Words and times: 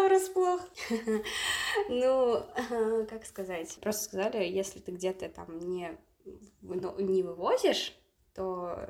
застала 0.00 0.08
врасплох. 0.08 0.60
Ну, 1.88 2.42
как 3.08 3.24
сказать? 3.24 3.78
Просто 3.80 4.04
сказали, 4.04 4.44
если 4.44 4.80
ты 4.80 4.92
где-то 4.92 5.28
там 5.28 5.58
не, 5.58 5.90
не 6.62 7.22
вывозишь, 7.22 7.94
то 8.34 8.88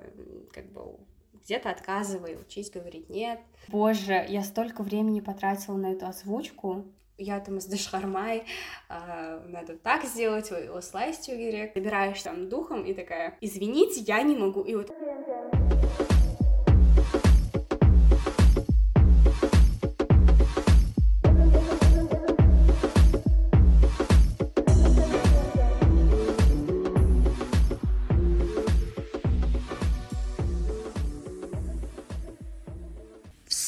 как 0.53 0.73
бы 0.73 0.99
где-то 1.45 1.71
отказывай, 1.71 2.37
учись 2.37 2.71
говорить 2.71 3.09
нет. 3.09 3.41
Боже, 3.69 4.25
я 4.29 4.43
столько 4.43 4.83
времени 4.83 5.21
потратила 5.21 5.77
на 5.77 5.93
эту 5.93 6.07
озвучку. 6.07 6.85
Я 7.17 7.39
там 7.41 7.59
из 7.59 7.67
Дашхармай, 7.67 8.45
э, 8.89 9.45
надо 9.47 9.77
так 9.77 10.05
сделать, 10.05 10.51
слайстю 10.83 11.37
гирек. 11.37 11.75
Набираешь 11.75 12.23
там 12.23 12.49
духом 12.49 12.85
и 12.87 12.95
такая, 12.95 13.37
извините, 13.43 14.01
я 14.01 14.23
не 14.23 14.37
могу. 14.37 14.63
И 14.63 14.75
вот 14.75 14.91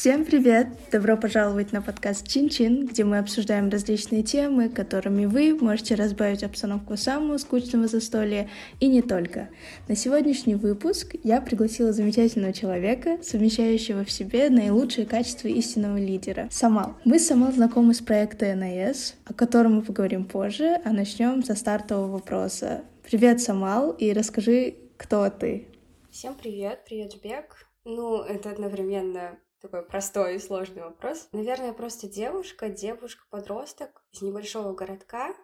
Всем 0.02 0.24
привет! 0.24 0.66
Добро 0.91 1.16
пожаловать 1.16 1.70
на 1.70 1.80
подкаст 1.80 2.27
Чин-Чин, 2.27 2.88
где 2.88 3.05
мы 3.05 3.19
обсуждаем 3.19 3.69
различные 3.69 4.25
темы, 4.25 4.69
которыми 4.69 5.27
вы 5.27 5.55
можете 5.55 5.95
разбавить 5.95 6.42
обстановку 6.42 6.97
самого 6.97 7.38
скучного 7.38 7.87
застолья 7.87 8.51
и 8.80 8.88
не 8.88 9.01
только. 9.01 9.48
На 9.87 9.95
сегодняшний 9.95 10.56
выпуск 10.56 11.15
я 11.23 11.41
пригласила 11.41 11.92
замечательного 11.92 12.52
человека, 12.52 13.19
совмещающего 13.23 14.05
в 14.05 14.11
себе 14.11 14.51
наилучшие 14.51 15.06
качества 15.06 15.47
истинного 15.47 15.98
лидера— 15.98 16.48
Самал. 16.50 16.97
Мы 17.05 17.20
с 17.20 17.28
Самал 17.28 17.53
знакомы 17.53 17.95
с 17.95 18.00
проекта 18.00 18.56
НАС, 18.56 19.14
о 19.25 19.34
котором 19.34 19.77
мы 19.77 19.83
поговорим 19.83 20.25
позже, 20.25 20.80
а 20.84 20.92
начнем 20.92 21.44
со 21.44 21.55
стартового 21.55 22.14
вопроса. 22.14 22.83
Привет, 23.09 23.41
Самал, 23.41 23.92
и 23.92 24.12
расскажи, 24.12 24.75
кто 24.97 25.31
ты? 25.31 25.69
Всем 26.11 26.34
привет, 26.34 26.81
привет, 26.89 27.12
Жбек. 27.12 27.69
Ну, 27.84 28.20
это 28.20 28.50
одновременно 28.50 29.39
такой 29.62 29.82
простой 29.82 30.36
и 30.36 30.38
сложный 30.38 30.82
вопрос. 30.82 31.28
Наверное, 31.32 31.72
просто 31.72 32.08
девушка, 32.08 32.68
девушка-подросток 32.68 34.02
из 34.12 34.20
небольшого 34.20 34.74
городка, 34.74 35.34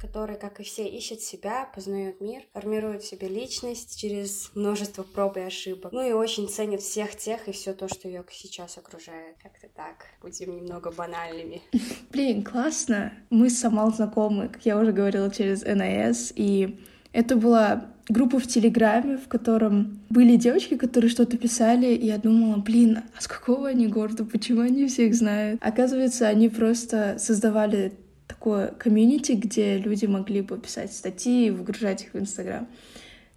который, 0.00 0.36
как 0.36 0.60
и 0.60 0.64
все, 0.64 0.88
ищет 0.88 1.20
себя, 1.20 1.70
познает 1.74 2.20
мир, 2.20 2.42
формирует 2.52 3.02
в 3.02 3.06
себе 3.06 3.28
личность 3.28 3.98
через 3.98 4.50
множество 4.54 5.02
проб 5.04 5.36
и 5.36 5.40
ошибок. 5.40 5.92
Ну 5.92 6.02
и 6.02 6.12
очень 6.12 6.48
ценит 6.48 6.80
всех 6.80 7.16
тех 7.16 7.46
и 7.48 7.52
все 7.52 7.72
то, 7.72 7.86
что 7.86 8.08
ее 8.08 8.24
сейчас 8.30 8.76
окружает. 8.76 9.36
Как-то 9.40 9.68
так. 9.68 10.06
Будем 10.20 10.56
немного 10.56 10.90
банальными. 10.90 11.62
Блин, 12.10 12.42
классно. 12.42 13.12
Мы 13.30 13.50
с 13.50 13.60
Самал 13.60 13.92
знакомы, 13.92 14.48
как 14.48 14.64
я 14.66 14.78
уже 14.78 14.92
говорила, 14.92 15.30
через 15.30 15.62
НАС, 15.62 16.32
и 16.34 16.80
это 17.12 17.36
была 17.36 17.86
группу 18.08 18.38
в 18.38 18.46
Телеграме, 18.46 19.16
в 19.16 19.28
котором 19.28 20.00
были 20.10 20.36
девочки, 20.36 20.76
которые 20.76 21.10
что-то 21.10 21.36
писали, 21.36 21.94
и 21.94 22.06
я 22.06 22.18
думала, 22.18 22.56
блин, 22.56 23.00
а 23.16 23.20
с 23.20 23.28
какого 23.28 23.68
они 23.68 23.86
города, 23.86 24.24
почему 24.24 24.62
они 24.62 24.86
всех 24.88 25.14
знают? 25.14 25.60
Оказывается, 25.62 26.28
они 26.28 26.48
просто 26.48 27.16
создавали 27.18 27.92
такое 28.26 28.68
комьюнити, 28.68 29.32
где 29.32 29.78
люди 29.78 30.06
могли 30.06 30.40
бы 30.40 30.58
писать 30.58 30.92
статьи 30.92 31.46
и 31.46 31.50
выгружать 31.50 32.04
их 32.04 32.14
в 32.14 32.18
Инстаграм. 32.18 32.66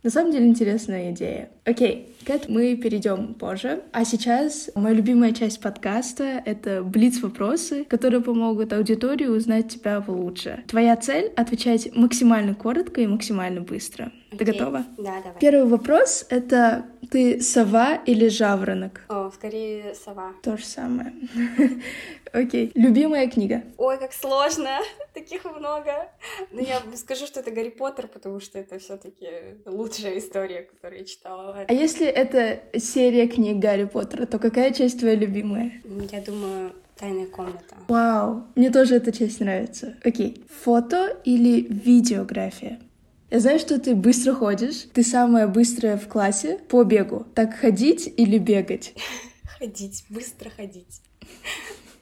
На 0.04 0.09
самом 0.09 0.32
деле 0.32 0.48
интересная 0.48 1.12
идея. 1.12 1.50
Окей, 1.64 2.09
к 2.26 2.30
этому 2.30 2.56
мы 2.56 2.76
перейдем 2.76 3.34
позже. 3.34 3.82
А 3.94 4.04
сейчас 4.04 4.70
моя 4.76 4.94
любимая 4.94 5.32
часть 5.32 5.62
подкаста— 5.62 6.42
это 6.46 6.84
блиц-вопросы, 6.84 7.86
которые 7.86 8.22
помогут 8.22 8.74
аудитории 8.74 9.28
узнать 9.28 9.70
тебя 9.70 10.02
получше. 10.02 10.64
Твоя 10.68 10.98
цель— 10.98 11.31
отвечать 11.38 11.96
максимально 11.96 12.54
коротко 12.54 13.02
и 13.02 13.08
максимально 13.08 13.62
быстро. 13.62 14.12
Ты 14.38 14.44
okay. 14.44 14.52
готова? 14.52 14.86
Да, 14.98 15.22
давай. 15.22 15.39
Первый 15.39 15.66
вопрос— 15.66 16.25
это 16.30 16.85
ты 17.12 17.41
сова 17.41 17.96
или 18.06 18.28
жаворонок? 18.28 19.02
О, 19.08 19.30
скорее 19.31 19.94
сова. 19.96 20.34
То 20.41 20.58
же 20.58 20.66
самое. 20.66 21.13
Окей. 22.34 22.72
Любимая 22.74 23.30
книга? 23.30 23.63
Ой, 23.78 23.97
как 24.00 24.13
сложно. 24.13 24.80
Таких 25.13 25.46
много. 25.46 26.09
Но 26.52 26.62
я 26.62 26.81
скажу, 26.96 27.28
что 27.28 27.41
это 27.41 27.52
Гарри 27.52 27.69
Поттер, 27.69 28.08
потому 28.08 28.40
что 28.40 28.58
это 28.58 28.80
все 28.80 28.97
таки 28.97 29.28
лучшая 29.66 30.18
история, 30.18 30.63
которую 30.63 31.02
я 31.02 31.06
читала. 31.06 31.66
А 31.68 31.74
если 31.74 32.08
это 32.08 32.59
серия 32.79 33.28
книг 33.28 33.58
Гарри 33.58 33.85
Поттера, 33.85 34.25
то 34.25 34.40
какая 34.40 34.72
часть 34.72 35.00
твоя 35.00 35.16
любимая? 35.16 35.72
Я 36.12 36.22
думаю, 36.22 36.74
Тайная 36.97 37.28
комната. 37.28 37.75
Вау, 37.88 38.44
мне 38.56 38.69
тоже 38.69 38.96
эта 38.96 39.12
часть 39.12 39.40
нравится. 39.40 39.96
Окей, 40.03 40.44
фото 40.50 41.18
или 41.25 41.62
видеография? 41.62 42.79
Я 43.34 43.40
знаю, 43.40 43.58
что 43.58 43.80
ты 43.80 43.96
быстро 43.96 44.36
ходишь. 44.36 44.86
Ты 44.94 45.02
самая 45.02 45.48
быстрая 45.48 45.98
в 45.98 46.08
классе 46.08 46.60
по 46.70 46.84
бегу. 46.84 47.26
Так 47.34 47.56
ходить 47.56 48.14
или 48.16 48.38
бегать? 48.38 48.94
Ходить, 49.58 50.06
быстро 50.10 50.52
ходить. 50.52 51.02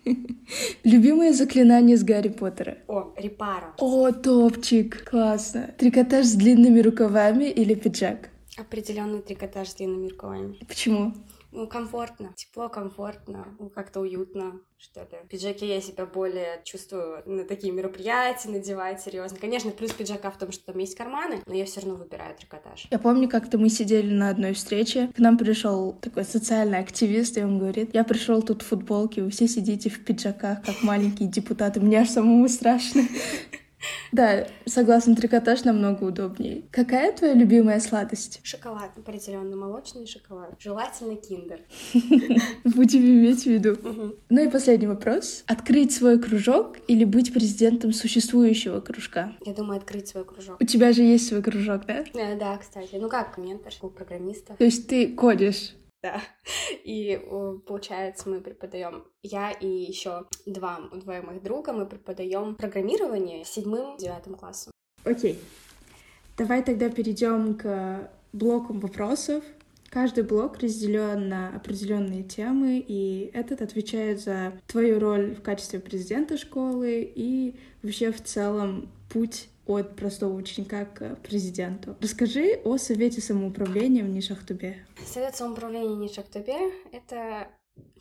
Любимое 0.83 1.31
заклинание 1.31 1.95
с 1.95 2.03
Гарри 2.03 2.27
Поттера? 2.27 2.79
О, 2.89 3.13
репара. 3.15 3.73
О, 3.77 4.11
топчик, 4.11 5.09
классно. 5.09 5.73
Трикотаж 5.77 6.25
с 6.25 6.33
длинными 6.33 6.81
рукавами 6.81 7.45
или 7.45 7.75
пиджак? 7.75 8.29
Определенный 8.57 9.21
трикотаж 9.21 9.69
с 9.69 9.75
длинными 9.75 10.09
рукавами. 10.09 10.57
Почему? 10.67 11.13
Ну, 11.51 11.67
комфортно, 11.67 12.33
тепло, 12.35 12.69
комфортно, 12.69 13.45
ну, 13.59 13.69
как-то 13.69 13.99
уютно, 13.99 14.61
что 14.77 15.01
ли. 15.01 15.17
В 15.25 15.27
пиджаке 15.27 15.67
я 15.67 15.81
себя 15.81 16.05
более 16.05 16.61
чувствую 16.63 17.21
на 17.25 17.43
такие 17.43 17.73
мероприятия 17.73 18.49
надевать 18.49 19.01
серьезно. 19.01 19.37
Конечно, 19.37 19.71
плюс 19.71 19.91
пиджака 19.91 20.31
в 20.31 20.37
том, 20.37 20.51
что 20.53 20.67
там 20.67 20.77
есть 20.79 20.95
карманы, 20.95 21.41
но 21.45 21.53
я 21.53 21.65
все 21.65 21.81
равно 21.81 21.95
выбираю 21.95 22.35
трикотаж. 22.35 22.87
Я 22.89 22.99
помню, 22.99 23.27
как-то 23.27 23.57
мы 23.57 23.69
сидели 23.69 24.13
на 24.13 24.29
одной 24.29 24.53
встрече, 24.53 25.09
к 25.13 25.19
нам 25.19 25.37
пришел 25.37 25.93
такой 25.93 26.23
социальный 26.23 26.79
активист, 26.79 27.37
и 27.37 27.43
он 27.43 27.59
говорит, 27.59 27.93
я 27.93 28.05
пришел 28.05 28.41
тут 28.41 28.61
в 28.61 28.67
футболке, 28.67 29.21
вы 29.21 29.29
все 29.29 29.47
сидите 29.47 29.89
в 29.89 30.05
пиджаках, 30.05 30.63
как 30.63 30.81
маленькие 30.83 31.27
депутаты, 31.27 31.81
мне 31.81 31.99
аж 31.99 32.09
самому 32.09 32.47
страшно. 32.47 33.03
Да, 34.11 34.47
согласна, 34.65 35.15
трикотаж 35.15 35.63
намного 35.63 36.03
удобнее. 36.03 36.63
Какая 36.71 37.11
твоя 37.13 37.33
любимая 37.33 37.79
сладость? 37.79 38.39
Шоколад, 38.43 38.91
определенно 38.97 39.55
молочный 39.55 40.05
шоколад. 40.05 40.55
Желательно 40.59 41.15
киндер. 41.15 41.61
Будем 42.63 43.01
иметь 43.01 43.43
в 43.43 43.47
виду. 43.47 43.77
Ну 44.29 44.43
и 44.43 44.49
последний 44.49 44.87
вопрос. 44.87 45.43
Открыть 45.47 45.93
свой 45.93 46.19
кружок 46.19 46.77
или 46.87 47.05
быть 47.05 47.33
президентом 47.33 47.93
существующего 47.93 48.79
кружка? 48.81 49.33
Я 49.45 49.53
думаю, 49.53 49.77
открыть 49.77 50.07
свой 50.07 50.25
кружок. 50.25 50.57
У 50.59 50.65
тебя 50.65 50.91
же 50.93 51.01
есть 51.01 51.27
свой 51.27 51.41
кружок, 51.41 51.85
да? 51.85 52.03
Э, 52.13 52.37
да, 52.37 52.57
кстати. 52.57 52.95
Ну 52.95 53.09
как, 53.09 53.37
ментор, 53.37 53.73
клуб 53.79 53.95
программистов. 53.95 54.57
То 54.57 54.63
есть 54.63 54.87
ты 54.87 55.07
кодишь? 55.07 55.73
Да. 56.01 56.21
И 56.83 57.21
получается, 57.67 58.29
мы 58.29 58.41
преподаем, 58.41 59.05
я 59.21 59.51
и 59.51 59.67
еще 59.67 60.25
два, 60.45 60.79
двое 60.93 61.21
моих 61.21 61.43
друга, 61.43 61.73
мы 61.73 61.85
преподаем 61.85 62.55
программирование 62.55 63.45
седьмым, 63.45 63.97
девятым 63.97 64.35
классом. 64.35 64.71
Окей. 65.03 65.39
Давай 66.37 66.63
тогда 66.63 66.89
перейдем 66.89 67.55
к 67.55 68.09
блокам 68.33 68.79
вопросов. 68.79 69.43
Каждый 69.89 70.23
блок 70.23 70.57
разделен 70.59 71.27
на 71.27 71.49
определенные 71.49 72.23
темы, 72.23 72.83
и 72.87 73.29
этот 73.33 73.61
отвечает 73.61 74.21
за 74.21 74.53
твою 74.65 74.99
роль 74.99 75.35
в 75.35 75.41
качестве 75.41 75.81
президента 75.81 76.37
школы 76.37 77.01
и 77.13 77.59
вообще 77.83 78.13
в 78.13 78.23
целом 78.23 78.89
путь 79.09 79.49
от 79.71 79.95
простого 79.95 80.33
ученика 80.33 80.85
к 80.85 81.15
президенту. 81.17 81.95
Расскажи 82.01 82.61
о 82.63 82.77
Совете 82.77 83.21
самоуправления 83.21 84.03
в 84.03 84.09
Нишахтубе. 84.09 84.85
Совет 85.05 85.35
самоуправления 85.35 85.95
Нишахтубе— 85.95 86.71
это 86.91 87.49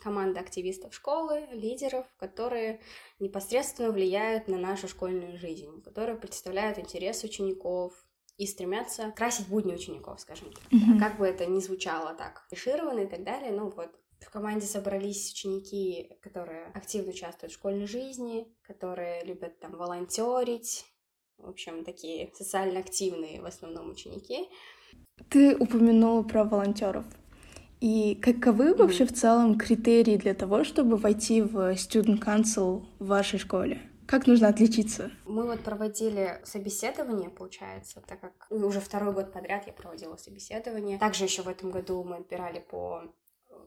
команда 0.02 0.40
активистов 0.40 0.94
школы, 0.94 1.46
лидеров, 1.52 2.06
которые 2.18 2.80
непосредственно 3.18 3.90
влияют 3.90 4.48
на 4.48 4.58
нашу 4.58 4.88
школьную 4.88 5.38
жизнь, 5.38 5.82
которые 5.82 6.16
представляют 6.16 6.78
интерес 6.78 7.22
учеников, 7.24 7.92
и 8.36 8.46
стремятся 8.46 9.12
красить 9.14 9.48
будни 9.48 9.74
учеников, 9.74 10.18
скажем 10.18 10.50
так. 10.50 10.62
Mm-hmm. 10.72 10.98
Как 10.98 11.18
бы 11.18 11.26
это 11.26 11.44
ни 11.44 11.60
звучало 11.60 12.14
так, 12.14 12.46
клишированно 12.48 13.00
и 13.00 13.06
так 13.06 13.22
далее, 13.22 13.52
ну 13.52 13.68
вот 13.68 13.90
в 14.18 14.30
команде 14.30 14.66
собрались 14.66 15.30
ученики, 15.30 16.16
которые 16.22 16.68
активно 16.68 17.10
участвуют 17.10 17.52
в 17.52 17.56
школьной 17.56 17.86
жизни, 17.86 18.46
которые 18.62 19.24
любят 19.24 19.60
там 19.60 19.76
волонтерить, 19.76 20.86
в 21.42 21.48
общем, 21.48 21.84
такие 21.84 22.30
социально 22.34 22.80
активные 22.80 23.40
в 23.40 23.46
основном 23.46 23.90
ученики. 23.90 24.48
Ты 25.28 25.56
упомянула 25.56 26.22
про 26.22 26.44
волонтеров. 26.44 27.04
И 27.80 28.14
каковы 28.16 28.70
mm-hmm. 28.70 28.76
вообще 28.76 29.06
в 29.06 29.12
целом 29.12 29.56
критерии 29.56 30.16
для 30.16 30.34
того, 30.34 30.64
чтобы 30.64 30.96
войти 30.96 31.40
в 31.40 31.72
Student 31.72 32.22
Council 32.22 32.84
в 32.98 33.06
вашей 33.06 33.38
школе? 33.38 33.80
Как 34.06 34.26
нужно 34.26 34.48
отличиться? 34.48 35.10
Мы 35.24 35.46
вот 35.46 35.60
проводили 35.60 36.40
собеседование, 36.44 37.30
получается, 37.30 38.02
так 38.06 38.20
как 38.20 38.48
уже 38.50 38.80
второй 38.80 39.14
год 39.14 39.32
подряд 39.32 39.68
я 39.68 39.72
проводила 39.72 40.16
собеседование. 40.16 40.98
Также 40.98 41.24
еще 41.24 41.42
в 41.42 41.48
этом 41.48 41.70
году 41.70 42.02
мы 42.02 42.16
отбирали 42.16 42.58
по 42.58 43.04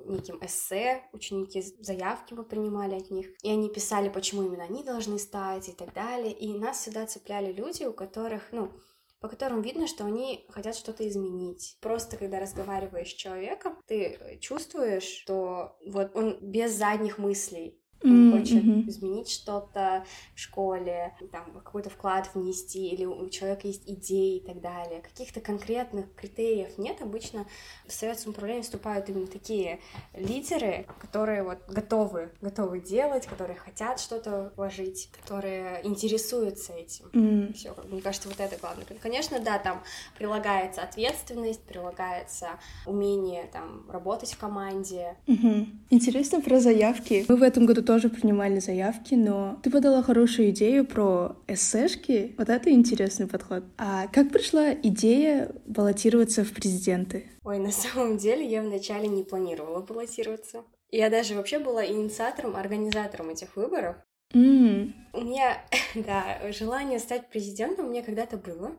неким 0.06 0.40
эссе, 0.42 1.04
ученики 1.14 1.62
заявки 1.80 2.34
мы 2.34 2.44
принимали 2.44 2.96
от 2.96 3.12
них, 3.12 3.28
и 3.42 3.50
они 3.50 3.70
писали, 3.70 4.10
почему 4.10 4.44
именно 4.44 4.64
они 4.64 4.84
должны 4.84 5.20
стать 5.20 5.70
и 5.70 5.72
так 5.72 5.94
далее, 5.94 6.32
и 6.32 6.58
нас 6.58 6.80
всегда 6.80 7.06
цепляли 7.06 7.52
люди, 7.52 7.84
у 7.84 7.94
которых, 7.94 8.52
ну, 8.52 8.72
по 9.20 9.30
которым 9.30 9.62
видно, 9.62 9.88
что 9.88 10.04
они 10.04 10.46
хотят 10.50 10.76
что-то 10.76 11.08
изменить. 11.08 11.78
Просто 11.80 12.18
когда 12.18 12.40
разговариваешь 12.40 13.12
с 13.12 13.16
человеком, 13.16 13.78
ты 13.88 14.38
чувствуешь, 14.42 15.04
что 15.04 15.78
вот 15.86 16.16
он 16.16 16.38
без 16.42 16.74
задних 16.74 17.18
мыслей 17.18 17.83
mm-hmm. 18.04 18.32
хочет 18.32 18.64
изменить 18.90 19.30
что-то 19.30 20.06
в 20.36 20.40
школе, 20.40 21.16
там, 21.32 21.52
какой-то 21.54 21.90
вклад 21.90 22.30
внести, 22.34 22.90
или 22.90 23.06
у 23.06 23.30
человека 23.30 23.68
есть 23.68 23.84
идеи 23.88 24.38
и 24.38 24.40
так 24.46 24.62
далее. 24.62 25.02
Каких-то 25.02 25.42
конкретных 25.42 26.14
критериев 26.16 26.78
нет. 26.78 27.02
Обычно 27.02 27.46
в 27.88 27.92
советском 27.92 28.32
управлении 28.32 28.62
вступают 28.62 29.10
именно 29.10 29.28
такие 29.28 29.80
лидеры, 30.14 30.86
которые 31.00 31.44
вот 31.44 31.60
готовы, 31.68 32.32
готовы 32.42 32.80
делать, 32.80 33.26
которые 33.26 33.58
хотят 33.58 34.00
что-то 34.00 34.52
вложить, 34.56 35.10
которые 35.22 35.82
интересуются 35.84 36.74
этим. 36.74 37.06
Mm. 37.14 37.54
Все, 37.54 37.76
мне 37.90 38.02
кажется, 38.02 38.28
вот 38.28 38.40
это 38.40 38.58
главное. 38.60 38.86
Конечно, 39.02 39.40
да, 39.40 39.60
там 39.60 39.84
прилагается 40.18 40.82
ответственность, 40.82 41.62
прилагается 41.64 42.60
умение 42.86 43.50
там 43.52 43.90
работать 43.90 44.34
в 44.34 44.38
команде. 44.38 45.16
Mm-hmm. 45.28 45.68
Интересно 45.90 46.42
про 46.42 46.60
заявки. 46.60 47.26
Мы 47.28 47.36
в 47.36 47.44
этом 47.44 47.66
году 47.66 47.82
тоже 47.82 47.93
тоже 47.94 48.10
принимали 48.10 48.58
заявки, 48.58 49.14
но 49.14 49.60
ты 49.62 49.70
подала 49.70 50.02
хорошую 50.02 50.50
идею 50.50 50.84
про 50.84 51.36
эссешки. 51.48 52.34
Вот 52.40 52.50
это 52.50 52.72
интересный 52.72 53.28
подход. 53.28 53.64
А 53.78 54.08
как 54.08 54.32
пришла 54.32 54.74
идея 54.74 55.52
баллотироваться 55.68 56.44
в 56.44 56.52
президенты? 56.54 57.26
Ой, 57.44 57.60
на 57.60 57.70
самом 57.70 58.18
деле 58.18 58.44
я 58.50 58.64
вначале 58.64 59.08
не 59.08 59.24
планировала 59.24 59.82
баллотироваться. 59.82 60.64
Я 60.90 61.12
даже 61.12 61.36
вообще 61.36 61.60
была 61.60 61.86
инициатором, 61.86 62.56
организатором 62.56 63.30
этих 63.30 63.56
выборов. 63.56 63.98
Mm. 64.34 64.92
У 65.14 65.22
меня, 65.22 65.64
да, 65.94 66.52
желание 66.52 66.98
стать 66.98 67.30
президентом 67.30 67.86
у 67.86 67.90
меня 67.92 68.02
когда-то 68.02 68.38
было. 68.38 68.72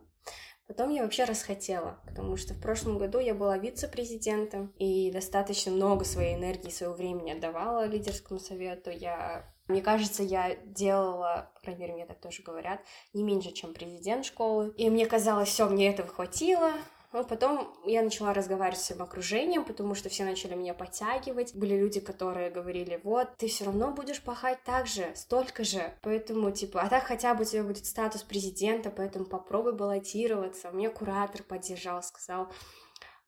Потом 0.67 0.91
я 0.91 1.03
вообще 1.03 1.25
расхотела, 1.25 2.01
потому 2.07 2.37
что 2.37 2.55
в 2.55 2.61
прошлом 2.61 2.99
году 2.99 3.19
я 3.19 3.35
была 3.35 3.59
вице-президентом 3.59 4.73
и 4.79 5.11
достаточно 5.11 5.71
много 5.71 6.05
своей 6.05 6.37
энергии, 6.37 6.71
своего 6.71 6.95
времени 6.95 7.33
отдавала 7.33 7.87
лидерскому 7.87 8.41
совету. 8.41 8.91
Я 8.91 9.53
мне 9.67 9.81
кажется, 9.81 10.23
я 10.23 10.57
делала, 10.57 11.51
по 11.65 11.71
мне 11.71 12.05
так 12.05 12.21
тоже 12.21 12.43
говорят, 12.43 12.81
не 13.15 13.23
меньше, 13.23 13.51
чем 13.51 13.73
президент 13.73 14.27
школы. 14.27 14.75
И 14.77 14.91
мне 14.91 15.07
казалось, 15.07 15.49
все, 15.49 15.67
мне 15.69 15.89
этого 15.89 16.07
хватило, 16.09 16.73
ну, 17.15 17.23
потом 17.23 17.73
я 17.87 18.03
начала 18.03 18.35
разговаривать 18.35 18.81
с 18.81 18.87
своим 18.87 19.03
окружением, 19.03 19.65
потому 19.65 19.95
что 19.95 20.09
все 20.09 20.25
начали 20.25 20.57
меня 20.57 20.75
подтягивать. 20.75 21.55
Были 21.55 21.79
люди, 21.79 22.01
которые 22.01 22.51
говорили, 22.51 23.01
вот, 23.05 23.29
ты 23.37 23.47
все 23.47 23.67
равно 23.67 23.93
будешь 23.93 24.21
пахать 24.21 24.59
так 24.65 24.89
же, 24.89 25.13
столько 25.15 25.63
же. 25.63 25.95
Поэтому, 26.03 26.51
типа, 26.51 26.83
а 26.83 26.89
так 26.89 27.05
хотя 27.05 27.35
бы 27.35 27.43
у 27.43 27.45
тебя 27.45 27.63
будет 27.63 27.87
статус 27.87 28.25
президента, 28.25 28.91
поэтому 28.91 29.27
попробуй 29.27 29.75
баллотироваться. 29.75 30.73
Меня 30.73 30.91
куратор 30.91 31.45
поддержал, 31.45 32.03
сказал, 32.03 32.49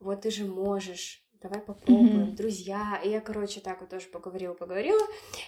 вот 0.01 0.23
ты 0.23 0.33
же 0.33 0.47
можешь, 0.47 1.25
давай 1.43 1.61
попробуем, 1.61 2.25
mm-hmm. 2.25 2.37
друзья. 2.37 3.01
И 3.05 3.11
я, 3.11 3.21
короче, 3.21 3.61
так 3.61 3.81
вот 3.81 3.91
тоже 3.91 4.07
поговорила, 4.07 4.55
поговорила, 4.55 5.03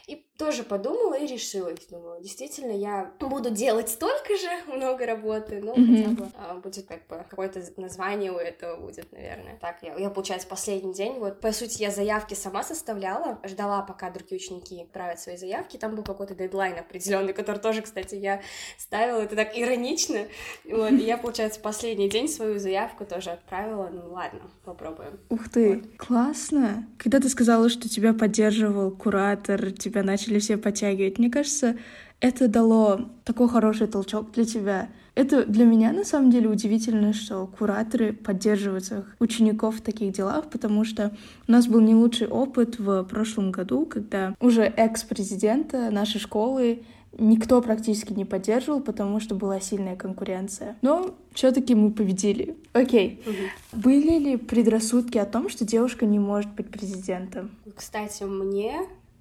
и 0.07 0.25
тоже 0.37 0.63
подумала 0.63 1.15
и 1.15 1.27
решилась. 1.27 1.87
Думала, 1.87 2.21
действительно, 2.21 2.73
я 2.73 3.13
буду 3.21 3.51
делать 3.51 3.89
столько 3.89 4.37
же, 4.37 4.49
много 4.75 5.07
работы, 5.07 5.61
ну, 5.63 5.75
mm-hmm. 5.75 5.97
хотя 5.97 6.09
бы 6.11 6.31
а, 6.37 6.55
будет 6.57 6.87
как 6.87 7.07
бы 7.07 7.25
какое-то 7.29 7.63
название 7.77 8.33
у 8.33 8.37
этого 8.37 8.81
будет, 8.81 9.11
наверное. 9.13 9.59
Так, 9.61 9.83
я, 9.83 9.97
я, 9.97 10.11
получается, 10.11 10.49
последний 10.49 10.95
день, 10.95 11.19
вот, 11.19 11.41
по 11.41 11.53
сути, 11.53 11.83
я 11.83 11.91
заявки 11.91 12.35
сама 12.35 12.63
составляла, 12.63 13.41
ждала, 13.45 13.83
пока 13.83 14.11
другие 14.11 14.37
ученики 14.37 14.83
отправят 14.83 15.21
свои 15.21 15.37
заявки, 15.37 15.77
там 15.77 15.95
был 15.95 16.05
какой-то 16.05 16.35
дедлайн 16.35 16.79
определенный, 16.79 17.33
который 17.33 17.59
тоже, 17.59 17.83
кстати, 17.83 18.15
я 18.15 18.43
ставила, 18.79 19.21
это 19.21 19.37
так 19.37 19.57
иронично, 19.57 20.27
вот, 20.65 20.93
и 20.93 21.05
я, 21.05 21.17
получается, 21.19 21.61
последний 21.61 22.09
день 22.09 22.29
свою 22.29 22.59
заявку 22.59 23.05
тоже 23.05 23.31
отправила, 23.31 23.89
ну, 23.89 24.13
ладно, 24.13 24.41
попробуем. 24.65 25.19
Ух 25.31 25.49
ты, 25.49 25.77
вот. 25.77 25.88
Классно. 25.97 26.87
Когда 26.99 27.21
ты 27.21 27.29
сказала, 27.29 27.69
что 27.69 27.89
тебя 27.89 28.13
поддерживал 28.13 28.91
куратор, 28.91 29.73
тебя 29.73 30.03
начали 30.03 30.39
все 30.39 30.57
подтягивать, 30.57 31.19
мне 31.19 31.31
кажется, 31.31 31.77
это 32.21 32.49
дало 32.49 33.11
такой 33.25 33.49
хороший 33.49 33.87
толчок 33.87 34.33
для 34.33 34.45
тебя. 34.45 34.89
Это 35.15 35.45
для 35.45 35.65
меня 35.65 35.93
на 35.93 36.05
самом 36.05 36.31
деле 36.31 36.49
удивительно, 36.49 37.13
что 37.13 37.47
кураторы 37.47 38.13
поддерживают 38.13 38.85
своих 38.85 39.17
учеников 39.19 39.77
в 39.77 39.81
таких 39.81 40.13
делах, 40.13 40.49
потому 40.49 40.85
что 40.85 41.13
у 41.49 41.53
нас 41.53 41.67
был 41.67 41.81
не 41.81 41.95
лучший 41.95 42.29
опыт 42.29 42.79
в 42.79 43.03
прошлом 43.03 43.51
году, 43.51 43.85
когда 43.85 44.35
уже 44.41 44.63
экс-президента 44.63 45.91
нашей 45.91 46.21
школы 46.21 46.85
никто 47.19 47.61
практически 47.61 48.13
не 48.13 48.25
поддерживал, 48.25 48.81
потому 48.81 49.21
что 49.21 49.35
была 49.35 49.61
сильная 49.61 49.97
конкуренция. 49.97 50.77
Но 50.83 51.15
все-таки 51.33 51.75
мы 51.75 51.91
победили. 51.91 52.57
Окей. 52.73 53.21
Угу. 53.27 53.81
Были 53.83 54.19
ли 54.19 54.37
предрассудки 54.37 55.19
о 55.19 55.27
том, 55.27 55.49
что 55.49 55.65
девушка 55.65 56.07
не 56.07 56.19
может 56.19 56.51
быть 56.53 56.71
президентом? 56.71 57.51
Кстати, 57.77 58.23
мне 58.23 58.81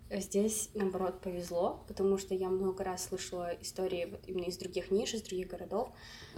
Здесь, 0.09 0.69
наоборот, 0.74 1.21
повезло, 1.21 1.83
потому 1.88 2.18
что 2.18 2.33
я 2.33 2.50
много 2.50 2.83
раз 2.83 3.07
слышала 3.07 3.50
истории 3.62 4.06
вот 4.09 4.21
именно 4.27 4.45
из 4.45 4.57
других 4.57 4.89
ниш, 4.89 5.13
из 5.13 5.21
других 5.21 5.50
городов, 5.50 5.89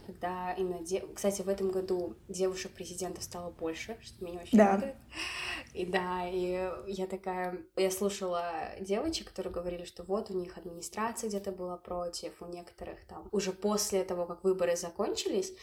когда 0.06 0.54
именно... 0.54 0.84
Де... 0.84 1.06
Кстати, 1.14 1.44
в 1.44 1.50
этом 1.50 1.70
году 1.70 2.16
девушек-президентов 2.28 3.24
стало 3.24 3.52
больше, 3.52 3.98
что 4.02 4.24
меня 4.26 4.42
очень 4.42 4.58
да. 4.58 4.72
радует. 4.72 4.96
И 5.74 5.86
да, 5.86 6.28
и 6.28 6.72
я 6.88 7.06
такая... 7.06 7.64
Я 7.76 7.92
слушала 7.92 8.72
девочек, 8.80 9.28
которые 9.28 9.54
говорили, 9.54 9.84
что 9.84 10.04
вот 10.04 10.32
у 10.32 10.34
них 10.34 10.58
администрация 10.58 11.30
где-то 11.30 11.52
была 11.52 11.78
против, 11.78 12.42
у 12.42 12.48
некоторых 12.48 13.06
там 13.08 13.30
уже 13.32 13.52
после 13.52 14.04
того, 14.04 14.26
как 14.26 14.44
выборы 14.44 14.76
закончились, 14.76 15.54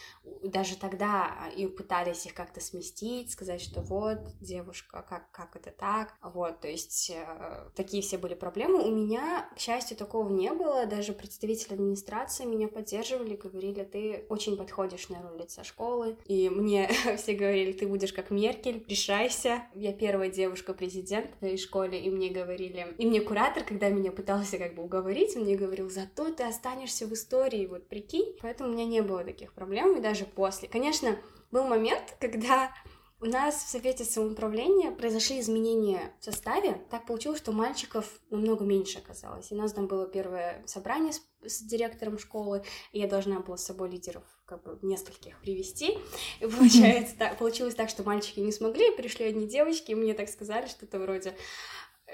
даже 0.43 0.77
тогда 0.77 1.49
и 1.55 1.67
пытались 1.67 2.25
их 2.25 2.33
как-то 2.33 2.61
сместить, 2.61 3.31
сказать, 3.31 3.61
что 3.61 3.81
вот, 3.81 4.19
девушка, 4.39 5.05
как, 5.07 5.29
как 5.31 5.55
это 5.55 5.71
так? 5.71 6.15
Вот, 6.21 6.61
то 6.61 6.67
есть 6.67 7.09
э, 7.09 7.69
такие 7.75 7.96
такие 7.97 8.01
все 8.07 8.17
были 8.17 8.35
проблемы. 8.35 8.83
У 8.83 8.91
меня, 8.91 9.49
к 9.55 9.59
счастью, 9.59 9.97
такого 9.97 10.29
не 10.29 10.53
было. 10.53 10.85
Даже 10.85 11.13
представители 11.13 11.73
администрации 11.73 12.45
меня 12.45 12.67
поддерживали, 12.67 13.35
говорили, 13.35 13.83
ты 13.83 14.25
очень 14.29 14.55
подходишь 14.57 15.09
на 15.09 15.21
роль 15.21 15.39
лица 15.39 15.63
школы. 15.63 16.17
И 16.25 16.49
мне 16.49 16.89
все 17.17 17.33
говорили, 17.33 17.71
ты 17.71 17.87
будешь 17.87 18.13
как 18.13 18.29
Меркель, 18.29 18.83
решайся. 18.87 19.63
Я 19.73 19.93
первая 19.93 20.29
девушка-президент 20.29 21.31
в 21.39 21.43
этой 21.43 21.57
школе, 21.57 21.99
и 21.99 22.09
мне 22.09 22.29
говорили... 22.29 22.87
И 22.97 23.05
мне 23.05 23.21
куратор, 23.21 23.63
когда 23.63 23.89
меня 23.89 24.11
пытался 24.11 24.57
как 24.57 24.75
бы 24.75 24.83
уговорить, 24.83 25.35
мне 25.35 25.55
говорил, 25.55 25.89
зато 25.89 26.29
ты 26.31 26.43
останешься 26.43 27.07
в 27.07 27.13
истории, 27.13 27.65
вот 27.65 27.87
прикинь. 27.87 28.35
Поэтому 28.41 28.69
у 28.69 28.73
меня 28.73 28.85
не 28.85 29.01
было 29.01 29.23
таких 29.23 29.53
проблем, 29.53 29.97
и 29.97 30.01
даже 30.01 30.25
после. 30.25 30.67
Конечно, 30.67 31.17
был 31.51 31.63
момент, 31.63 32.15
когда 32.19 32.71
у 33.19 33.25
нас 33.25 33.55
в 33.55 33.69
Совете 33.69 34.03
самоуправления 34.03 34.91
произошли 34.91 35.39
изменения 35.39 36.13
в 36.19 36.25
составе. 36.25 36.81
Так 36.91 37.07
получилось, 37.07 37.39
что 37.39 37.51
мальчиков 37.51 38.07
намного 38.29 38.63
меньше 38.63 38.99
оказалось. 38.99 39.51
И 39.51 39.55
у 39.55 39.57
нас 39.57 39.73
там 39.73 39.87
было 39.87 40.07
первое 40.07 40.63
собрание 40.67 41.13
с, 41.13 41.21
с 41.41 41.61
директором 41.61 42.19
школы, 42.19 42.63
и 42.91 42.99
я 42.99 43.07
должна 43.07 43.39
была 43.39 43.57
с 43.57 43.65
собой 43.65 43.89
лидеров 43.89 44.23
как 44.45 44.63
бы 44.63 44.77
нескольких 44.83 45.39
привести. 45.41 45.97
И 46.39 46.45
получается, 46.57 47.15
так, 47.17 47.37
получилось 47.37 47.75
так, 47.75 47.89
что 47.89 48.03
мальчики 48.03 48.39
не 48.39 48.51
смогли, 48.51 48.95
пришли 48.95 49.25
одни 49.25 49.47
девочки, 49.47 49.91
и 49.91 49.95
мне 49.95 50.13
так 50.13 50.29
сказали, 50.29 50.67
что-то 50.67 50.99
вроде 50.99 51.35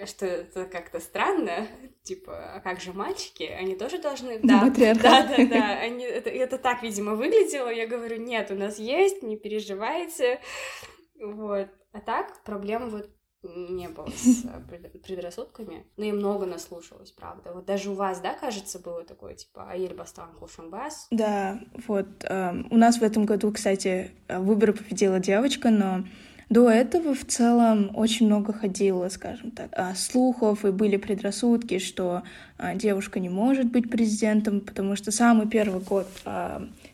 что 0.05 0.25
это 0.25 0.65
как-то 0.65 0.99
странно, 0.99 1.67
типа, 2.01 2.55
а 2.55 2.59
как 2.61 2.81
же 2.81 2.93
мальчики, 2.93 3.43
они 3.43 3.75
тоже 3.75 3.99
должны... 3.99 4.39
Да, 4.43 4.71
да, 4.75 4.93
да, 4.95 5.37
да, 5.45 5.69
они... 5.79 6.03
это, 6.03 6.29
это 6.29 6.57
так, 6.57 6.81
видимо, 6.81 7.13
выглядело, 7.13 7.69
я 7.69 7.85
говорю, 7.85 8.17
нет, 8.17 8.49
у 8.49 8.55
нас 8.55 8.79
есть, 8.79 9.21
не 9.21 9.37
переживайте, 9.37 10.41
вот. 11.23 11.69
А 11.91 11.99
так 11.99 12.43
проблем 12.43 12.89
вот 12.89 13.09
не 13.43 13.89
было 13.89 14.07
с 14.07 14.45
э, 14.71 14.99
предрассудками. 15.05 15.85
Но 15.97 16.05
я 16.05 16.13
много 16.13 16.45
наслушалась, 16.45 17.11
правда. 17.11 17.51
Вот 17.53 17.65
даже 17.65 17.91
у 17.91 17.93
вас, 17.93 18.19
да, 18.21 18.33
кажется, 18.33 18.79
было 18.79 19.03
такое, 19.03 19.35
типа, 19.35 19.69
Аиль 19.69 19.93
Бастан 19.93 20.33
Кушанбас? 20.39 21.07
Да, 21.11 21.59
вот. 21.87 22.07
Э, 22.23 22.53
у 22.69 22.77
нас 22.77 22.99
в 22.99 23.03
этом 23.03 23.25
году, 23.25 23.51
кстати, 23.51 24.11
выборы 24.29 24.73
победила 24.73 25.19
девочка, 25.19 25.69
но 25.69 26.03
до 26.49 26.69
этого 26.69 27.15
в 27.15 27.25
целом 27.25 27.91
очень 27.95 28.27
много 28.27 28.53
ходило, 28.53 29.09
скажем 29.09 29.51
так, 29.51 29.69
а, 29.71 29.95
слухов, 29.95 30.65
и 30.65 30.71
были 30.71 30.97
предрассудки, 30.97 31.79
что 31.79 32.23
девушка 32.75 33.19
не 33.19 33.29
может 33.29 33.71
быть 33.71 33.89
президентом, 33.89 34.61
потому 34.61 34.95
что 34.95 35.11
самый 35.11 35.47
первый 35.47 35.81
год 35.81 36.07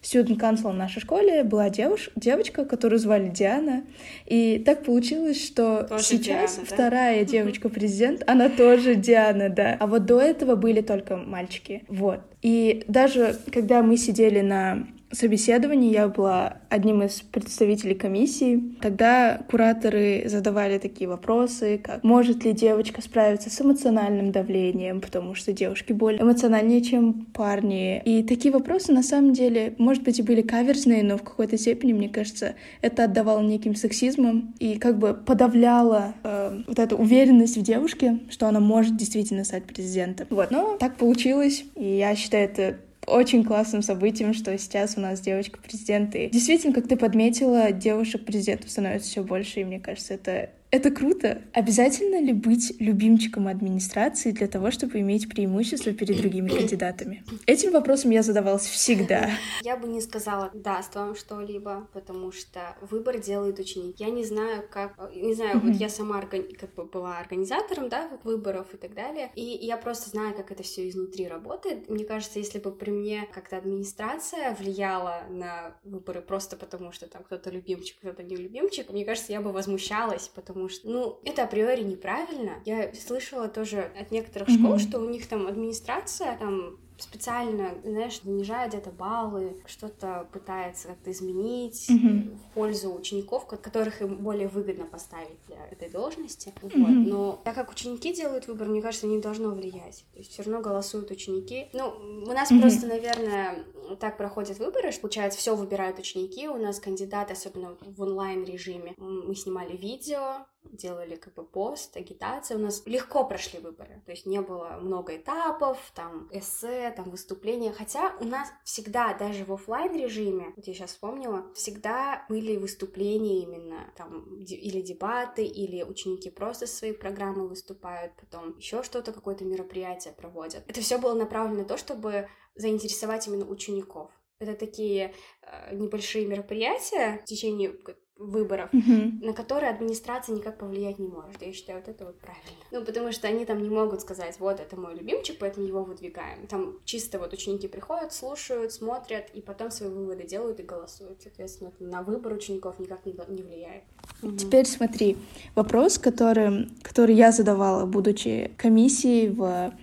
студент 0.01 0.41
council 0.41 0.71
в 0.71 0.75
нашей 0.75 1.01
школе 1.01 1.43
была 1.43 1.69
девуш... 1.69 2.09
девочка, 2.15 2.65
которую 2.65 2.99
звали 2.99 3.29
Диана. 3.29 3.83
И 4.25 4.61
так 4.65 4.83
получилось, 4.83 5.43
что 5.43 5.83
тоже 5.83 6.03
сейчас 6.03 6.55
Диана, 6.55 6.67
вторая 6.67 7.19
да? 7.19 7.25
девочка-президент, 7.25 8.23
она 8.27 8.49
тоже 8.49 8.95
Диана, 8.95 9.49
да. 9.49 9.77
А 9.79 9.87
вот 9.87 10.05
до 10.05 10.19
этого 10.19 10.55
были 10.55 10.81
только 10.81 11.17
мальчики. 11.17 11.83
Вот. 11.87 12.21
И 12.41 12.83
даже 12.87 13.37
когда 13.51 13.81
мы 13.81 13.97
сидели 13.97 14.41
на 14.41 14.87
собеседовании 15.11 15.91
я 15.91 16.07
была 16.07 16.57
одним 16.69 17.03
из 17.03 17.21
представителей 17.21 17.95
комиссии. 17.95 18.75
Тогда 18.81 19.41
кураторы 19.49 20.23
задавали 20.25 20.77
такие 20.77 21.09
вопросы, 21.09 21.79
как 21.83 22.03
может 22.03 22.43
ли 22.43 22.53
девочка 22.53 23.01
справиться 23.01 23.49
с 23.49 23.61
эмоциональным 23.61 24.31
давлением, 24.31 25.01
потому 25.01 25.35
что 25.35 25.51
девушки 25.53 25.93
более 25.93 26.21
эмоциональнее, 26.21 26.81
чем 26.81 27.25
парни. 27.33 28.01
И 28.05 28.23
такие 28.23 28.53
вопросы 28.53 28.91
на 28.91 29.03
самом 29.03 29.33
деле, 29.33 29.73
может 29.77 30.03
быть, 30.03 30.19
и 30.19 30.23
были 30.23 30.41
каверзные, 30.41 31.03
но 31.03 31.17
в 31.17 31.23
какой-то 31.23 31.57
степени, 31.57 31.93
мне 31.93 32.09
кажется, 32.09 32.55
это 32.81 33.05
отдавало 33.05 33.41
неким 33.41 33.75
сексизмом 33.75 34.53
и 34.59 34.77
как 34.77 34.99
бы 34.99 35.13
подавляло 35.13 36.13
э, 36.23 36.61
вот 36.67 36.79
эту 36.79 36.97
уверенность 36.97 37.57
в 37.57 37.61
девушке, 37.61 38.19
что 38.29 38.47
она 38.47 38.59
может 38.59 38.95
действительно 38.95 39.43
стать 39.43 39.65
президентом. 39.65 40.27
Вот, 40.29 40.51
но 40.51 40.77
так 40.77 40.97
получилось, 40.97 41.63
и 41.75 41.97
я 41.97 42.15
считаю 42.15 42.45
это 42.45 42.77
очень 43.09 43.43
классным 43.43 43.81
событием, 43.81 44.33
что 44.33 44.57
сейчас 44.57 44.97
у 44.97 45.01
нас 45.01 45.19
девочка-президент. 45.21 46.15
И 46.15 46.29
действительно, 46.29 46.73
как 46.73 46.87
ты 46.87 46.95
подметила, 46.95 47.71
девушек-президентов 47.71 48.69
становится 48.69 49.09
все 49.09 49.23
больше, 49.23 49.61
и 49.61 49.65
мне 49.65 49.79
кажется, 49.79 50.13
это 50.13 50.49
это 50.71 50.91
круто. 50.91 51.41
Обязательно 51.53 52.21
ли 52.21 52.33
быть 52.33 52.73
любимчиком 52.79 53.47
администрации 53.47 54.31
для 54.31 54.47
того, 54.47 54.71
чтобы 54.71 54.99
иметь 54.99 55.29
преимущество 55.29 55.93
перед 55.93 56.17
другими 56.17 56.49
кандидатами? 56.49 57.23
Этим 57.45 57.71
вопросом 57.71 58.11
я 58.11 58.21
задавалась 58.21 58.65
всегда. 58.65 59.31
Я 59.63 59.77
бы 59.77 59.87
не 59.87 60.01
сказала 60.01 60.51
даст 60.53 60.95
вам 60.95 61.15
что-либо, 61.15 61.87
потому 61.93 62.31
что 62.31 62.75
выбор 62.81 63.19
делают 63.19 63.59
ученики. 63.59 64.03
Я 64.03 64.11
не 64.11 64.23
знаю, 64.23 64.63
как... 64.69 64.95
Не 65.15 65.33
знаю, 65.33 65.59
вот 65.59 65.75
я 65.75 65.89
сама 65.89 66.19
органи... 66.19 66.53
как 66.53 66.73
бы 66.75 66.85
была 66.85 67.17
организатором, 67.17 67.89
да, 67.89 68.09
выборов 68.23 68.73
и 68.73 68.77
так 68.77 68.93
далее, 68.93 69.31
и 69.35 69.41
я 69.43 69.77
просто 69.77 70.09
знаю, 70.09 70.35
как 70.35 70.51
это 70.51 70.63
все 70.63 70.87
изнутри 70.87 71.27
работает. 71.27 71.89
Мне 71.89 72.05
кажется, 72.05 72.39
если 72.39 72.59
бы 72.59 72.71
при 72.71 72.91
мне 72.91 73.27
как-то 73.33 73.57
администрация 73.57 74.55
влияла 74.55 75.23
на 75.29 75.75
выборы 75.83 76.21
просто 76.21 76.55
потому, 76.55 76.91
что 76.91 77.07
там 77.07 77.23
кто-то 77.23 77.49
любимчик, 77.49 77.97
кто-то 77.99 78.23
не 78.23 78.35
любимчик, 78.35 78.91
мне 78.91 79.05
кажется, 79.05 79.31
я 79.31 79.41
бы 79.41 79.51
возмущалась, 79.51 80.29
потому 80.33 80.58
потому 80.59 80.69
что, 80.69 80.89
ну, 80.89 81.19
это 81.23 81.43
априори 81.43 81.81
неправильно. 81.81 82.61
Я 82.65 82.93
слышала 82.93 83.47
тоже 83.47 83.91
от 83.99 84.11
некоторых 84.11 84.49
школ, 84.49 84.75
mm-hmm. 84.75 84.89
что 84.89 84.99
у 84.99 85.09
них 85.09 85.27
там 85.27 85.47
администрация 85.47 86.37
там 86.37 86.77
специально, 87.01 87.75
знаешь, 87.83 88.21
занижает 88.21 88.71
где-то 88.71 88.91
баллы, 88.91 89.61
что-то 89.65 90.27
пытается 90.31 90.89
как-то 90.89 91.11
изменить 91.11 91.89
mm-hmm. 91.89 92.37
в 92.37 92.53
пользу 92.53 92.93
учеников, 92.93 93.45
которых 93.45 94.01
им 94.01 94.17
более 94.17 94.47
выгодно 94.47 94.85
поставить 94.85 95.37
для 95.47 95.65
этой 95.67 95.89
должности. 95.89 96.53
Mm-hmm. 96.61 96.79
Вот. 96.79 97.11
Но 97.11 97.41
так 97.43 97.55
как 97.55 97.71
ученики 97.71 98.13
делают 98.13 98.47
выбор, 98.47 98.67
мне 98.67 98.81
кажется, 98.81 99.07
не 99.07 99.19
должно 99.19 99.49
влиять. 99.49 100.05
То 100.13 100.19
есть 100.19 100.31
все 100.31 100.43
равно 100.43 100.61
голосуют 100.61 101.11
ученики. 101.11 101.67
Ну, 101.73 101.89
у 101.89 102.31
нас 102.31 102.51
mm-hmm. 102.51 102.61
просто, 102.61 102.87
наверное, 102.87 103.63
так 103.99 104.17
проходят 104.17 104.59
выборы, 104.59 104.91
что, 104.91 105.01
получается, 105.01 105.39
все 105.39 105.55
выбирают 105.55 105.99
ученики. 105.99 106.47
У 106.47 106.57
нас 106.57 106.79
кандидаты, 106.79 107.33
особенно 107.33 107.77
в 107.81 108.01
онлайн 108.01 108.43
режиме, 108.43 108.93
мы 108.97 109.35
снимали 109.35 109.75
видео, 109.75 110.45
делали 110.63 111.15
как 111.15 111.33
бы 111.33 111.43
пост, 111.43 111.95
агитация. 111.97 112.57
У 112.57 112.61
нас 112.61 112.83
легко 112.85 113.25
прошли 113.25 113.59
выборы, 113.59 114.01
то 114.05 114.11
есть 114.11 114.25
не 114.25 114.41
было 114.41 114.77
много 114.81 115.15
этапов, 115.15 115.77
там 115.95 116.27
эссе, 116.31 116.91
там 116.95 117.09
выступления. 117.09 117.71
Хотя 117.71 118.15
у 118.19 118.25
нас 118.25 118.49
всегда, 118.63 119.13
даже 119.13 119.45
в 119.45 119.53
офлайн 119.53 119.95
режиме, 119.95 120.53
вот 120.55 120.67
я 120.67 120.73
сейчас 120.73 120.91
вспомнила, 120.91 121.51
всегда 121.53 122.25
были 122.29 122.57
выступления 122.57 123.43
именно 123.43 123.91
там 123.95 124.35
или 124.39 124.81
дебаты, 124.81 125.45
или 125.45 125.83
ученики 125.83 126.29
просто 126.29 126.67
свои 126.67 126.91
программы 126.91 127.47
выступают, 127.47 128.13
потом 128.15 128.57
еще 128.57 128.83
что-то, 128.83 129.11
какое-то 129.11 129.45
мероприятие 129.45 130.13
проводят. 130.13 130.63
Это 130.67 130.81
все 130.81 130.97
было 130.97 131.13
направлено 131.13 131.59
на 131.59 131.65
то, 131.65 131.77
чтобы 131.77 132.29
заинтересовать 132.55 133.27
именно 133.27 133.45
учеников. 133.45 134.11
Это 134.39 134.53
такие 134.55 135.13
э, 135.41 135.75
небольшие 135.75 136.25
мероприятия 136.25 137.19
в 137.21 137.25
течение 137.25 137.73
выборов, 138.19 138.69
mm-hmm. 138.73 139.25
на 139.25 139.33
которые 139.33 139.71
администрация 139.71 140.35
никак 140.35 140.57
повлиять 140.57 140.99
не 140.99 141.07
может. 141.07 141.41
Я 141.41 141.53
считаю, 141.53 141.79
вот 141.79 141.87
это 141.87 142.05
вот 142.05 142.19
правильно. 142.19 142.43
Ну, 142.71 142.83
потому 142.83 143.11
что 143.11 143.27
они 143.27 143.45
там 143.45 143.63
не 143.63 143.69
могут 143.69 144.01
сказать, 144.01 144.39
вот, 144.39 144.59
это 144.59 144.75
мой 144.75 144.93
любимчик, 144.93 145.37
поэтому 145.39 145.65
его 145.65 145.83
выдвигаем. 145.83 146.45
Там 146.47 146.77
чисто 146.83 147.17
вот 147.17 147.33
ученики 147.33 147.67
приходят, 147.67 148.13
слушают, 148.13 148.73
смотрят, 148.73 149.29
и 149.33 149.41
потом 149.41 149.71
свои 149.71 149.89
выводы 149.89 150.25
делают 150.25 150.59
и 150.59 150.63
голосуют. 150.63 151.21
Соответственно, 151.21 151.71
на 151.79 152.03
выбор 152.03 152.33
учеников 152.33 152.77
никак 152.79 153.05
не, 153.05 153.13
влияет. 153.13 153.83
Mm-hmm. 154.21 154.37
Теперь 154.37 154.65
смотри, 154.65 155.17
вопрос, 155.55 155.97
который, 155.97 156.69
который 156.83 157.15
я 157.15 157.31
задавала, 157.31 157.85
будучи 157.85 158.51
комиссией 158.57 159.29
в 159.29 159.73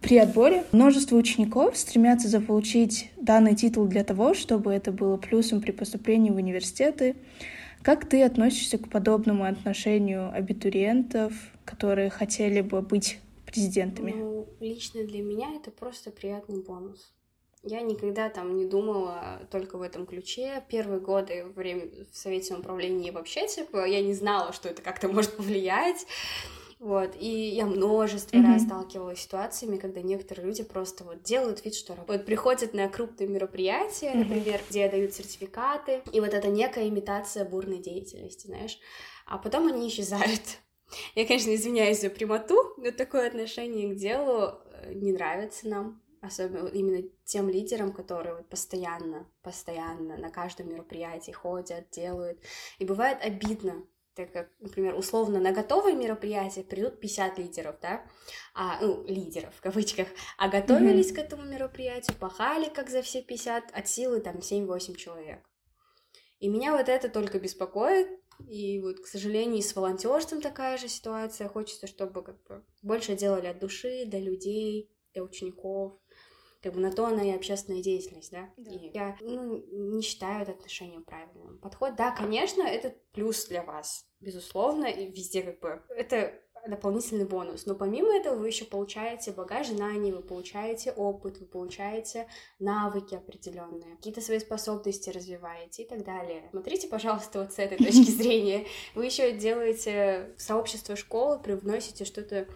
при 0.00 0.16
отборе 0.18 0.64
множество 0.70 1.16
учеников 1.16 1.76
стремятся 1.76 2.28
заполучить 2.28 3.10
данный 3.16 3.56
титул 3.56 3.86
для 3.86 4.04
того, 4.04 4.32
чтобы 4.32 4.72
это 4.72 4.92
было 4.92 5.16
плюсом 5.16 5.60
при 5.60 5.72
поступлении 5.72 6.30
в 6.30 6.36
университеты, 6.36 7.16
как 7.82 8.08
ты 8.08 8.22
относишься 8.22 8.78
к 8.78 8.88
подобному 8.88 9.44
отношению 9.44 10.32
абитуриентов, 10.32 11.32
которые 11.64 12.10
хотели 12.10 12.60
бы 12.60 12.82
быть 12.82 13.18
президентами? 13.46 14.12
Ну, 14.12 14.46
лично 14.60 15.04
для 15.04 15.22
меня 15.22 15.54
это 15.54 15.70
просто 15.70 16.10
приятный 16.10 16.62
бонус. 16.62 17.12
Я 17.64 17.80
никогда 17.80 18.28
там 18.28 18.56
не 18.56 18.66
думала 18.66 19.40
только 19.50 19.78
в 19.78 19.82
этом 19.82 20.06
ключе. 20.06 20.62
Первые 20.68 21.00
годы 21.00 21.44
время 21.56 21.88
в 22.12 22.16
Совете 22.16 22.54
управления 22.54 23.10
вообще, 23.10 23.48
типа, 23.48 23.84
я 23.86 24.00
не 24.00 24.14
знала, 24.14 24.52
что 24.52 24.68
это 24.68 24.80
как-то 24.80 25.08
может 25.08 25.36
повлиять. 25.36 26.06
Вот, 26.78 27.16
и 27.18 27.28
я 27.28 27.66
множество 27.66 28.36
mm-hmm. 28.36 28.52
раз 28.52 28.62
сталкивалась 28.62 29.18
с 29.18 29.22
ситуациями, 29.22 29.78
когда 29.78 30.00
некоторые 30.00 30.46
люди 30.46 30.62
просто 30.62 31.02
вот 31.02 31.22
делают 31.24 31.64
вид, 31.64 31.74
что 31.74 31.96
работают. 31.96 32.24
Приходят 32.24 32.72
на 32.72 32.88
крупные 32.88 33.28
мероприятия, 33.28 34.12
mm-hmm. 34.12 34.18
например, 34.18 34.60
где 34.70 34.88
дают 34.88 35.12
сертификаты, 35.12 36.02
и 36.12 36.20
вот 36.20 36.32
это 36.34 36.48
некая 36.48 36.88
имитация 36.88 37.44
бурной 37.44 37.78
деятельности, 37.78 38.46
знаешь, 38.46 38.78
а 39.26 39.38
потом 39.38 39.66
они 39.66 39.88
исчезают. 39.88 40.42
Я, 41.16 41.26
конечно, 41.26 41.52
извиняюсь 41.52 42.00
за 42.00 42.10
прямоту, 42.10 42.74
но 42.76 42.92
такое 42.92 43.26
отношение 43.26 43.92
к 43.92 43.96
делу 43.96 44.52
э, 44.64 44.94
не 44.94 45.12
нравится 45.12 45.68
нам 45.68 46.00
особенно 46.20 46.66
именно 46.68 47.08
тем 47.24 47.48
лидерам, 47.48 47.92
которые 47.92 48.36
вот 48.36 48.48
постоянно, 48.48 49.30
постоянно 49.42 50.16
на 50.16 50.30
каждом 50.30 50.68
мероприятии 50.68 51.30
ходят, 51.30 51.90
делают. 51.90 52.40
И 52.78 52.84
бывает 52.84 53.18
обидно, 53.20 53.86
так 54.18 54.32
как, 54.32 54.50
например, 54.58 54.96
условно 54.96 55.38
на 55.38 55.52
готовое 55.52 55.94
мероприятие 55.94 56.64
придут 56.64 56.98
50 56.98 57.38
лидеров, 57.38 57.76
да, 57.80 58.04
а, 58.52 58.80
ну, 58.80 59.04
лидеров 59.06 59.54
в 59.54 59.60
кавычках, 59.60 60.08
а 60.36 60.48
готовились 60.48 61.12
mm-hmm. 61.12 61.14
к 61.14 61.18
этому 61.18 61.44
мероприятию, 61.44 62.16
пахали 62.18 62.68
как 62.68 62.90
за 62.90 63.02
все 63.02 63.22
50, 63.22 63.70
от 63.72 63.88
силы 63.88 64.18
там 64.18 64.38
7-8 64.38 64.96
человек. 64.96 65.48
И 66.40 66.48
меня 66.48 66.76
вот 66.76 66.88
это 66.88 67.08
только 67.08 67.38
беспокоит, 67.38 68.08
и 68.44 68.80
вот, 68.80 68.98
к 68.98 69.06
сожалению, 69.06 69.58
и 69.58 69.62
с 69.62 69.76
волонтерством 69.76 70.40
такая 70.40 70.78
же 70.78 70.88
ситуация. 70.88 71.48
Хочется, 71.48 71.86
чтобы 71.86 72.24
как 72.24 72.42
бы 72.42 72.64
больше 72.82 73.14
делали 73.14 73.46
от 73.46 73.60
души, 73.60 74.04
для 74.04 74.18
людей, 74.18 74.90
для 75.12 75.22
учеников 75.22 75.96
как 76.62 76.74
бы 76.74 76.80
на 76.80 76.92
то 76.92 77.06
она 77.06 77.22
и 77.22 77.30
общественная 77.30 77.82
деятельность, 77.82 78.32
да. 78.32 78.50
да. 78.56 78.70
И 78.70 78.90
я 78.92 79.16
ну, 79.20 79.62
не 79.70 80.02
считаю 80.02 80.42
это 80.42 80.52
отношение 80.52 81.00
правильным. 81.00 81.58
Подход, 81.58 81.94
да, 81.96 82.10
конечно, 82.10 82.62
это 82.62 82.94
плюс 83.12 83.46
для 83.46 83.62
вас, 83.62 84.07
безусловно, 84.20 84.86
и 84.86 85.10
везде 85.10 85.42
как 85.42 85.60
бы 85.60 85.82
это 85.90 86.32
дополнительный 86.66 87.24
бонус. 87.24 87.66
Но 87.66 87.74
помимо 87.74 88.14
этого 88.14 88.36
вы 88.36 88.48
еще 88.48 88.64
получаете 88.64 89.32
багаж 89.32 89.68
знаний, 89.68 90.12
вы 90.12 90.20
получаете 90.20 90.92
опыт, 90.92 91.38
вы 91.38 91.46
получаете 91.46 92.26
навыки 92.58 93.14
определенные, 93.14 93.96
какие-то 93.96 94.20
свои 94.20 94.38
способности 94.38 95.10
развиваете 95.10 95.84
и 95.84 95.88
так 95.88 96.04
далее. 96.04 96.48
Смотрите, 96.50 96.88
пожалуйста, 96.88 97.40
вот 97.40 97.52
с 97.52 97.58
этой 97.58 97.78
точки 97.78 98.10
зрения. 98.10 98.66
Вы 98.94 99.06
еще 99.06 99.32
делаете 99.32 100.34
сообщество 100.36 100.96
школы, 100.96 101.38
привносите 101.38 102.04
что-то 102.04 102.46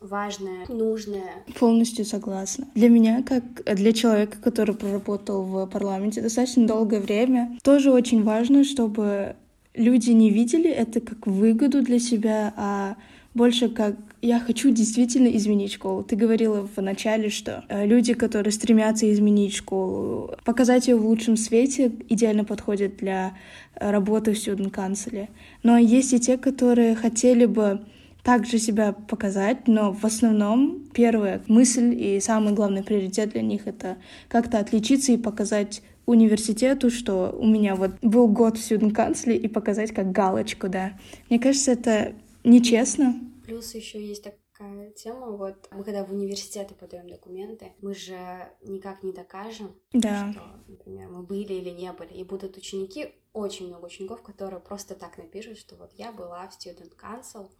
важное, 0.00 0.66
нужное. 0.68 1.44
Полностью 1.58 2.04
согласна. 2.04 2.68
Для 2.74 2.88
меня, 2.88 3.22
как 3.22 3.44
для 3.76 3.92
человека, 3.92 4.38
который 4.42 4.74
проработал 4.74 5.42
в 5.42 5.66
парламенте 5.66 6.20
достаточно 6.20 6.66
долгое 6.66 7.00
время, 7.00 7.58
тоже 7.62 7.90
очень 7.90 8.22
важно, 8.22 8.64
чтобы 8.64 9.36
люди 9.76 10.10
не 10.10 10.30
видели 10.30 10.70
это 10.70 11.00
как 11.00 11.26
выгоду 11.26 11.82
для 11.82 11.98
себя, 11.98 12.52
а 12.56 12.96
больше 13.34 13.68
как 13.68 13.96
я 14.22 14.40
хочу 14.40 14.70
действительно 14.70 15.28
изменить 15.28 15.72
школу. 15.72 16.02
Ты 16.02 16.16
говорила 16.16 16.66
в 16.74 16.80
начале, 16.80 17.28
что 17.28 17.64
э, 17.68 17.86
люди, 17.86 18.14
которые 18.14 18.50
стремятся 18.50 19.12
изменить 19.12 19.54
школу, 19.54 20.34
показать 20.44 20.88
ее 20.88 20.96
в 20.96 21.06
лучшем 21.06 21.36
свете, 21.36 21.92
идеально 22.08 22.44
подходят 22.44 22.96
для 22.96 23.34
работы 23.74 24.32
в 24.32 24.36
student 24.36 24.72
council. 24.72 25.28
Но 25.62 25.76
есть 25.76 26.14
и 26.14 26.18
те, 26.18 26.38
которые 26.38 26.96
хотели 26.96 27.44
бы 27.44 27.82
также 28.22 28.58
себя 28.58 28.92
показать, 28.92 29.68
но 29.68 29.92
в 29.92 30.04
основном 30.04 30.82
первая 30.92 31.40
мысль 31.46 31.94
и 31.94 32.18
самый 32.20 32.54
главный 32.54 32.82
приоритет 32.82 33.30
для 33.30 33.42
них— 33.42 33.62
это 33.66 33.98
как-то 34.28 34.58
отличиться 34.58 35.12
и 35.12 35.16
показать 35.16 35.82
университету, 36.06 36.90
что 36.90 37.36
у 37.38 37.46
меня 37.46 37.74
вот 37.74 37.90
был 38.00 38.28
год 38.28 38.56
в 38.56 38.64
студент 38.64 38.96
и 39.26 39.48
показать 39.48 39.92
как 39.92 40.12
галочку, 40.12 40.68
да. 40.68 40.98
Мне 41.28 41.38
кажется, 41.38 41.72
это 41.72 42.14
нечестно. 42.44 43.14
Плюс 43.44 43.74
еще 43.74 44.04
есть 44.04 44.24
так, 44.24 44.34
такая 44.56 44.90
тема. 44.92 45.32
Вот 45.32 45.68
мы 45.70 45.84
когда 45.84 46.04
в 46.04 46.12
университеты 46.12 46.74
подаем 46.74 47.08
документы, 47.08 47.72
мы 47.80 47.94
же 47.94 48.16
никак 48.62 49.02
не 49.02 49.12
докажем, 49.12 49.74
да. 49.92 50.32
что, 50.32 50.42
например, 50.68 51.08
мы 51.08 51.22
были 51.22 51.54
или 51.54 51.70
не 51.70 51.92
были. 51.92 52.14
И 52.14 52.24
будут 52.24 52.56
ученики, 52.56 53.14
очень 53.32 53.68
много 53.68 53.86
учеников, 53.86 54.22
которые 54.22 54.60
просто 54.60 54.94
так 54.94 55.18
напишут, 55.18 55.58
что 55.58 55.76
вот 55.76 55.92
я 55.94 56.12
была 56.12 56.48
в 56.48 56.52
Student 56.52 56.92
Council, 56.96 57.50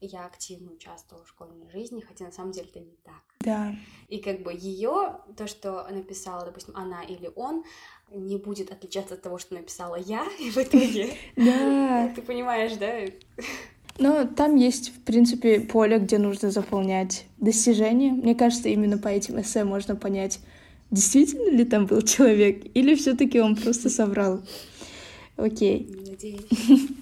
я 0.00 0.26
активно 0.26 0.72
участвовала 0.72 1.24
в 1.24 1.28
школьной 1.28 1.70
жизни, 1.70 2.00
хотя 2.00 2.26
на 2.26 2.32
самом 2.32 2.52
деле 2.52 2.68
это 2.68 2.80
не 2.80 2.96
так. 3.04 3.22
Да. 3.40 3.74
И 4.08 4.18
как 4.18 4.42
бы 4.42 4.52
ее, 4.52 5.18
то, 5.36 5.46
что 5.46 5.86
написала, 5.90 6.44
допустим, 6.44 6.76
она 6.76 7.02
или 7.02 7.30
он, 7.34 7.64
не 8.10 8.36
будет 8.36 8.70
отличаться 8.70 9.14
от 9.14 9.22
того, 9.22 9.38
что 9.38 9.54
написала 9.54 9.96
я, 9.96 10.26
и 10.40 10.50
в 10.50 10.56
итоге... 10.56 11.14
Да. 11.36 12.12
Ты 12.14 12.22
понимаешь, 12.22 12.76
да? 12.76 12.92
Но 13.98 14.24
там 14.24 14.56
есть, 14.56 14.94
в 14.94 15.00
принципе, 15.02 15.60
поле, 15.60 15.98
где 15.98 16.18
нужно 16.18 16.50
заполнять 16.50 17.26
достижения. 17.38 18.10
Мне 18.10 18.34
кажется, 18.34 18.68
именно 18.68 18.98
по 18.98 19.08
этим 19.08 19.40
эссе 19.40 19.64
можно 19.64 19.94
понять, 19.94 20.40
действительно 20.90 21.50
ли 21.50 21.64
там 21.64 21.86
был 21.86 22.02
человек, 22.02 22.64
или 22.74 22.94
все 22.94 23.14
таки 23.14 23.40
он 23.40 23.56
просто 23.56 23.90
соврал. 23.90 24.42
Окей. 25.36 25.88
Надеюсь. 26.06 26.46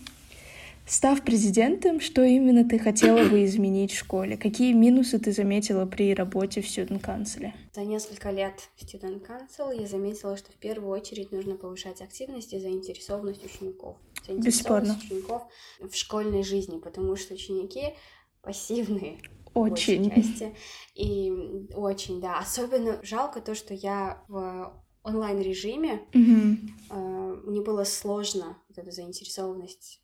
Став 0.92 1.24
президентом, 1.24 2.00
что 2.00 2.22
именно 2.22 2.68
ты 2.68 2.78
хотела 2.78 3.26
бы 3.26 3.46
изменить 3.46 3.92
в 3.92 3.98
школе? 3.98 4.36
Какие 4.36 4.74
минусы 4.74 5.18
ты 5.18 5.32
заметила 5.32 5.86
при 5.86 6.12
работе 6.12 6.60
в 6.60 6.66
Student 6.66 7.00
Council? 7.00 7.50
За 7.72 7.82
несколько 7.82 8.30
лет 8.30 8.68
в 8.76 8.82
Student 8.82 9.26
Council 9.26 9.74
я 9.74 9.86
заметила, 9.86 10.36
что 10.36 10.52
в 10.52 10.56
первую 10.56 10.90
очередь 10.90 11.32
нужно 11.32 11.56
повышать 11.56 12.02
активность 12.02 12.52
и 12.52 12.60
заинтересованность 12.60 13.42
учеников. 13.42 13.96
Бесспорно. 14.28 14.98
учеников 15.02 15.44
в 15.80 15.94
школьной 15.94 16.42
жизни, 16.42 16.78
потому 16.78 17.16
что 17.16 17.32
ученики 17.32 17.94
пассивные. 18.42 19.16
Очень. 19.54 20.10
Части. 20.10 20.54
И 20.94 21.32
очень, 21.74 22.20
да. 22.20 22.38
Особенно 22.38 22.98
жалко 23.02 23.40
то, 23.40 23.54
что 23.54 23.72
я 23.72 24.22
в 24.28 24.74
онлайн-режиме, 25.04 26.02
угу. 26.12 26.58
э, 26.90 27.40
мне 27.46 27.62
было 27.62 27.84
сложно 27.84 28.58
вот 28.68 28.76
эту 28.76 28.90
заинтересованность 28.90 30.01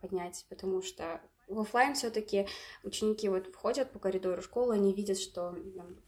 поднять, 0.00 0.44
потому 0.48 0.82
что 0.82 1.20
в 1.48 1.58
офлайн 1.60 1.94
все-таки 1.94 2.46
ученики 2.84 3.28
вот 3.28 3.48
входят 3.48 3.90
по 3.90 3.98
коридору 3.98 4.40
школы, 4.40 4.74
они 4.74 4.92
видят, 4.92 5.18
что 5.18 5.56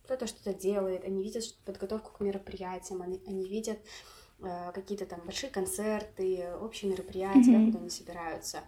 кто-то 0.05 0.27
что-то 0.27 0.55
делает, 0.55 1.05
они 1.05 1.23
видят 1.23 1.45
подготовку 1.65 2.13
к 2.13 2.21
мероприятиям, 2.21 3.03
они, 3.03 3.21
они 3.27 3.49
видят 3.49 3.79
э, 4.41 4.73
какие-то 4.73 5.07
там 5.07 5.21
большие 5.25 5.51
концерты, 5.51 6.55
общие 6.61 6.93
мероприятия, 6.93 7.57
mm-hmm. 7.57 7.67
куда 7.67 7.79
они 7.81 7.91
собираются. 7.91 8.61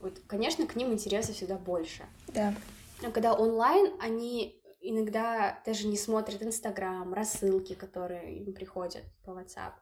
Вот, 0.00 0.20
конечно, 0.26 0.66
к 0.66 0.74
ним 0.74 0.92
интереса 0.92 1.32
всегда 1.32 1.56
больше. 1.56 2.04
Да. 2.28 2.54
Но 3.02 3.10
когда 3.10 3.34
онлайн, 3.34 3.92
они 4.00 4.58
иногда 4.80 5.60
даже 5.64 5.86
не 5.86 5.96
смотрят 5.96 6.42
Инстаграм, 6.42 7.12
рассылки, 7.14 7.74
которые 7.74 8.38
им 8.38 8.52
приходят 8.52 9.04
по 9.24 9.30
WhatsApp. 9.30 9.72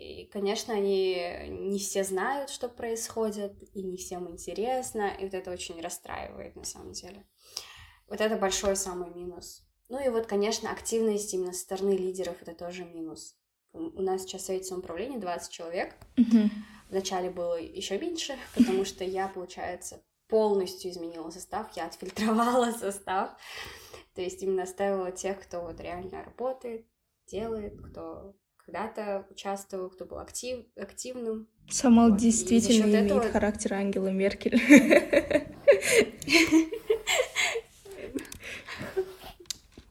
И, 0.00 0.24
конечно, 0.32 0.72
они 0.72 1.16
не 1.48 1.78
все 1.78 2.04
знают, 2.04 2.48
что 2.48 2.68
происходит, 2.68 3.52
и 3.74 3.82
не 3.82 3.98
всем 3.98 4.30
интересно, 4.30 5.08
и 5.18 5.24
вот 5.24 5.34
это 5.34 5.50
очень 5.50 5.80
расстраивает 5.80 6.56
на 6.56 6.64
самом 6.64 6.92
деле. 6.92 7.26
Вот 8.08 8.20
это 8.20 8.36
большой 8.36 8.76
самый 8.76 9.10
минус. 9.10 9.62
Ну 9.88 10.02
и 10.02 10.08
вот, 10.08 10.26
конечно, 10.26 10.70
активность 10.70 11.34
именно 11.34 11.52
со 11.52 11.60
стороны 11.60 11.90
лидеров 11.90 12.36
это 12.40 12.54
тоже 12.54 12.84
минус. 12.84 13.36
У 13.72 14.00
нас 14.00 14.22
сейчас 14.22 14.42
в 14.42 14.46
совете 14.46 14.64
самоуправления 14.64 15.18
20 15.18 15.52
человек. 15.52 15.94
Вначале 16.88 17.30
было 17.30 17.60
еще 17.60 17.98
меньше, 17.98 18.36
потому 18.54 18.84
что 18.84 19.04
я, 19.04 19.28
получается, 19.28 20.02
полностью 20.28 20.90
изменила 20.90 21.30
состав, 21.30 21.76
я 21.76 21.86
отфильтровала 21.86 22.72
состав. 22.78 23.30
То 24.14 24.22
есть 24.22 24.42
именно 24.42 24.62
оставила 24.62 25.12
тех, 25.12 25.40
кто 25.42 25.60
вот 25.60 25.78
реально 25.80 26.24
работает, 26.24 26.86
делает, 27.26 27.80
кто 27.80 28.34
когда-то 28.70 29.26
участвовал, 29.30 29.90
кто 29.90 30.04
был 30.04 30.18
актив, 30.18 30.60
активным. 30.76 31.48
Самал 31.68 32.10
вот. 32.10 32.20
действительно 32.20 32.84
имеет 32.86 33.06
этого... 33.06 33.22
характер 33.22 33.74
Ангела 33.74 34.08
Меркель. 34.08 34.60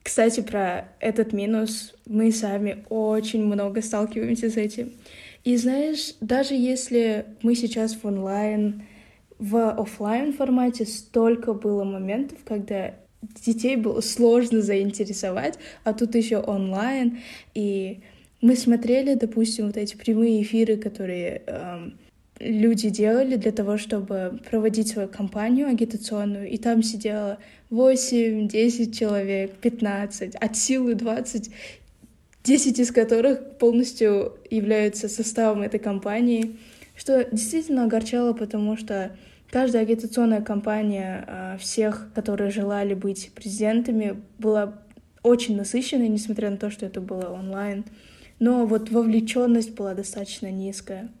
Кстати, 0.02 0.40
про 0.40 0.88
этот 0.98 1.32
минус 1.32 1.94
мы 2.06 2.32
сами 2.32 2.84
очень 2.88 3.44
много 3.44 3.80
сталкиваемся 3.80 4.50
с 4.50 4.56
этим. 4.56 4.92
И 5.44 5.56
знаешь, 5.56 6.14
даже 6.20 6.54
если 6.54 7.26
мы 7.42 7.54
сейчас 7.54 7.94
в 7.94 8.04
онлайн, 8.04 8.86
в 9.38 9.70
офлайн 9.70 10.32
формате 10.32 10.84
столько 10.84 11.52
было 11.54 11.84
моментов, 11.84 12.38
когда 12.44 12.94
детей 13.46 13.76
было 13.76 14.00
сложно 14.00 14.60
заинтересовать, 14.62 15.58
а 15.84 15.92
тут 15.92 16.14
еще 16.14 16.38
онлайн, 16.38 17.20
и 17.54 18.02
мы 18.40 18.56
смотрели, 18.56 19.14
допустим, 19.14 19.66
вот 19.66 19.76
эти 19.76 19.96
прямые 19.96 20.42
эфиры, 20.42 20.76
которые 20.76 21.42
эм, 21.46 21.98
люди 22.38 22.88
делали 22.88 23.36
для 23.36 23.52
того, 23.52 23.76
чтобы 23.76 24.40
проводить 24.50 24.88
свою 24.88 25.08
кампанию 25.08 25.68
агитационную, 25.68 26.48
и 26.48 26.56
там 26.56 26.82
сидело 26.82 27.38
8, 27.68 28.48
10 28.48 28.98
человек, 28.98 29.52
15, 29.56 30.34
от 30.34 30.56
силы 30.56 30.94
20, 30.94 31.50
10 32.42 32.78
из 32.78 32.90
которых 32.90 33.58
полностью 33.58 34.38
являются 34.50 35.08
составом 35.08 35.62
этой 35.62 35.78
кампании, 35.78 36.56
что 36.96 37.26
действительно 37.30 37.84
огорчало, 37.84 38.32
потому 38.32 38.76
что 38.78 39.14
каждая 39.50 39.82
агитационная 39.82 40.40
кампания 40.40 41.24
э, 41.26 41.58
всех, 41.58 42.08
которые 42.14 42.50
желали 42.50 42.94
быть 42.94 43.30
президентами, 43.34 44.22
была 44.38 44.78
очень 45.22 45.56
насыщенной, 45.56 46.08
несмотря 46.08 46.50
на 46.50 46.56
то, 46.56 46.70
что 46.70 46.86
это 46.86 47.02
было 47.02 47.28
онлайн 47.28 47.84
но 48.40 48.66
вот 48.66 48.90
вовлеченность 48.90 49.74
была 49.74 49.94
достаточно 49.94 50.50
низкая. 50.50 51.12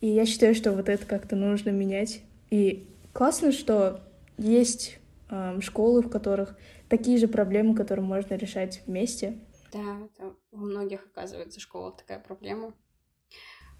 И 0.00 0.08
я 0.08 0.26
считаю, 0.26 0.54
что 0.54 0.72
вот 0.72 0.88
это 0.88 1.04
как-то 1.06 1.34
нужно 1.34 1.70
менять. 1.70 2.20
И 2.50 2.86
классно, 3.12 3.50
что 3.50 4.00
есть 4.36 4.98
э, 5.30 5.58
школы, 5.60 6.02
в 6.02 6.10
которых 6.10 6.56
такие 6.88 7.18
же 7.18 7.28
проблемы, 7.28 7.74
которые 7.74 8.04
можно 8.04 8.34
решать 8.34 8.82
вместе. 8.86 9.38
Да, 9.72 9.98
это 10.04 10.36
у 10.52 10.58
многих, 10.58 11.06
оказывается, 11.06 11.60
школах 11.60 11.96
такая 11.96 12.20
проблема. 12.20 12.74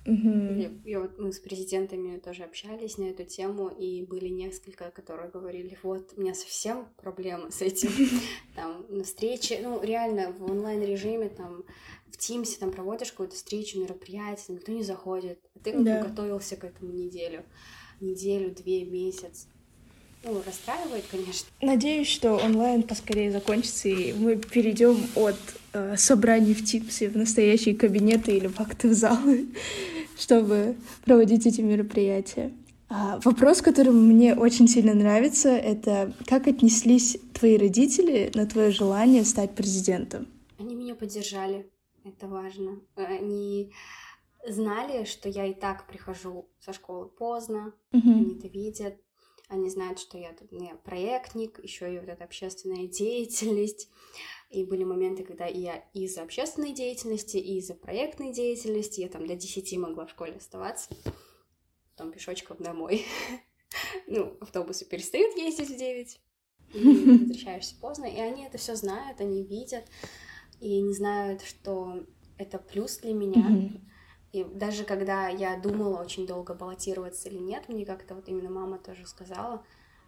Угу. 0.07 0.29
Я, 0.55 0.71
я 0.85 1.01
вот 1.01 1.19
мы 1.19 1.33
с 1.33 1.41
президентами 1.41 2.19
тоже 2.19 2.45
общались 2.45 2.97
на 2.97 3.05
эту 3.05 3.25
тему, 3.25 3.69
и 3.69 4.07
были 4.07 4.29
несколько, 4.29 4.91
которые 4.93 5.31
говорили, 5.31 5.77
вот, 5.83 6.13
у 6.17 6.21
меня 6.21 6.33
совсем 6.33 6.87
проблемы 6.97 7.51
с 7.51 7.61
этим, 7.61 7.91
там, 8.55 8.87
на 8.89 9.03
встрече, 9.03 9.59
ну, 9.63 9.83
реально, 9.83 10.31
в 10.33 10.45
онлайн-режиме, 10.45 11.29
там, 11.29 11.65
в 12.11 12.16
Тимсе, 12.16 12.59
там, 12.59 12.71
проводишь 12.71 13.11
какую-то 13.11 13.35
встречу, 13.35 13.81
мероприятие, 13.81 14.57
никто 14.57 14.73
не 14.73 14.83
заходит, 14.83 15.38
а 15.55 15.59
ты 15.59 15.73
да. 15.79 16.03
готовился 16.03 16.57
к 16.57 16.64
этому 16.64 16.92
неделю, 16.92 17.45
неделю, 18.01 18.55
две, 18.55 18.85
месяц. 18.85 19.47
Ну, 20.25 20.42
расстраивает, 20.45 21.05
конечно. 21.11 21.49
Надеюсь, 21.61 22.09
что 22.09 22.35
онлайн 22.35 22.83
поскорее 22.83 23.31
закончится, 23.31 23.88
и 23.88 24.12
мы 24.12 24.37
перейдем 24.37 24.99
от 25.14 25.37
э, 25.73 25.97
собраний 25.97 26.55
в 26.55 26.64
Тимсе 26.64 27.09
в 27.09 27.16
настоящие 27.16 27.77
кабинеты 27.77 28.37
или 28.37 28.49
в 28.49 28.59
актовые 28.61 28.97
залы, 28.97 29.47
чтобы 30.19 30.75
проводить 31.05 31.47
эти 31.47 31.61
мероприятия. 31.61 32.53
А, 32.88 33.21
вопрос, 33.25 33.62
который 33.62 33.92
мне 33.92 34.35
очень 34.35 34.69
сильно 34.69 34.95
нравится, 34.95 35.51
это 35.51 36.12
как 36.27 36.47
отнеслись 36.47 37.19
твои 37.33 37.57
родители 37.57 38.31
на 38.35 38.47
твое 38.47 38.71
желание 38.71 39.25
стать 39.25 39.55
президентом? 39.55 40.29
Они 40.59 40.75
меня 40.75 40.95
поддержали, 40.95 41.66
это 42.07 42.29
важно. 42.29 42.81
Они 42.95 43.73
знали, 44.47 45.05
что 45.05 45.29
я 45.29 45.47
и 45.47 45.55
так 45.55 45.87
прихожу 45.87 46.49
со 46.61 46.73
школы 46.73 47.09
поздно, 47.09 47.75
угу. 47.92 48.11
они 48.11 48.38
это 48.38 48.49
видят, 48.49 48.97
они 49.49 49.71
знают, 49.71 49.99
что 49.99 50.19
я 50.19 50.35
не 50.51 50.75
проектник, 50.77 51.62
еще 51.62 51.92
и 51.92 51.99
вот 51.99 52.09
эта 52.09 52.25
общественная 52.25 52.87
деятельность. 52.87 53.88
И 54.51 54.64
были 54.64 54.85
моменты, 54.85 55.25
когда 55.25 55.47
я 55.47 55.85
из-за 55.92 56.23
общественной 56.23 56.73
деятельности, 56.73 57.37
и 57.37 57.59
из-за 57.59 57.75
проектной 57.75 58.33
деятельности, 58.33 59.01
я 59.01 59.09
там 59.09 59.27
до 59.27 59.35
10 59.35 59.77
могла 59.79 60.07
в 60.07 60.11
школе 60.11 60.35
оставаться, 60.35 60.88
потом 61.90 62.12
пешочком 62.12 62.57
домой. 62.59 63.05
Ну, 64.07 64.38
автобусы 64.40 64.87
перестают 64.87 65.37
ездить 65.37 65.69
в 65.69 65.77
9, 65.77 66.21
и 66.73 67.19
возвращаешься 67.19 67.75
поздно, 67.81 68.05
и 68.05 68.19
они 68.19 68.45
это 68.45 68.59
все 68.59 68.77
знают, 68.77 69.21
они 69.21 69.42
видят, 69.42 69.85
и 70.61 70.81
не 70.81 70.95
знают, 70.95 71.42
что 71.42 72.05
это 72.38 72.59
плюс 72.59 72.99
для 72.99 73.14
меня. 73.14 73.71
И 74.33 74.45
даже 74.45 74.85
когда 74.85 75.29
я 75.29 75.57
думала 75.57 76.03
очень 76.03 76.27
долго 76.27 76.55
баллотироваться 76.55 77.29
или 77.29 77.38
нет, 77.38 77.69
мне 77.69 77.87
как-то 77.87 78.14
вот 78.14 78.29
именно 78.29 78.51
мама 78.51 78.79
тоже 78.79 79.07
сказала, 79.07 79.64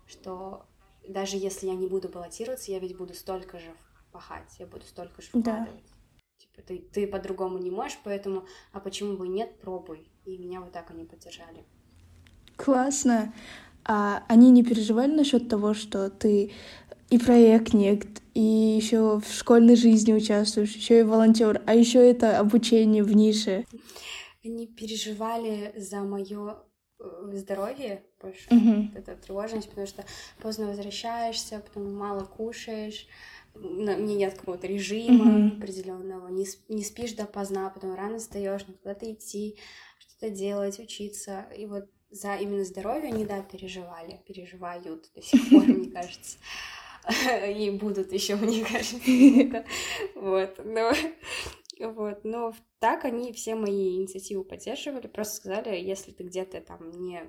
что 0.06 0.66
даже 1.08 1.37
если 1.37 1.66
я 1.66 1.74
не 1.74 1.87
буду 1.87 2.08
баллотироваться, 2.08 2.70
я 2.70 2.78
ведь 2.78 2.96
буду 2.96 3.14
столько 3.14 3.58
же 3.58 3.72
пахать, 4.12 4.56
я 4.58 4.66
буду 4.66 4.84
столько 4.84 5.22
же 5.22 5.28
вкладывать. 5.28 5.84
Да. 5.84 5.98
Типа, 6.38 6.62
ты, 6.62 6.78
ты 6.78 7.06
по-другому 7.06 7.58
не 7.58 7.70
можешь, 7.70 7.98
поэтому, 8.04 8.44
а 8.72 8.80
почему 8.80 9.16
бы 9.16 9.26
нет, 9.26 9.58
пробуй. 9.61 10.11
И 10.24 10.37
меня 10.37 10.61
вот 10.61 10.72
так 10.72 10.90
они 10.90 11.04
поддержали. 11.04 11.64
Классно. 12.56 13.32
А 13.84 14.24
они 14.28 14.50
не 14.50 14.62
переживали 14.62 15.14
насчет 15.14 15.48
того, 15.48 15.72
что 15.74 16.11
ты 16.11 16.52
и 17.11 17.18
проектник, 17.18 18.07
и 18.35 18.40
еще 18.40 19.18
в 19.21 19.27
школьной 19.33 19.77
жизни 19.77 20.12
участвуешь, 20.12 20.75
еще 20.75 21.01
и 21.01 21.03
волонтер, 21.03 21.62
а 21.66 21.75
еще 21.75 21.99
это 22.09 22.38
обучение 22.38 23.03
в 23.03 23.14
нише. 23.14 23.64
Они 24.44 24.66
переживали 24.66 25.73
за 25.77 26.01
мое 26.03 26.62
э, 27.01 27.31
здоровье 27.35 28.05
больше, 28.21 28.51
Мгм. 28.51 28.90
вот 28.92 28.97
эта 28.97 29.16
тревожность, 29.16 29.68
потому 29.68 29.87
что 29.87 30.05
поздно 30.40 30.68
возвращаешься, 30.68 31.61
потом 31.61 31.92
мало 31.94 32.25
кушаешь, 32.25 33.07
на- 33.55 33.97
мне 33.97 34.14
нет 34.16 34.35
какого-то 34.38 34.66
режима 34.66 35.25
Мгм. 35.25 35.51
определенного, 35.59 36.29
не, 36.29 36.47
не 36.68 36.85
спишь 36.85 37.12
допоздна, 37.14 37.71
потом 37.71 37.94
рано 37.94 38.18
встаешь, 38.18 38.66
надо 38.66 38.79
куда-то 38.79 39.12
идти, 39.12 39.59
что-то 39.99 40.31
делать, 40.31 40.79
учиться. 40.79 41.47
И 41.57 41.66
вот 41.66 41.88
за 42.11 42.37
именно 42.37 42.64
здоровье 42.64 43.09
они, 43.09 43.25
да, 43.25 43.42
переживали, 43.42 44.21
переживают 44.27 45.11
до 45.14 45.23
сих 45.23 45.44
пор, 45.51 45.66
мне 45.68 45.88
кажется. 45.92 46.38
И 47.48 47.70
будут 47.70 48.12
еще, 48.12 48.37
мне 48.37 48.64
кажется. 48.72 49.64
Вот, 50.14 50.61
но 50.64 50.92
вот, 51.80 52.24
но 52.24 52.52
так 52.80 53.04
они 53.04 53.32
все 53.32 53.54
мои 53.54 53.96
инициативы 53.96 54.44
поддерживали, 54.44 55.06
просто 55.06 55.37
сказали, 55.37 55.76
если 55.76 56.11
ты 56.12 56.24
где-то 56.24 56.61
там 56.61 56.90
не 56.90 57.22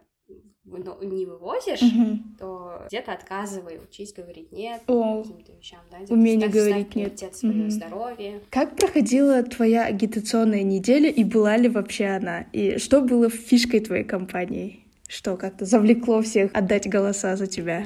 не 0.65 1.25
вывозишь, 1.25 1.81
Мгм. 1.81 2.35
то 2.37 2.83
где-то 2.87 3.13
отказывай, 3.13 3.79
учись 3.83 4.13
говорить 4.13 4.51
нет 4.51 4.83
О, 4.87 5.23
каким-то 5.23 5.51
вещам, 5.53 5.79
да, 5.89 5.97
где-то 5.97 6.13
Умение 6.13 6.47
говорить 6.47 6.95
нет. 6.95 7.35
свое 7.35 7.61
Мгм. 7.61 7.69
здоровье. 7.71 8.41
Как 8.51 8.75
проходила 8.75 9.41
твоя 9.43 9.85
агитационная 9.85 10.63
неделя 10.63 11.09
и 11.09 11.23
была 11.23 11.57
ли 11.57 11.69
вообще 11.69 12.05
она? 12.05 12.41
И 12.53 12.77
что 12.77 13.01
было 13.01 13.29
фишкой 13.29 13.79
твоей 13.79 14.03
компании? 14.03 14.85
Что 15.07 15.37
как-то 15.37 15.65
завлекло 15.65 16.21
всех 16.21 16.51
отдать 16.53 16.87
голоса 16.87 17.35
за 17.35 17.47
тебя? 17.47 17.83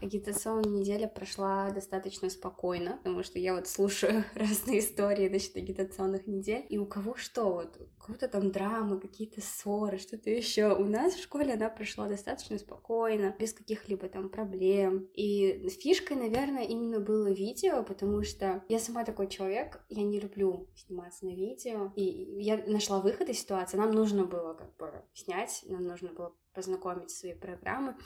Агитационная 0.00 0.80
неделя 0.80 1.08
прошла 1.08 1.70
достаточно 1.70 2.28
спокойно, 2.28 2.98
потому 2.98 3.22
что 3.22 3.38
я 3.38 3.54
вот 3.54 3.66
слушаю 3.66 4.24
разные 4.34 4.80
истории 4.80 5.28
насчет 5.28 5.56
агитационных 5.56 6.26
недель, 6.26 6.66
и 6.68 6.78
у 6.78 6.86
кого 6.86 7.16
что, 7.16 7.52
вот, 7.52 7.78
кого-то 7.98 8.28
там 8.28 8.50
драмы, 8.50 9.00
какие-то 9.00 9.40
ссоры, 9.40 9.98
что-то 9.98 10.30
еще. 10.30 10.74
У 10.74 10.84
нас 10.84 11.14
в 11.14 11.22
школе 11.22 11.54
она 11.54 11.70
прошла 11.70 12.08
достаточно 12.08 12.58
спокойно, 12.58 13.34
без 13.38 13.52
каких-либо 13.52 14.08
там 14.08 14.28
проблем. 14.28 15.08
И 15.14 15.68
фишкой, 15.80 16.16
наверное, 16.16 16.64
именно 16.64 17.00
было 17.00 17.28
видео, 17.28 17.82
потому 17.82 18.22
что 18.22 18.62
я 18.68 18.78
сама 18.78 19.04
такой 19.04 19.28
человек, 19.28 19.84
я 19.88 20.02
не 20.02 20.20
люблю 20.20 20.68
сниматься 20.76 21.24
на 21.24 21.30
видео, 21.30 21.92
и 21.96 22.42
я 22.42 22.58
нашла 22.66 23.00
выход 23.00 23.28
из 23.28 23.40
ситуации, 23.40 23.76
нам 23.76 23.92
нужно 23.92 24.24
было 24.24 24.54
как 24.54 24.76
бы 24.76 24.92
снять, 25.14 25.64
нам 25.66 25.84
нужно 25.84 26.12
было 26.12 26.34
познакомить 26.54 27.10
свои 27.10 27.34
программы, 27.34 27.96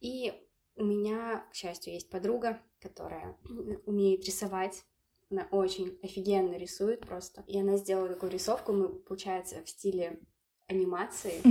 и 0.00 0.32
у 0.78 0.84
меня, 0.84 1.44
к 1.50 1.54
счастью, 1.54 1.92
есть 1.92 2.10
подруга, 2.10 2.60
которая 2.80 3.36
умеет 3.86 4.24
рисовать. 4.24 4.84
Она 5.30 5.46
очень 5.50 5.98
офигенно 6.02 6.56
рисует 6.56 7.00
просто. 7.00 7.44
И 7.46 7.60
она 7.60 7.76
сделала 7.76 8.08
такую 8.08 8.32
рисовку, 8.32 8.72
мы, 8.72 8.88
получается, 8.88 9.62
в 9.64 9.68
стиле 9.68 10.20
анимации 10.68 11.42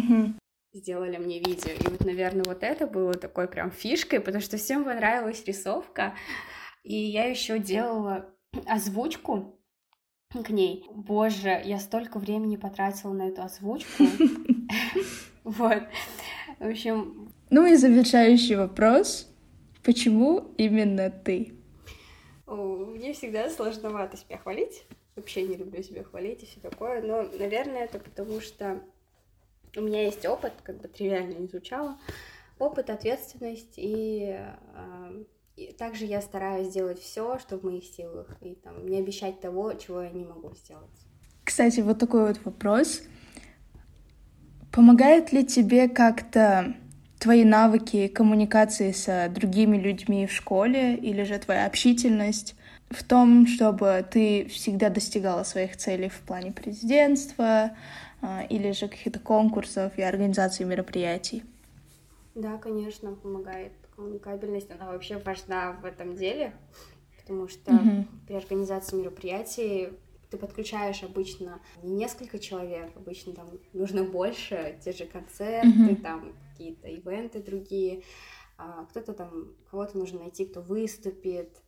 сделали 0.74 1.18
мне 1.18 1.40
видео. 1.40 1.72
И 1.72 1.90
вот, 1.90 2.06
наверное, 2.06 2.44
вот 2.44 2.64
это 2.64 2.88
было 2.88 3.14
такой 3.14 3.48
прям 3.48 3.72
фишкой, 3.72 4.20
потому 4.20 4.42
что 4.42 4.58
всем 4.58 4.84
понравилась 4.84 5.44
рисовка. 5.46 6.16
И 6.84 6.96
я 6.96 7.26
еще 7.26 7.60
делала 7.60 8.34
озвучку 8.66 9.60
к 10.30 10.50
ней. 10.50 10.86
Боже, 10.92 11.62
я 11.64 11.80
столько 11.80 12.20
времени 12.20 12.58
потратила 12.58 13.14
на 13.14 13.28
эту 13.28 13.44
озвучку. 13.44 14.04
Вот. 15.44 15.84
В 16.60 16.70
общем, 16.70 17.27
Ну 17.50 17.66
и 17.66 17.76
завершающий 17.76 18.56
вопрос. 18.56 19.28
Почему 19.84 20.52
именно 20.58 21.10
ты? 21.10 21.54
Мне 22.46 23.14
всегда 23.14 23.50
сложновато 23.50 24.18
себя 24.18 24.38
хвалить. 24.38 24.84
Вообще 25.16 25.44
не 25.44 25.56
люблю 25.56 25.82
себя 25.82 26.04
хвалить 26.04 26.44
и 26.44 26.46
все 26.46 26.60
такое. 26.60 27.02
Но, 27.02 27.24
наверное, 27.38 27.86
это 27.86 28.00
потому 28.00 28.42
что 28.42 28.82
у 29.76 29.82
меня 29.82 30.04
есть 30.04 30.26
опыт, 30.26 30.54
как 30.64 30.82
бы 30.82 30.88
тривиально 30.88 31.34
не 31.34 31.48
звучало, 31.48 31.98
опыт, 32.60 32.90
ответственность, 32.90 33.74
и, 33.78 34.38
э, 34.38 35.24
и 35.56 35.72
также 35.74 36.06
я 36.06 36.22
стараюсь 36.22 36.70
делать 36.70 37.00
все, 37.00 37.38
что 37.40 37.58
в 37.58 37.64
моих 37.64 37.84
силах, 37.84 38.28
и 38.42 38.56
там, 38.56 38.86
не 38.88 38.98
обещать 39.00 39.40
того, 39.40 39.74
чего 39.74 40.02
я 40.02 40.10
не 40.10 40.26
могу 40.26 40.54
сделать. 40.56 40.90
Кстати, 41.44 41.80
вот 41.80 42.00
такой 42.00 42.28
вот 42.28 42.40
вопрос. 42.44 43.04
Помогают 44.72 45.32
ли 45.32 45.46
тебе 45.46 45.88
как-то 45.88 46.76
твои 47.20 47.44
навыки 47.44 48.08
коммуникации 48.08 48.92
с 48.92 49.30
другими 49.30 49.78
людьми 49.78 50.28
в 50.28 50.32
школе 50.32 50.96
или 50.96 51.24
же 51.24 51.38
твоя 51.40 51.66
общительность 51.66 52.56
в 52.90 53.04
том, 53.04 53.48
чтобы 53.48 54.06
ты 54.10 54.46
всегда 54.48 54.90
достигала 54.90 55.44
своих 55.44 55.78
целей 55.78 56.10
в 56.10 56.20
плане 56.22 56.52
президентства 56.52 57.72
а, 58.22 58.44
или 58.50 58.72
же 58.72 58.88
каких-то 58.88 59.20
конкурсов 59.20 59.98
и 59.98 60.02
организации 60.02 60.64
мероприятий? 60.64 61.44
Да, 62.36 62.58
конечно, 62.58 63.14
помогает. 63.16 63.74
Коммуникабельность, 63.96 64.70
она 64.72 64.92
вообще 64.92 65.18
важна 65.18 65.72
в 65.72 65.86
этом 65.86 66.16
деле, 66.16 66.54
потому 67.18 67.48
что 67.48 67.72
Мгм. 67.72 68.08
при 68.28 68.36
организации 68.36 68.96
мероприятий 68.96 69.90
ты 70.30 70.38
подключаешь 70.38 71.04
обычно 71.04 71.62
не 71.84 71.94
несколько 71.94 72.40
человек, 72.40 72.96
обычно 72.96 73.34
там 73.34 73.50
нужно 73.74 74.04
больше, 74.04 74.80
те 74.84 74.92
же 74.92 75.06
концерты, 75.06 75.68
Мгм. 75.68 75.96
там 76.02 76.38
какие-то 76.52 76.88
ивенты 76.88 77.42
другие, 77.42 78.04
А 78.60 78.86
кто-то 78.86 79.14
там, 79.14 79.56
кого-то 79.70 80.00
нужно 80.00 80.20
найти, 80.22 80.46
кто 80.46 80.62
выступит, 80.62 81.62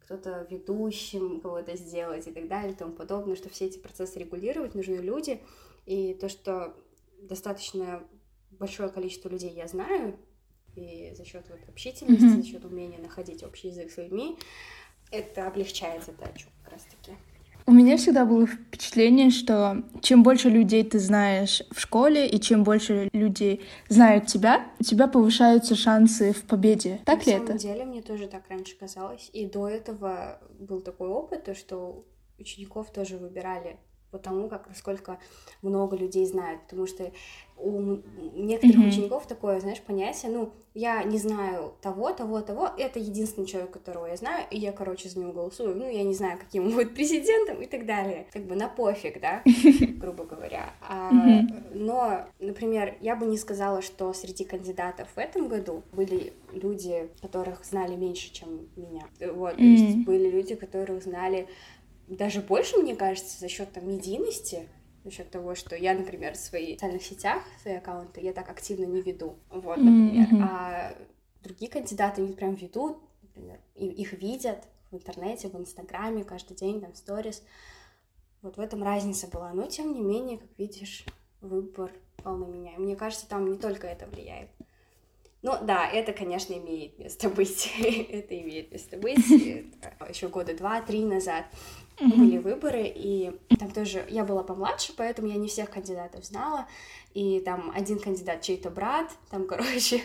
кто-то 0.00 0.46
ведущим 0.48 1.40
кого-то 1.40 1.76
сделать 1.76 2.28
и 2.28 2.32
так 2.32 2.46
далее 2.46 2.72
и 2.72 2.76
тому 2.76 2.94
подобное, 2.94 3.34
что 3.34 3.48
все 3.48 3.66
эти 3.66 3.78
процессы 3.78 4.20
регулировать 4.20 4.76
нужны 4.76 4.96
люди, 4.96 5.42
и 5.86 6.14
то, 6.14 6.28
что 6.28 6.76
достаточно 7.20 8.06
большое 8.50 8.88
количество 8.90 9.28
людей 9.28 9.50
я 9.50 9.66
знаю, 9.66 10.16
и 10.76 11.12
за 11.16 11.24
счет 11.24 11.48
вот 11.48 11.58
общительности, 11.68 12.24
Мгм. 12.24 12.42
за 12.42 12.48
счет 12.48 12.64
умения 12.64 13.00
находить 13.00 13.42
общий 13.42 13.68
язык 13.68 13.90
с 13.90 13.96
людьми, 13.96 14.38
это 15.10 15.48
облегчает 15.48 16.04
задачу 16.04 16.46
как 16.62 16.74
раз-таки. 16.74 17.16
У 17.68 17.72
меня 17.72 17.96
всегда 17.96 18.24
было 18.24 18.46
впечатление, 18.46 19.30
что 19.30 19.82
чем 20.00 20.22
больше 20.22 20.48
людей 20.48 20.84
ты 20.84 21.00
знаешь 21.00 21.62
в 21.72 21.80
школе 21.80 22.28
и 22.28 22.40
чем 22.40 22.62
больше 22.62 23.08
людей 23.12 23.60
знают 23.88 24.26
тебя, 24.26 24.66
у 24.78 24.84
тебя 24.84 25.08
повышаются 25.08 25.74
шансы 25.74 26.32
в 26.32 26.44
победе. 26.44 27.00
Так 27.04 27.26
На 27.26 27.30
ли 27.30 27.32
самом 27.32 27.44
это? 27.48 27.58
деле, 27.58 27.84
мне 27.84 28.02
тоже 28.02 28.28
так 28.28 28.44
раньше 28.48 28.76
казалось. 28.78 29.30
И 29.32 29.46
до 29.46 29.68
этого 29.68 30.38
был 30.60 30.80
такой 30.80 31.08
опыт, 31.08 31.44
то, 31.44 31.56
что 31.56 32.04
учеников 32.38 32.92
тоже 32.92 33.18
выбирали 33.18 33.78
по 34.16 34.22
тому, 34.22 34.48
как 34.48 34.68
насколько 34.68 35.18
много 35.62 35.96
людей 35.96 36.24
знают. 36.26 36.62
Потому 36.62 36.86
что 36.86 37.12
у 37.58 37.98
некоторых 38.34 38.76
Мгм. 38.76 38.88
учеников 38.88 39.26
такое, 39.26 39.60
знаешь, 39.60 39.80
понятие, 39.80 40.30
ну, 40.30 40.52
я 40.74 41.02
не 41.04 41.16
знаю 41.18 41.72
того, 41.80 42.12
того, 42.12 42.42
того, 42.42 42.68
это 42.76 42.98
единственный 42.98 43.46
человек, 43.46 43.70
которого 43.70 44.06
я 44.06 44.16
знаю, 44.16 44.44
и 44.50 44.58
я, 44.58 44.72
короче, 44.72 45.08
за 45.08 45.18
него 45.18 45.32
голосую. 45.32 45.74
Ну, 45.74 45.88
я 45.88 46.02
не 46.04 46.14
знаю, 46.14 46.38
каким 46.38 46.66
он 46.66 46.74
будет 46.74 46.94
президентом 46.94 47.62
и 47.62 47.66
так 47.66 47.86
далее. 47.86 48.26
Как 48.32 48.42
бы 48.44 48.56
на 48.56 48.68
пофиг, 48.68 49.20
да, 49.20 49.42
грубо 50.00 50.24
говоря. 50.24 50.74
А, 50.82 51.12
Мгм. 51.14 51.48
но, 51.72 52.26
например, 52.40 52.96
я 53.00 53.16
бы 53.16 53.24
не 53.26 53.38
сказала, 53.38 53.80
что 53.80 54.12
среди 54.12 54.44
кандидатов 54.44 55.08
в 55.14 55.18
этом 55.18 55.48
году 55.48 55.82
были 55.92 56.34
люди, 56.52 57.10
которых 57.22 57.64
знали 57.64 57.96
меньше, 57.96 58.32
чем 58.32 58.68
меня. 58.76 59.04
Вот, 59.32 59.56
то 59.56 59.62
есть 59.62 60.04
были 60.04 60.28
люди, 60.30 60.54
которых 60.56 61.02
знали 61.02 61.48
даже 62.08 62.40
больше, 62.40 62.76
мне 62.78 62.94
кажется, 62.94 63.38
за 63.38 63.48
счет 63.48 63.72
там 63.72 63.88
медийности, 63.88 64.68
за 65.04 65.10
счет 65.10 65.30
того, 65.30 65.54
что 65.54 65.76
я, 65.76 65.94
например, 65.94 66.34
в 66.34 66.36
своих 66.36 66.74
социальных 66.74 67.02
сетях, 67.02 67.42
свои 67.62 67.74
аккаунты, 67.74 68.20
я 68.20 68.32
так 68.32 68.48
активно 68.48 68.84
не 68.84 69.00
веду. 69.00 69.36
Вот, 69.50 69.78
например. 69.78 70.28
мгм. 70.32 70.42
А 70.42 70.94
другие 71.42 71.70
кандидаты, 71.70 72.22
они 72.22 72.32
прям 72.32 72.54
ведут, 72.54 72.98
например, 73.22 73.60
и 73.74 73.86
их 73.86 74.12
видят 74.14 74.64
в 74.90 74.96
интернете, 74.96 75.48
в 75.48 75.56
Инстаграме 75.56 76.24
каждый 76.24 76.56
день, 76.56 76.80
там, 76.80 76.94
сторис. 76.94 77.42
Вот 78.42 78.56
в 78.56 78.60
этом 78.60 78.82
разница 78.82 79.26
была. 79.28 79.52
Но, 79.52 79.66
тем 79.66 79.92
не 79.92 80.00
менее, 80.00 80.38
как 80.38 80.48
видишь, 80.58 81.04
выбор 81.40 81.92
пал 82.22 82.36
на 82.36 82.46
меня. 82.46 82.74
И 82.74 82.78
мне 82.78 82.96
кажется, 82.96 83.28
там 83.28 83.50
не 83.50 83.58
только 83.58 83.86
это 83.86 84.06
влияет. 84.06 84.50
Ну 85.42 85.52
да, 85.62 85.88
это, 85.88 86.12
конечно, 86.12 86.54
имеет 86.54 86.98
место 86.98 87.28
быть. 87.28 87.72
это 87.78 88.40
имеет 88.40 88.72
место 88.72 88.96
быть. 88.96 89.18
Еще 90.08 90.28
года 90.28 90.56
два-три 90.56 91.04
назад 91.04 91.46
были 92.00 92.38
выборы, 92.38 92.84
и 92.84 93.32
там 93.58 93.70
тоже 93.70 94.04
я 94.08 94.24
была 94.24 94.42
помладше, 94.42 94.92
поэтому 94.96 95.28
я 95.28 95.36
не 95.36 95.48
всех 95.48 95.70
кандидатов 95.70 96.24
знала. 96.24 96.66
И 97.14 97.40
там 97.40 97.72
один 97.74 97.98
кандидат 97.98 98.42
чей-то 98.42 98.68
брат, 98.70 99.10
там, 99.30 99.46
короче, 99.48 100.02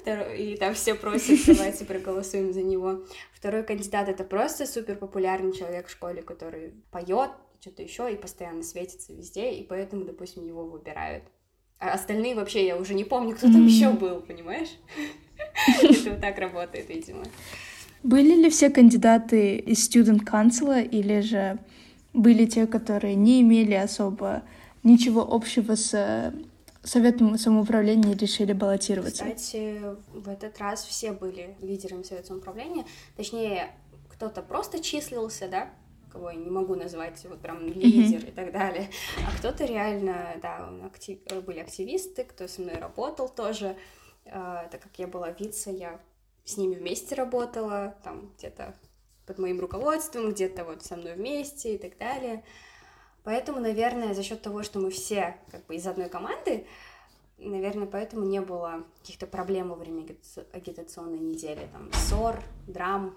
второй, 0.00 0.38
и 0.38 0.56
там 0.56 0.74
все 0.74 0.94
просят, 0.94 1.40
давайте 1.46 1.84
проголосуем 1.84 2.52
за 2.52 2.62
него. 2.62 3.04
Второй 3.34 3.62
кандидат 3.62 4.08
это 4.08 4.24
просто 4.24 4.66
супер 4.66 4.96
популярный 4.96 5.52
человек 5.52 5.88
в 5.88 5.90
школе, 5.90 6.22
который 6.22 6.72
поет, 6.90 7.30
что-то 7.60 7.82
еще 7.82 8.10
и 8.10 8.16
постоянно 8.16 8.62
светится 8.62 9.12
везде, 9.12 9.52
и 9.52 9.62
поэтому, 9.66 10.04
допустим, 10.04 10.46
его 10.46 10.64
выбирают. 10.64 11.24
А 11.78 11.92
остальные 11.92 12.34
вообще 12.34 12.66
я 12.66 12.78
уже 12.78 12.94
не 12.94 13.04
помню, 13.04 13.36
кто 13.36 13.48
там 13.48 13.66
еще 13.66 13.90
был, 13.90 14.20
понимаешь? 14.20 14.70
Это 15.82 16.10
вот 16.10 16.20
так 16.20 16.38
работает, 16.38 16.88
видимо. 16.88 17.24
Были 18.02 18.34
ли 18.42 18.50
все 18.50 18.70
кандидаты 18.70 19.56
из 19.56 19.88
Student 19.88 20.24
Council 20.24 20.84
или 20.86 21.20
же 21.20 21.58
были 22.12 22.46
те, 22.46 22.66
которые 22.66 23.14
не 23.14 23.42
имели 23.42 23.74
особо 23.74 24.42
ничего 24.82 25.26
общего 25.28 25.74
с 25.74 26.32
Советом 26.82 27.36
самоуправления 27.36 28.16
решили 28.16 28.52
баллотироваться? 28.52 29.24
Кстати, 29.24 29.80
в 30.14 30.28
этот 30.28 30.56
раз 30.58 30.84
все 30.84 31.10
были 31.10 31.56
лидерами 31.60 32.04
Совета 32.04 32.28
самоуправления. 32.28 32.84
Точнее, 33.16 33.72
кто-то 34.08 34.40
просто 34.40 34.78
числился, 34.78 35.48
да, 35.48 35.68
кого 36.16 36.30
я 36.30 36.36
не 36.36 36.48
могу 36.48 36.74
назвать 36.74 37.24
вот 37.28 37.40
прям 37.40 37.66
лидер 37.66 38.20
mm-hmm. 38.20 38.28
и 38.28 38.30
так 38.30 38.52
далее, 38.52 38.88
а 39.26 39.36
кто-то 39.36 39.64
реально, 39.64 40.36
да, 40.40 40.70
актив... 40.84 41.18
были 41.44 41.58
активисты, 41.58 42.24
кто 42.24 42.48
со 42.48 42.62
мной 42.62 42.76
работал 42.76 43.28
тоже, 43.28 43.76
а, 44.26 44.68
так 44.70 44.80
как 44.80 44.98
я 44.98 45.06
была 45.06 45.30
вице, 45.30 45.70
я 45.70 46.00
с 46.46 46.56
ними 46.56 46.76
вместе 46.76 47.14
работала, 47.14 47.96
там 48.02 48.30
где-то 48.38 48.74
под 49.26 49.38
моим 49.38 49.60
руководством, 49.60 50.30
где-то 50.30 50.64
вот 50.64 50.84
со 50.84 50.96
мной 50.96 51.14
вместе 51.14 51.74
и 51.74 51.78
так 51.78 51.98
далее. 51.98 52.44
Поэтому, 53.24 53.60
наверное, 53.60 54.14
за 54.14 54.22
счет 54.22 54.40
того, 54.40 54.62
что 54.62 54.78
мы 54.78 54.90
все 54.90 55.36
как 55.50 55.66
бы 55.66 55.74
из 55.74 55.86
одной 55.86 56.08
команды, 56.08 56.64
наверное, 57.38 57.88
поэтому 57.88 58.24
не 58.24 58.40
было 58.40 58.84
каких-то 59.00 59.26
проблем 59.26 59.70
во 59.70 59.74
время 59.74 60.06
агитационной 60.52 61.18
недели, 61.18 61.68
там, 61.72 61.90
ссор, 61.92 62.40
драм, 62.68 63.12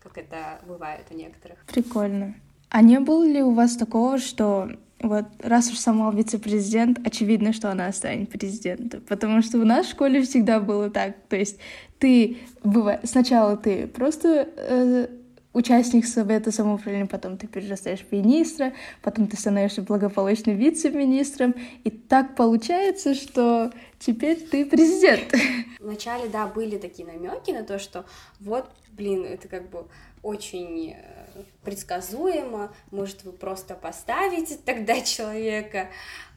как 0.00 0.16
это 0.16 0.60
бывает 0.66 1.06
у 1.10 1.14
некоторых. 1.14 1.58
Прикольно. 1.66 2.36
А 2.68 2.82
не 2.82 3.00
было 3.00 3.26
ли 3.26 3.42
у 3.42 3.50
вас 3.52 3.76
такого, 3.76 4.18
что 4.18 4.70
вот 5.00 5.24
раз 5.40 5.70
уж 5.70 5.78
сама 5.78 6.12
вице-президент, 6.12 7.04
очевидно, 7.04 7.52
что 7.52 7.70
она 7.70 7.90
станет 7.92 8.30
президентом, 8.30 9.00
потому 9.02 9.42
что 9.42 9.58
в 9.58 9.84
школе 9.84 10.22
всегда 10.22 10.60
было 10.60 10.88
так, 10.88 11.16
то 11.28 11.36
есть 11.36 11.58
ты 12.00 12.38
бывает, 12.64 13.00
сначала 13.04 13.56
ты 13.56 13.86
просто 13.86 14.48
э, 14.56 15.08
участник 15.52 16.06
совета 16.06 16.50
самоуправления, 16.50 17.06
потом 17.06 17.36
ты 17.36 17.46
перерастаешь 17.46 18.00
в 18.00 18.10
министра, 18.10 18.72
потом 19.02 19.26
ты 19.26 19.36
становишься 19.36 19.82
благополучным 19.82 20.56
вице-министром, 20.56 21.54
и 21.84 21.90
так 21.90 22.34
получается, 22.36 23.14
что 23.14 23.70
теперь 23.98 24.38
ты 24.38 24.64
президент. 24.64 25.32
Вначале, 25.78 26.28
да, 26.28 26.46
были 26.46 26.78
такие 26.78 27.06
намеки 27.06 27.50
на 27.50 27.64
то, 27.64 27.78
что 27.78 28.06
вот, 28.40 28.70
блин, 28.92 29.24
это 29.24 29.46
как 29.46 29.68
бы 29.68 29.86
очень 30.22 30.94
э, 30.96 31.42
предсказуемо, 31.64 32.72
может, 32.90 33.24
вы 33.24 33.32
просто 33.32 33.74
поставите 33.74 34.56
тогда 34.64 35.00
человека, 35.00 35.88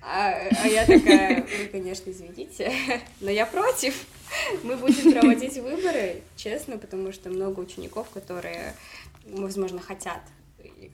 а, 0.02 0.34
а 0.64 0.68
я 0.68 0.86
такая, 0.86 1.42
ну, 1.42 1.70
конечно, 1.72 2.10
извините, 2.10 2.72
но 3.22 3.32
я 3.32 3.46
против. 3.46 4.06
Мы 4.64 4.76
будем 4.78 5.14
проводить 5.14 5.58
выборы, 5.58 6.22
честно, 6.36 6.78
потому 6.78 7.12
что 7.12 7.30
много 7.30 7.60
учеников, 7.60 8.10
которые, 8.10 8.76
возможно, 9.26 9.80
хотят 9.80 10.22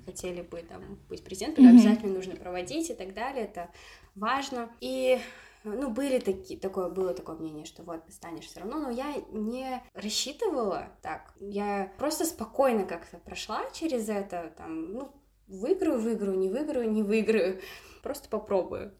хотели 0.05 0.41
бы 0.41 0.61
там 0.61 0.81
быть 1.09 1.23
президентом, 1.23 1.65
mm-hmm. 1.65 1.69
обязательно 1.69 2.13
нужно 2.13 2.35
проводить 2.35 2.89
и 2.89 2.93
так 2.93 3.13
далее, 3.13 3.45
это 3.45 3.69
важно. 4.15 4.69
И 4.81 5.19
ну, 5.63 5.89
были 5.89 6.19
такие, 6.19 6.59
такое, 6.59 6.89
было 6.89 7.13
такое 7.13 7.35
мнение, 7.35 7.65
что 7.65 7.83
вот, 7.83 8.05
ты 8.05 8.11
станешь 8.11 8.45
все 8.45 8.61
равно, 8.61 8.79
но 8.79 8.89
я 8.89 9.15
не 9.31 9.81
рассчитывала 9.93 10.89
так. 11.01 11.33
Я 11.39 11.91
просто 11.97 12.25
спокойно 12.25 12.85
как-то 12.85 13.17
прошла 13.17 13.69
через 13.71 14.09
это, 14.09 14.53
там, 14.57 14.93
ну, 14.93 15.11
выиграю, 15.47 15.99
выиграю, 15.99 16.37
не 16.37 16.49
выиграю, 16.49 16.89
не 16.89 17.03
выиграю, 17.03 17.59
просто 18.01 18.29
попробую. 18.29 18.93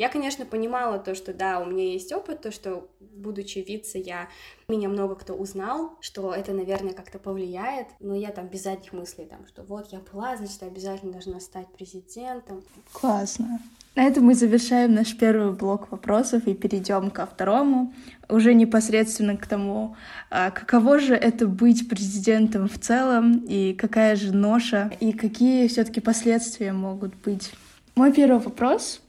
Я, 0.00 0.08
конечно, 0.08 0.46
понимала 0.46 0.98
то, 0.98 1.14
что 1.14 1.34
да, 1.34 1.60
у 1.60 1.66
меня 1.66 1.92
есть 1.92 2.10
опыт, 2.10 2.40
то, 2.40 2.50
что, 2.50 2.88
будучи 3.00 3.58
вице, 3.58 3.98
я... 3.98 4.28
Меня 4.66 4.88
много 4.88 5.14
кто 5.14 5.34
узнал, 5.34 5.98
что 6.00 6.32
это, 6.32 6.54
наверное, 6.54 6.94
как-то 6.94 7.18
повлияет, 7.18 7.86
но 8.00 8.14
я 8.14 8.30
там 8.30 8.46
без 8.46 8.62
задних 8.62 8.94
мыслей, 8.94 9.26
там, 9.26 9.46
что 9.46 9.62
вот 9.62 9.88
я 9.92 10.00
была, 10.10 10.38
значит, 10.38 10.62
обязательно 10.62 11.12
должна 11.12 11.38
стать 11.38 11.68
президентом. 11.68 12.62
Классно. 12.92 13.60
На 13.94 14.04
этом 14.04 14.24
мы 14.24 14.34
завершаем 14.34 14.94
наш 14.94 15.14
первый 15.14 15.52
блок 15.52 15.92
вопросов 15.92 16.46
и 16.46 16.54
перейдем 16.54 17.10
ко 17.10 17.26
второму, 17.26 17.92
уже 18.30 18.54
непосредственно 18.54 19.36
к 19.36 19.46
тому, 19.46 19.96
а, 20.30 20.50
каково 20.50 20.98
же 20.98 21.14
это 21.14 21.46
быть 21.46 21.90
президентом 21.90 22.70
в 22.70 22.78
целом, 22.78 23.44
и 23.46 23.74
какая 23.74 24.16
же 24.16 24.32
ноша, 24.32 24.90
и 24.98 25.12
какие 25.12 25.68
все-таки 25.68 26.00
последствия 26.00 26.72
могут 26.72 27.14
быть. 27.16 27.52
Мой 27.96 28.14
первый 28.14 28.40
вопрос 28.40 29.02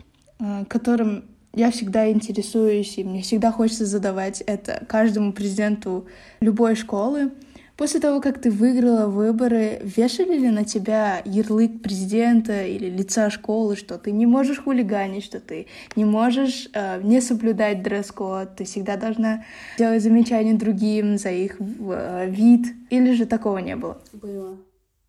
которым 0.67 1.25
я 1.53 1.71
всегда 1.71 2.09
интересуюсь, 2.09 2.97
и 2.97 3.03
мне 3.03 3.21
всегда 3.21 3.51
хочется 3.51 3.85
задавать 3.85 4.41
это 4.41 4.85
каждому 4.87 5.33
президенту 5.33 6.07
любой 6.39 6.75
школы. 6.75 7.31
После 7.77 7.99
того, 7.99 8.21
как 8.21 8.39
ты 8.39 8.51
выиграла 8.51 9.07
выборы, 9.07 9.79
вешали 9.81 10.37
ли 10.37 10.51
на 10.51 10.63
тебя 10.65 11.21
ярлык 11.25 11.81
президента 11.81 12.63
или 12.63 12.87
лица 12.87 13.31
школы, 13.31 13.75
что 13.75 13.97
ты 13.97 14.11
не 14.11 14.27
можешь 14.27 14.59
хулиганить, 14.59 15.23
что 15.23 15.39
ты 15.39 15.65
не 15.95 16.05
можешь 16.05 16.69
э, 16.73 17.01
не 17.01 17.21
соблюдать 17.21 17.81
дресс-код, 17.81 18.55
ты 18.57 18.65
всегда 18.65 18.97
должна 18.97 19.45
делать 19.79 20.03
замечания 20.03 20.53
другим 20.53 21.17
за 21.17 21.31
их 21.31 21.57
э, 21.59 22.29
вид, 22.29 22.67
или 22.91 23.13
же 23.13 23.25
такого 23.25 23.57
не 23.57 23.75
было? 23.75 23.99
Было, 24.13 24.57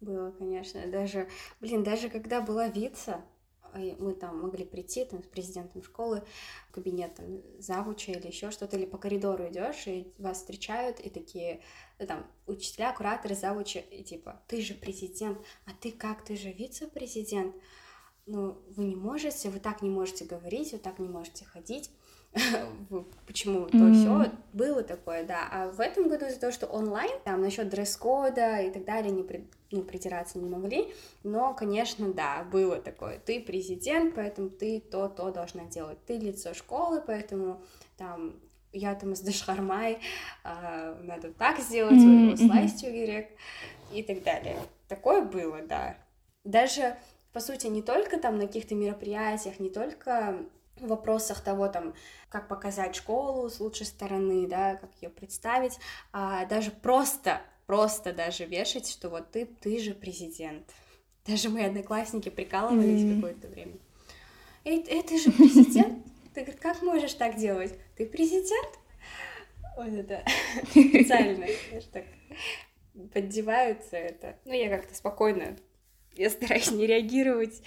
было, 0.01 0.31
конечно. 0.39 0.81
Даже, 0.91 1.27
блин, 1.61 1.83
даже 1.83 2.09
когда 2.09 2.41
была 2.41 2.69
вица, 2.69 3.19
мы 3.75 4.15
там 4.15 4.41
могли 4.41 4.65
прийти 4.65 5.05
там, 5.05 5.23
с 5.23 5.27
президентом 5.27 5.83
школы 5.83 6.23
в 6.69 6.73
кабинет 6.73 7.15
там, 7.15 7.43
завуча 7.59 8.13
или 8.13 8.27
еще 8.27 8.51
что-то, 8.51 8.77
или 8.77 8.87
по 8.87 8.99
коридору 8.99 9.49
идешь, 9.49 9.87
и 9.87 10.13
вас 10.19 10.39
встречают, 10.39 11.01
и 11.01 11.11
такие, 11.11 11.63
ну, 11.99 12.07
там, 12.07 12.27
учителя, 12.47 12.93
кураторы, 12.93 13.35
завучи, 13.35 13.85
и 13.91 14.03
типа, 14.03 14.43
ты 14.49 14.61
же 14.63 14.75
президент, 14.75 15.39
а 15.67 15.71
ты 15.81 15.93
как, 15.93 16.25
ты 16.25 16.37
же 16.37 16.53
вице-президент, 16.53 17.55
ну, 18.27 18.63
вы 18.77 18.85
не 18.85 18.97
можете, 18.97 19.51
вы 19.51 19.59
так 19.59 19.83
не 19.83 19.91
можете 19.91 20.25
говорить, 20.25 20.73
вы 20.73 20.79
так 20.79 20.99
не 20.99 21.09
можете 21.09 21.45
ходить, 21.45 21.91
почему 23.27 23.67
то 23.67 23.77
mm-hmm. 23.77 24.25
все 24.25 24.33
было 24.53 24.83
такое, 24.83 25.25
да. 25.25 25.49
А 25.51 25.71
в 25.71 25.81
этом 25.81 26.09
году 26.09 26.27
из-за 26.27 26.41
того, 26.41 26.53
что 26.53 26.67
онлайн, 26.67 27.13
там 27.25 27.43
насчет 27.43 27.69
дресс-кода 27.69 28.61
и 28.61 28.71
так 28.71 28.85
далее 28.85 29.11
не 29.11 29.23
при, 29.23 29.47
ну, 29.71 29.83
притираться 29.83 30.39
не 30.39 30.49
могли, 30.49 30.93
но, 31.23 31.53
конечно, 31.53 32.13
да, 32.13 32.45
было 32.45 32.77
такое. 32.77 33.19
Ты 33.19 33.41
президент, 33.41 34.15
поэтому 34.15 34.49
ты 34.49 34.81
то-то 34.81 35.31
должна 35.31 35.65
делать. 35.65 35.99
Ты 36.07 36.17
лицо 36.17 36.55
школы, 36.55 37.03
поэтому 37.07 37.63
там 37.99 38.41
я 38.73 38.95
там 38.95 39.13
из 39.13 39.21
Дашхармай, 39.21 39.99
а, 40.43 40.99
надо 41.03 41.33
так 41.33 41.59
сделать, 41.61 41.93
mm-hmm. 41.93 42.47
слайстью 42.47 43.29
и 43.93 44.03
так 44.03 44.23
далее. 44.23 44.57
Такое 44.89 45.23
было, 45.23 45.61
да. 45.61 45.99
Даже, 46.45 46.97
по 47.35 47.41
сути, 47.41 47.67
не 47.67 47.83
только 47.83 48.19
там 48.19 48.39
на 48.39 48.47
каких-то 48.47 48.75
мероприятиях, 48.75 49.61
не 49.61 49.69
только 49.69 50.47
в 50.83 50.89
вопросах 50.89 51.41
того, 51.41 51.69
там, 51.69 51.95
как 52.29 52.49
показать 52.49 52.95
школу 52.97 53.49
с 53.49 53.61
лучшей 53.61 53.87
стороны, 53.87 54.47
да, 54.47 54.77
как 54.77 54.91
ее 55.01 55.09
представить, 55.09 55.79
а 56.13 56.45
даже 56.47 56.71
просто, 56.71 57.41
просто 57.67 58.13
даже 58.13 58.45
вешать, 58.45 58.89
что 58.89 59.09
вот 59.09 59.31
ты, 59.31 59.47
ты 59.47 59.79
же 59.79 59.95
президент. 59.95 60.71
Даже 61.27 61.49
мои 61.49 61.65
одноклассники 61.65 62.29
прикалывались 62.29 63.03
mm-hmm. 63.03 63.15
какое-то 63.17 63.49
время. 63.49 63.79
Эй, 64.65 64.85
эй, 64.89 65.03
ты 65.03 65.19
же 65.19 65.31
президент? 65.31 66.05
Ты 66.35 66.41
говоришь, 66.43 66.61
как 66.61 66.83
можешь 66.83 67.15
так 67.15 67.37
делать? 67.37 67.79
Ты 67.97 68.07
президент? 68.07 68.79
Вот 69.77 69.89
это 69.89 70.25
специально, 70.71 71.37
знаешь, 71.37 71.85
так 71.93 72.05
поддеваются 73.13 73.97
это. 73.97 74.37
Ну, 74.45 74.53
я 74.53 74.69
как-то 74.69 74.95
спокойно 74.95 75.57
я 76.17 76.31
стараюсь 76.31 76.71
не 76.71 76.87
реагировать 76.87 77.63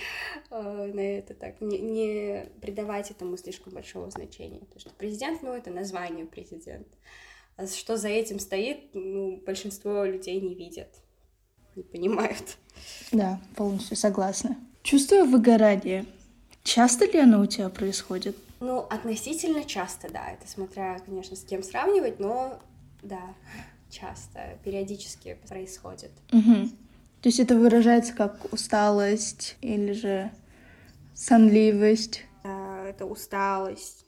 э, 0.52 0.92
на 0.94 1.00
это 1.00 1.34
так, 1.34 1.62
не, 1.62 1.80
не 1.80 2.46
придавать 2.62 3.12
этому 3.12 3.38
слишком 3.38 3.74
большого 3.74 4.10
значения. 4.12 4.60
Потому 4.60 4.80
что 4.80 4.90
президент, 4.92 5.42
ну, 5.42 5.54
это 5.54 5.72
название 5.72 6.26
президент. 6.26 6.88
А 7.58 7.68
что 7.68 7.98
за 7.98 8.10
этим 8.10 8.40
стоит, 8.40 8.94
ну, 8.94 9.42
большинство 9.46 10.04
людей 10.04 10.40
не 10.42 10.56
видят, 10.56 10.90
не 11.76 11.84
понимают. 11.84 12.58
Да, 13.12 13.40
полностью 13.56 13.96
согласна. 13.96 14.58
Чувствую 14.84 15.26
выгорание. 15.26 16.06
Часто 16.64 17.06
ли 17.06 17.20
оно 17.20 17.42
у 17.42 17.46
тебя 17.46 17.70
происходит? 17.70 18.36
Ну, 18.60 18.80
относительно 18.80 19.64
часто, 19.64 20.12
да. 20.12 20.32
Это 20.32 20.48
смотря, 20.48 21.00
конечно, 21.00 21.36
с 21.36 21.44
кем 21.44 21.64
сравнивать, 21.64 22.20
но 22.20 22.60
да, 23.02 23.34
часто, 23.90 24.58
периодически 24.64 25.38
происходит. 25.48 26.12
Угу. 26.32 26.70
То 27.26 27.30
есть 27.30 27.40
это 27.40 27.56
выражается 27.56 28.14
как 28.14 28.54
усталость 28.54 29.58
или 29.62 29.94
же 29.94 30.32
сонливость? 31.16 32.24
Это 32.44 33.08
усталость, 33.08 34.06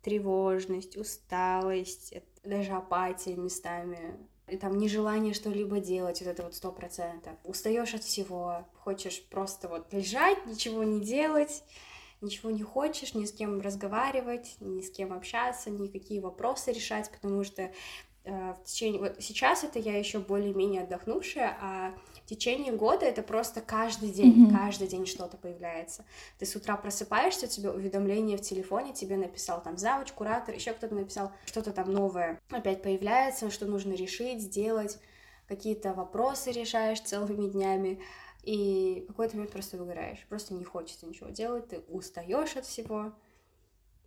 тревожность, 0.00 0.96
усталость, 0.96 2.14
даже 2.42 2.72
апатия 2.72 3.36
местами. 3.36 4.16
И 4.48 4.56
там 4.56 4.78
нежелание 4.78 5.34
что-либо 5.34 5.78
делать, 5.78 6.22
вот 6.22 6.26
это 6.26 6.42
вот 6.42 6.54
сто 6.54 6.72
процентов. 6.72 7.34
Устаешь 7.44 7.92
от 7.92 8.02
всего, 8.02 8.66
хочешь 8.82 9.22
просто 9.28 9.68
вот 9.68 9.92
лежать, 9.92 10.46
ничего 10.46 10.84
не 10.84 11.02
делать, 11.02 11.62
ничего 12.22 12.50
не 12.50 12.62
хочешь, 12.62 13.12
ни 13.12 13.26
с 13.26 13.32
кем 13.32 13.60
разговаривать, 13.60 14.56
ни 14.60 14.80
с 14.80 14.90
кем 14.90 15.12
общаться, 15.12 15.68
никакие 15.68 16.22
вопросы 16.22 16.72
решать, 16.72 17.10
потому 17.10 17.44
что 17.44 17.70
э, 18.24 18.54
в 18.54 18.64
течение... 18.64 19.02
Вот 19.02 19.16
сейчас 19.20 19.64
это 19.64 19.78
я 19.78 19.98
еще 19.98 20.18
более-менее 20.18 20.84
отдохнувшая, 20.84 21.58
а 21.60 21.94
в 22.24 22.26
течение 22.26 22.72
года 22.72 23.04
это 23.04 23.22
просто 23.22 23.60
каждый 23.60 24.10
день, 24.10 24.48
mm-hmm. 24.48 24.56
каждый 24.56 24.88
день 24.88 25.04
что-то 25.04 25.36
появляется. 25.36 26.06
Ты 26.38 26.46
с 26.46 26.56
утра 26.56 26.76
просыпаешься, 26.76 27.46
тебе 27.46 27.70
уведомление 27.70 28.38
в 28.38 28.40
телефоне, 28.40 28.94
тебе 28.94 29.18
написал 29.18 29.62
там 29.62 29.76
завуч, 29.76 30.10
куратор, 30.12 30.54
еще 30.54 30.72
кто-то 30.72 30.94
написал, 30.94 31.32
что-то 31.44 31.72
там 31.72 31.92
новое 31.92 32.40
опять 32.48 32.82
появляется, 32.82 33.50
что 33.50 33.66
нужно 33.66 33.92
решить, 33.92 34.40
сделать, 34.40 34.98
какие-то 35.48 35.92
вопросы 35.92 36.50
решаешь 36.50 37.00
целыми 37.02 37.50
днями, 37.50 38.00
и 38.42 39.04
в 39.04 39.08
какой-то 39.08 39.36
момент 39.36 39.52
просто 39.52 39.76
выгораешь, 39.76 40.24
просто 40.30 40.54
не 40.54 40.64
хочется 40.64 41.06
ничего 41.06 41.28
делать, 41.28 41.68
ты 41.68 41.80
устаешь 41.88 42.56
от 42.56 42.64
всего, 42.64 43.12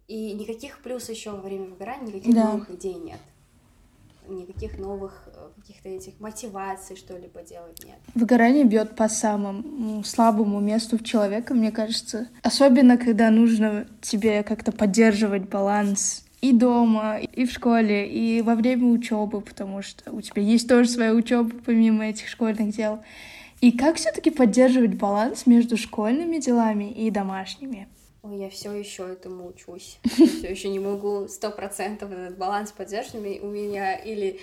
и 0.07 0.33
никаких 0.33 0.81
плюсов 0.81 1.09
еще 1.09 1.31
во 1.31 1.41
время 1.41 1.67
выгорания, 1.67 2.07
никаких 2.07 2.33
да. 2.33 2.45
новых 2.45 2.71
идей 2.71 2.95
нет 2.95 3.19
никаких 4.29 4.77
новых 4.77 5.27
э, 5.27 5.49
каких-то 5.55 5.89
этих 5.89 6.19
мотиваций 6.19 6.95
что-либо 6.95 7.41
делать 7.43 7.83
нет. 7.85 7.97
Выгорание 8.15 8.63
бьет 8.63 8.95
по 8.95 9.07
самому 9.09 10.03
слабому 10.03 10.59
месту 10.59 10.97
в 10.97 11.03
человека, 11.03 11.53
мне 11.53 11.71
кажется. 11.71 12.27
Особенно, 12.43 12.97
когда 12.97 13.29
нужно 13.29 13.87
тебе 14.01 14.43
как-то 14.43 14.71
поддерживать 14.71 15.49
баланс 15.49 16.25
и 16.41 16.51
дома, 16.51 17.17
и 17.17 17.45
в 17.45 17.51
школе, 17.51 18.07
и 18.09 18.41
во 18.41 18.55
время 18.55 18.87
учебы, 18.87 19.41
потому 19.41 19.81
что 19.81 20.11
у 20.11 20.21
тебя 20.21 20.41
есть 20.41 20.67
тоже 20.67 20.89
своя 20.89 21.13
учеба 21.13 21.51
помимо 21.65 22.05
этих 22.05 22.27
школьных 22.27 22.75
дел. 22.75 22.99
И 23.59 23.71
как 23.71 23.95
все-таки 23.95 24.29
поддерживать 24.29 24.95
баланс 24.95 25.47
между 25.47 25.77
школьными 25.77 26.37
делами 26.37 26.91
и 26.91 27.09
домашними? 27.09 27.87
Ой, 28.29 28.39
я 28.39 28.49
все 28.49 28.73
еще 28.73 29.07
этому 29.07 29.47
учусь. 29.47 29.99
Я 30.17 30.27
все 30.27 30.49
еще 30.49 30.69
не 30.69 30.79
могу 30.79 31.27
сто 31.27 31.49
процентов 31.49 32.11
этот 32.11 32.37
баланс 32.37 32.71
поддерживать. 32.71 33.41
У 33.41 33.47
меня 33.47 33.95
или 33.95 34.39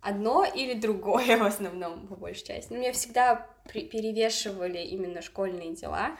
одно, 0.00 0.44
или 0.44 0.74
другое 0.74 1.36
в 1.36 1.42
основном, 1.42 2.06
по 2.06 2.16
большей 2.16 2.46
части. 2.46 2.72
Но 2.72 2.78
меня 2.78 2.92
всегда 2.92 3.46
перевешивали 3.72 4.78
именно 4.78 5.20
школьные 5.20 5.74
дела. 5.74 6.16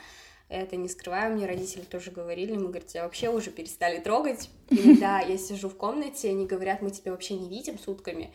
Это 0.48 0.76
не 0.76 0.88
скрываю, 0.88 1.34
мне 1.34 1.46
родители 1.46 1.82
тоже 1.82 2.12
говорили, 2.12 2.52
мы, 2.52 2.68
говорят, 2.68 2.86
тебя 2.86 3.02
вообще 3.02 3.30
уже 3.30 3.50
перестали 3.50 3.98
трогать. 3.98 4.48
Иногда 4.70 5.20
я 5.26 5.38
сижу 5.38 5.68
в 5.68 5.76
комнате, 5.76 6.30
они 6.30 6.46
говорят, 6.46 6.82
мы 6.82 6.90
тебя 6.90 7.10
вообще 7.10 7.34
не 7.34 7.48
видим 7.48 7.78
сутками 7.78 8.32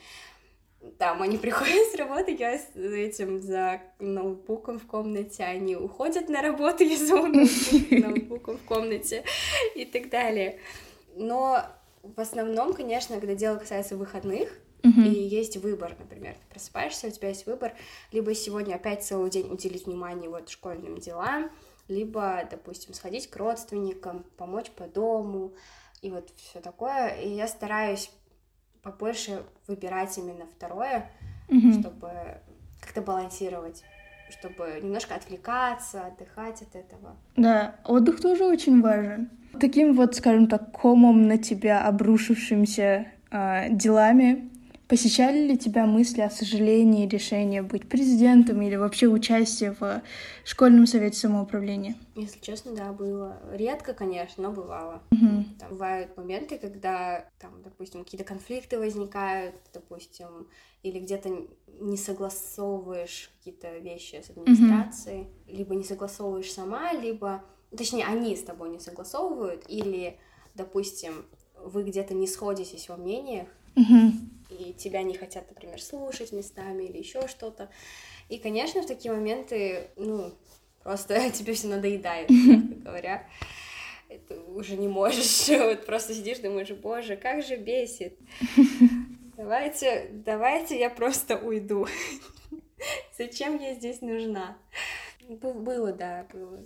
там 0.97 1.21
они 1.21 1.37
приходят 1.39 1.91
с 1.91 1.95
работы, 1.95 2.35
я 2.37 2.57
с 2.57 2.75
этим 2.75 3.41
за 3.41 3.81
ноутбуком 3.99 4.79
в 4.79 4.87
комнате, 4.87 5.43
они 5.43 5.75
уходят 5.75 6.29
на 6.29 6.41
работу, 6.41 6.83
я 6.83 6.97
за 6.97 7.15
ноутбуком 7.17 8.57
в 8.57 8.63
комнате 8.63 9.23
и 9.75 9.85
так 9.85 10.09
далее. 10.09 10.59
Но 11.15 11.63
в 12.03 12.19
основном, 12.19 12.73
конечно, 12.73 13.19
когда 13.19 13.35
дело 13.35 13.57
касается 13.57 13.95
выходных, 13.95 14.49
uh-huh. 14.81 15.07
и 15.07 15.11
есть 15.11 15.57
выбор, 15.57 15.95
например, 15.99 16.35
ты 16.35 16.53
просыпаешься, 16.53 17.07
у 17.07 17.11
тебя 17.11 17.29
есть 17.29 17.45
выбор, 17.45 17.73
либо 18.11 18.33
сегодня 18.33 18.75
опять 18.75 19.03
целый 19.03 19.29
день 19.29 19.51
уделить 19.51 19.85
внимание 19.85 20.29
вот 20.29 20.49
школьным 20.49 20.97
делам, 20.97 21.51
либо, 21.87 22.47
допустим, 22.49 22.93
сходить 22.93 23.29
к 23.29 23.35
родственникам, 23.35 24.25
помочь 24.37 24.71
по 24.71 24.85
дому, 24.85 25.53
и 26.01 26.09
вот 26.09 26.29
все 26.37 26.61
такое. 26.61 27.09
И 27.21 27.29
я 27.29 27.47
стараюсь 27.47 28.09
побольше 28.81 29.43
выбирать 29.67 30.17
именно 30.17 30.45
второе, 30.55 31.09
mm-hmm. 31.49 31.79
чтобы 31.79 32.09
как-то 32.79 33.01
балансировать 33.01 33.83
чтобы 34.31 34.79
немножко 34.81 35.15
отвлекаться, 35.15 36.05
отдыхать 36.07 36.61
от 36.61 36.73
этого. 36.73 37.17
Да, 37.35 37.75
отдых 37.85 38.21
тоже 38.21 38.45
очень 38.45 38.81
важен. 38.81 39.29
Таким 39.59 39.93
вот, 39.93 40.15
скажем 40.15 40.47
так, 40.47 40.71
комом 40.71 41.27
на 41.27 41.37
тебя 41.37 41.85
обрушившимся 41.85 43.07
э, 43.29 43.69
делами 43.71 44.49
Посещали 44.91 45.47
ли 45.47 45.57
тебя 45.57 45.85
мысли 45.85 46.19
о 46.19 46.29
сожалении 46.29 47.07
решения 47.07 47.61
быть 47.61 47.87
президентом 47.87 48.61
или 48.61 48.75
вообще 48.75 49.07
участие 49.07 49.73
в 49.79 50.01
школьном 50.43 50.85
совете 50.85 51.17
самоуправления? 51.17 51.95
Если 52.13 52.41
честно, 52.41 52.75
да, 52.75 52.91
было. 52.91 53.41
Редко, 53.53 53.93
конечно, 53.93 54.43
но 54.43 54.51
бывало. 54.51 55.01
Угу. 55.11 55.45
Там 55.59 55.69
бывают 55.69 56.17
моменты, 56.17 56.57
когда, 56.57 57.25
там, 57.39 57.61
допустим, 57.63 58.03
какие-то 58.03 58.25
конфликты 58.25 58.79
возникают, 58.79 59.55
допустим, 59.73 60.49
или 60.83 60.99
где-то 60.99 61.29
не 61.79 61.95
согласовываешь 61.95 63.31
какие-то 63.37 63.77
вещи 63.77 64.21
с 64.21 64.29
администрацией, 64.29 65.21
угу. 65.21 65.55
либо 65.55 65.73
не 65.73 65.85
согласовываешь 65.85 66.51
сама, 66.51 66.91
либо, 66.91 67.45
точнее, 67.73 68.03
они 68.03 68.35
с 68.35 68.43
тобой 68.43 68.69
не 68.69 68.79
согласовывают, 68.79 69.63
или, 69.69 70.17
допустим, 70.53 71.13
вы 71.55 71.83
где-то 71.83 72.13
не 72.13 72.27
сходитесь 72.27 72.89
во 72.89 72.97
мнениях, 72.97 73.47
угу 73.77 74.11
и 74.51 74.73
тебя 74.73 75.03
не 75.03 75.15
хотят, 75.15 75.49
например, 75.49 75.81
слушать 75.81 76.31
местами 76.31 76.83
или 76.83 76.97
еще 76.97 77.27
что-то. 77.27 77.69
И, 78.29 78.37
конечно, 78.37 78.81
в 78.81 78.85
такие 78.85 79.13
моменты, 79.13 79.89
ну, 79.95 80.33
просто 80.83 81.31
тебе 81.33 81.53
все 81.53 81.67
надоедает, 81.67 82.29
говоря. 82.83 83.27
Это 84.09 84.41
уже 84.41 84.75
не 84.75 84.87
можешь, 84.87 85.47
вот 85.49 85.85
просто 85.85 86.13
сидишь, 86.13 86.39
думаешь, 86.39 86.69
боже, 86.71 87.15
как 87.15 87.43
же 87.43 87.55
бесит. 87.55 88.17
Давайте, 89.37 90.09
давайте 90.11 90.77
я 90.77 90.91
просто 90.91 91.35
уйду. 91.35 91.87
Зачем 93.17 93.57
я 93.59 93.73
здесь 93.73 94.01
нужна? 94.01 94.55
Было, 95.27 95.93
да, 95.93 96.27
было. 96.31 96.59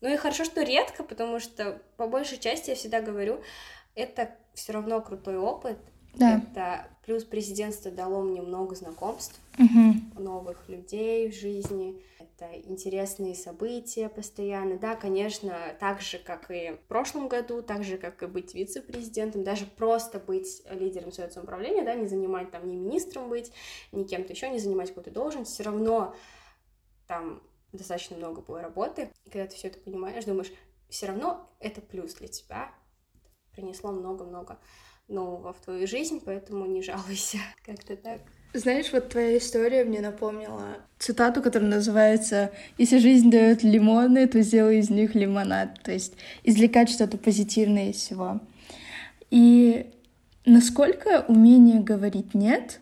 Ну 0.00 0.12
и 0.12 0.16
хорошо, 0.16 0.44
что 0.44 0.62
редко, 0.62 1.04
потому 1.04 1.38
что 1.38 1.80
по 1.96 2.08
большей 2.08 2.38
части 2.38 2.70
я 2.70 2.76
всегда 2.76 3.00
говорю, 3.02 3.40
это 3.94 4.34
все 4.54 4.72
равно 4.72 5.00
крутой 5.00 5.36
опыт, 5.36 5.78
да. 6.14 6.38
Это 6.38 6.88
плюс 7.04 7.24
президентство 7.24 7.90
дало 7.90 8.22
мне 8.22 8.42
много 8.42 8.74
знакомств, 8.74 9.40
угу. 9.58 10.22
новых 10.22 10.68
людей 10.68 11.30
в 11.30 11.34
жизни. 11.34 12.02
Это 12.18 12.54
интересные 12.68 13.34
события 13.34 14.08
постоянно. 14.08 14.78
Да, 14.78 14.94
конечно, 14.94 15.56
так 15.80 16.00
же, 16.00 16.18
как 16.18 16.50
и 16.50 16.72
в 16.72 16.88
прошлом 16.88 17.28
году, 17.28 17.62
так 17.62 17.84
же, 17.84 17.98
как 17.98 18.22
и 18.22 18.26
быть 18.26 18.54
вице-президентом, 18.54 19.44
даже 19.44 19.66
просто 19.66 20.18
быть 20.18 20.62
лидером 20.70 21.12
Совета 21.12 21.34
самоуправления, 21.34 21.84
да, 21.84 21.94
не 21.94 22.06
занимать 22.06 22.50
там, 22.50 22.68
ни 22.68 22.74
министром 22.74 23.28
быть, 23.28 23.52
ни 23.92 24.04
кем-то 24.04 24.32
еще, 24.32 24.50
не 24.50 24.58
занимать 24.58 24.88
какую-то 24.88 25.10
должность, 25.10 25.52
все 25.52 25.62
равно 25.62 26.14
там 27.06 27.42
достаточно 27.72 28.16
много 28.16 28.40
было 28.40 28.60
работы. 28.60 29.10
И 29.24 29.30
когда 29.30 29.46
ты 29.46 29.56
все 29.56 29.68
это 29.68 29.80
понимаешь, 29.80 30.24
думаешь, 30.24 30.52
все 30.88 31.06
равно 31.06 31.50
это 31.58 31.80
плюс 31.80 32.14
для 32.14 32.28
тебя, 32.28 32.70
принесло 33.52 33.90
много-много 33.92 34.58
нового 35.08 35.52
в 35.52 35.60
твою 35.64 35.86
жизнь, 35.86 36.20
поэтому 36.24 36.66
не 36.66 36.82
жалуйся. 36.82 37.38
Как-то 37.64 37.96
так. 37.96 38.20
Знаешь, 38.54 38.92
вот 38.92 39.10
твоя 39.10 39.36
история 39.36 39.84
мне 39.84 40.00
напомнила 40.00 40.78
цитату, 40.98 41.42
которая 41.42 41.68
называется 41.68 42.50
«Если 42.78 42.98
жизнь 42.98 43.30
дает 43.30 43.62
лимоны, 43.62 44.26
то 44.26 44.40
сделай 44.40 44.78
из 44.78 44.90
них 44.90 45.14
лимонад». 45.14 45.82
То 45.82 45.92
есть 45.92 46.14
извлекать 46.44 46.88
что-то 46.88 47.18
позитивное 47.18 47.90
из 47.90 47.96
всего. 47.96 48.40
И 49.30 49.90
насколько 50.46 51.24
умение 51.28 51.80
говорить 51.80 52.34
«нет» 52.34 52.80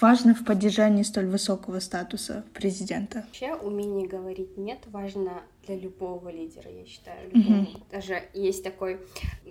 важно 0.00 0.34
в 0.34 0.44
поддержании 0.44 1.02
столь 1.02 1.26
высокого 1.26 1.80
статуса 1.80 2.44
президента? 2.54 3.24
Вообще 3.26 3.54
умение 3.54 4.08
говорить 4.08 4.56
«нет» 4.56 4.78
важно 4.86 5.42
для 5.66 5.76
любого 5.76 6.30
лидера, 6.30 6.70
я 6.70 6.86
считаю. 6.86 7.30
Любого. 7.30 7.60
Mm-hmm. 7.60 7.82
Даже 7.90 8.22
есть 8.34 8.64
такой 8.64 9.00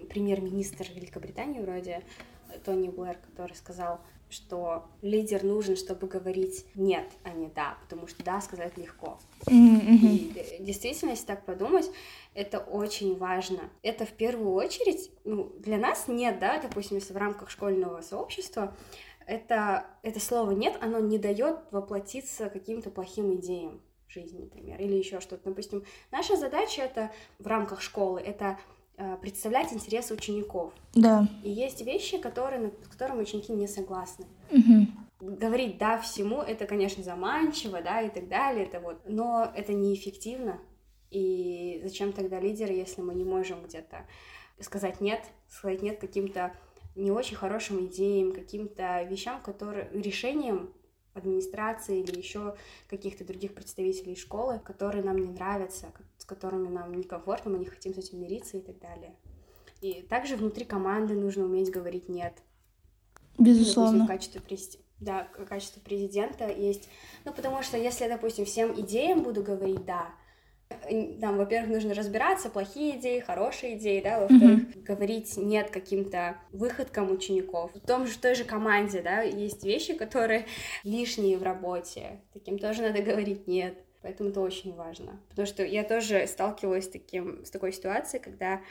премьер-министр 0.10 0.88
Великобритании 0.96 1.60
вроде 1.60 2.02
Тони 2.66 2.90
Блэр, 2.90 3.18
который 3.18 3.56
сказал, 3.56 4.02
что 4.30 4.86
лидер 5.02 5.44
нужен, 5.44 5.78
чтобы 5.78 6.08
говорить 6.08 6.66
нет, 6.76 7.06
а 7.24 7.30
не 7.30 7.48
да, 7.48 7.78
потому 7.84 8.08
что 8.08 8.24
да 8.24 8.42
сказать 8.42 8.78
легко. 8.78 9.20
Mm-hmm. 9.46 10.60
И 10.60 10.64
действительно, 10.64 11.12
если 11.12 11.26
так 11.26 11.46
подумать, 11.46 11.90
это 12.34 12.60
очень 12.60 13.18
важно. 13.18 13.60
Это 13.84 14.06
в 14.06 14.12
первую 14.12 14.54
очередь, 14.54 15.12
ну, 15.24 15.54
для 15.60 15.78
нас 15.78 16.08
нет, 16.08 16.40
да, 16.40 16.60
допустим, 16.60 16.98
если 16.98 17.14
в 17.14 17.18
рамках 17.18 17.50
школьного 17.50 18.02
сообщества, 18.02 18.76
это, 19.28 19.86
это 20.04 20.20
слово 20.20 20.52
«нет», 20.52 20.78
оно 20.82 21.00
не 21.00 21.20
дает 21.20 21.60
воплотиться 21.72 22.50
каким-то 22.50 22.90
плохим 22.90 23.36
идеям 23.36 23.82
в 24.08 24.12
жизни, 24.12 24.40
например, 24.40 24.80
или 24.80 24.96
еще 24.96 25.20
что-то. 25.20 25.50
Допустим, 25.50 25.84
наша 26.12 26.38
задача 26.38 26.82
это 26.82 27.12
в 27.38 27.46
рамках 27.46 27.82
школы, 27.82 28.22
это 28.22 28.58
э, 28.96 29.18
представлять 29.18 29.74
интересы 29.74 30.14
учеников. 30.14 30.74
Да. 30.96 31.28
И 31.44 31.52
есть 31.52 31.82
вещи, 31.82 32.18
которые, 32.18 32.72
с 32.84 32.88
которыми 32.88 33.22
ученики 33.22 33.52
не 33.52 33.68
согласны. 33.68 34.26
Угу. 34.50 35.36
Говорить 35.36 35.78
«да» 35.78 35.98
всему, 35.98 36.42
это, 36.42 36.66
конечно, 36.66 37.04
заманчиво, 37.04 37.82
да, 37.82 38.02
и 38.02 38.10
так 38.10 38.30
далее, 38.30 38.66
это 38.66 38.80
вот, 38.80 39.02
но 39.06 39.52
это 39.54 39.74
неэффективно. 39.74 40.60
И 41.12 41.82
зачем 41.84 42.14
тогда 42.14 42.40
лидеры, 42.40 42.74
если 42.74 43.02
мы 43.02 43.14
не 43.14 43.26
можем 43.26 43.62
где-то 43.64 44.06
сказать 44.62 45.02
«нет», 45.02 45.22
сказать 45.50 45.82
«нет» 45.82 46.00
каким-то 46.00 46.54
не 46.98 47.12
очень 47.12 47.36
хорошим 47.38 47.86
идеям, 47.86 48.34
каким-то 48.34 49.04
вещам, 49.04 49.42
которые 49.42 49.90
решениям 49.94 50.74
администрации 51.14 52.02
или 52.02 52.18
еще 52.18 52.56
каких-то 52.90 53.26
других 53.26 53.54
представителей 53.56 54.16
школы, 54.16 54.60
которые 54.60 55.04
нам 55.04 55.18
не 55.18 55.30
нравятся, 55.30 55.88
которыми 56.28 56.68
нам 56.68 56.94
некомфортно, 56.94 57.52
мы 57.52 57.58
не 57.58 57.66
хотим 57.66 57.94
с 57.94 57.98
этим 57.98 58.22
мириться 58.22 58.58
и 58.58 58.62
так 58.62 58.78
далее. 58.80 59.16
И 59.82 60.02
также 60.02 60.36
внутри 60.36 60.66
команды 60.66 61.16
нужно 61.16 61.46
уметь 61.46 61.72
говорить 61.72 62.10
«нет». 62.10 62.34
Безусловно. 63.38 64.06
Допустим, 64.06 64.06
в 64.06 64.08
качестве, 64.08 64.42
президента, 64.42 64.86
да, 65.00 65.28
в 65.38 65.46
качестве 65.46 65.82
президента 65.82 66.50
есть... 66.50 66.90
Ну, 67.26 67.34
потому 67.34 67.62
что 67.64 67.78
если 67.78 68.08
допустим, 68.08 68.46
всем 68.46 68.80
идеям 68.82 69.24
буду 69.24 69.42
говорить 69.42 69.86
«да», 69.86 70.14
там, 71.22 71.38
во-первых, 71.38 71.70
нужно 71.70 71.94
разбираться, 71.94 72.50
плохие 72.50 72.98
идеи, 72.98 73.20
хорошие 73.20 73.78
идеи, 73.78 74.02
да, 74.02 74.20
во-вторых, 74.20 74.60
mm-hmm. 74.60 74.84
говорить 74.84 75.38
нет 75.38 75.70
каким-то 75.70 76.38
выходкам 76.52 77.12
учеников. 77.12 77.72
В 77.74 77.86
том 77.86 78.08
же, 78.08 78.14
в 78.14 78.18
той 78.18 78.36
же 78.36 78.44
команде, 78.44 79.02
да, 79.02 79.22
есть 79.22 79.64
вещи, 79.64 79.94
которые 79.94 80.46
лишние 80.84 81.38
в 81.38 81.44
работе, 81.44 82.22
таким 82.34 82.60
тоже 82.60 82.82
надо 82.82 83.02
говорить 83.02 83.48
нет. 83.48 83.78
Поэтому 84.02 84.30
это 84.30 84.42
очень 84.42 84.74
важно. 84.74 85.20
Потому 85.30 85.48
что 85.48 85.66
я 85.66 85.84
тоже 85.84 86.28
сталкивалась 86.28 86.86
с, 86.86 86.90
таким, 86.90 87.44
с 87.44 87.50
такой 87.50 87.74
ситуацией, 87.74 88.22
когда 88.22 88.62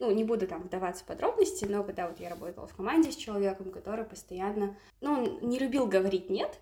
ну, 0.00 0.10
не 0.10 0.24
буду 0.24 0.48
там 0.48 0.62
вдаваться 0.62 1.04
в 1.04 1.06
подробности, 1.06 1.66
но 1.66 1.84
когда 1.84 2.08
вот 2.08 2.18
я 2.18 2.30
работала 2.30 2.66
в 2.66 2.74
команде 2.74 3.12
с 3.12 3.16
человеком, 3.16 3.70
который 3.70 4.04
постоянно, 4.04 4.76
ну, 5.00 5.12
он 5.12 5.48
не 5.48 5.58
любил 5.58 5.86
говорить 5.86 6.30
«нет», 6.30 6.58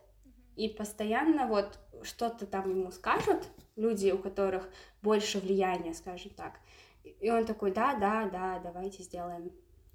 и 0.57 0.69
постоянно 0.69 1.47
вот 1.47 1.79
что-то 2.03 2.47
там 2.47 2.71
ему 2.71 2.91
скажут, 2.91 3.49
люди, 3.77 4.11
у 4.11 4.19
которых 4.19 4.69
больше 5.03 5.39
влияния, 5.39 5.95
скажем 5.95 6.33
так, 6.33 6.61
и 7.03 7.31
он 7.31 7.47
такой, 7.47 7.73
да, 7.73 7.95
да, 7.95 8.29
да, 8.29 8.59
давайте 8.59 9.03
сделаем, 9.03 9.53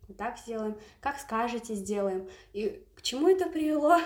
вот 0.08 0.18
так 0.18 0.38
сделаем, 0.38 0.78
как 0.99 1.20
скажете, 1.20 1.74
сделаем. 1.74 2.30
И 2.53 2.86
к 2.95 3.01
чему 3.01 3.28
это 3.28 3.49
привело? 3.49 3.97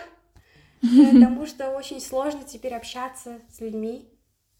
Потому 0.81 1.45
что 1.45 1.71
очень 1.71 1.99
сложно 1.99 2.43
теперь 2.43 2.73
общаться 2.73 3.41
с 3.49 3.59
людьми, 3.59 4.09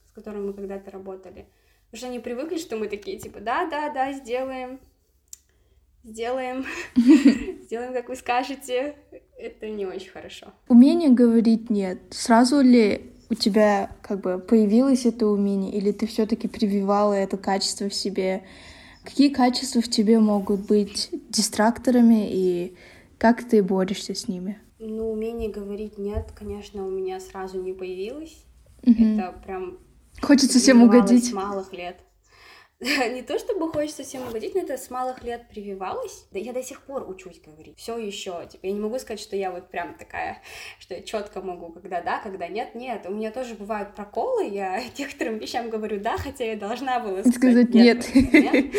с 0.05 0.11
которыми 0.11 0.47
мы 0.47 0.53
когда-то 0.53 0.91
работали. 0.91 1.47
Потому 1.85 1.97
что 1.97 2.07
они 2.07 2.19
привыкли, 2.19 2.57
что 2.57 2.77
мы 2.77 2.87
такие, 2.87 3.17
типа, 3.17 3.39
да, 3.39 3.65
да, 3.65 3.89
да, 3.89 4.11
сделаем, 4.13 4.79
сделаем, 6.03 6.65
сделаем, 7.63 7.93
как 7.93 8.09
вы 8.09 8.15
скажете. 8.15 8.97
Это 9.39 9.69
не 9.69 9.85
очень 9.85 10.09
хорошо. 10.09 10.47
Умение 10.67 11.09
говорить 11.09 11.69
нет. 11.69 11.99
Сразу 12.09 12.59
ли 12.59 13.13
у 13.29 13.35
тебя 13.35 13.89
как 14.01 14.19
бы 14.19 14.37
появилось 14.37 15.05
это 15.05 15.27
умение, 15.27 15.71
или 15.73 15.93
ты 15.93 16.07
все-таки 16.07 16.49
прививала 16.49 17.13
это 17.13 17.37
качество 17.37 17.87
в 17.87 17.93
себе? 17.93 18.43
Какие 19.05 19.29
качества 19.29 19.81
в 19.81 19.87
тебе 19.87 20.19
могут 20.19 20.67
быть 20.67 21.09
дистракторами 21.29 22.27
и 22.29 22.75
как 23.17 23.47
ты 23.47 23.63
борешься 23.63 24.13
с 24.13 24.27
ними? 24.27 24.59
Ну, 24.77 25.09
умение 25.11 25.49
говорить 25.49 25.97
нет, 25.97 26.31
конечно, 26.37 26.85
у 26.85 26.89
меня 26.89 27.21
сразу 27.21 27.61
не 27.61 27.71
появилось. 27.71 28.43
Mm-hmm. 28.81 29.13
Это 29.13 29.41
прям... 29.45 29.77
Хочется 30.21 30.59
всем 30.59 30.83
угодить. 30.83 31.29
С 31.29 31.31
малых 31.31 31.71
лет. 31.71 31.97
не 33.11 33.21
то 33.23 33.37
чтобы 33.37 33.69
хочется 33.69 34.03
всем 34.03 34.25
угодить, 34.25 34.55
но 34.55 34.61
это 34.61 34.77
с 34.77 34.89
малых 34.89 35.21
лет 35.21 35.49
прививалось. 35.49 36.25
Да 36.31 36.39
я 36.39 36.53
до 36.53 36.63
сих 36.63 36.81
пор 36.83 37.09
учусь 37.09 37.41
говорить. 37.41 37.77
Все 37.77 37.97
еще. 37.97 38.47
Типа, 38.49 38.67
я 38.67 38.71
не 38.71 38.79
могу 38.79 38.97
сказать, 38.99 39.19
что 39.19 39.35
я 39.35 39.51
вот 39.51 39.69
прям 39.69 39.95
такая, 39.95 40.41
что 40.79 40.93
я 40.93 41.01
четко 41.01 41.41
могу, 41.41 41.73
когда 41.73 42.01
да, 42.01 42.19
когда 42.19 42.47
нет. 42.47 42.75
Нет, 42.75 43.05
у 43.05 43.11
меня 43.11 43.31
тоже 43.31 43.55
бывают 43.55 43.95
проколы. 43.95 44.47
Я 44.47 44.81
некоторым 44.97 45.39
вещам 45.39 45.69
говорю 45.69 45.99
да, 45.99 46.15
хотя 46.15 46.45
я 46.45 46.55
должна 46.55 47.01
была 47.01 47.19
сказать, 47.23 47.35
сказать 47.35 47.69
нет. 47.73 48.15
нет. 48.15 48.73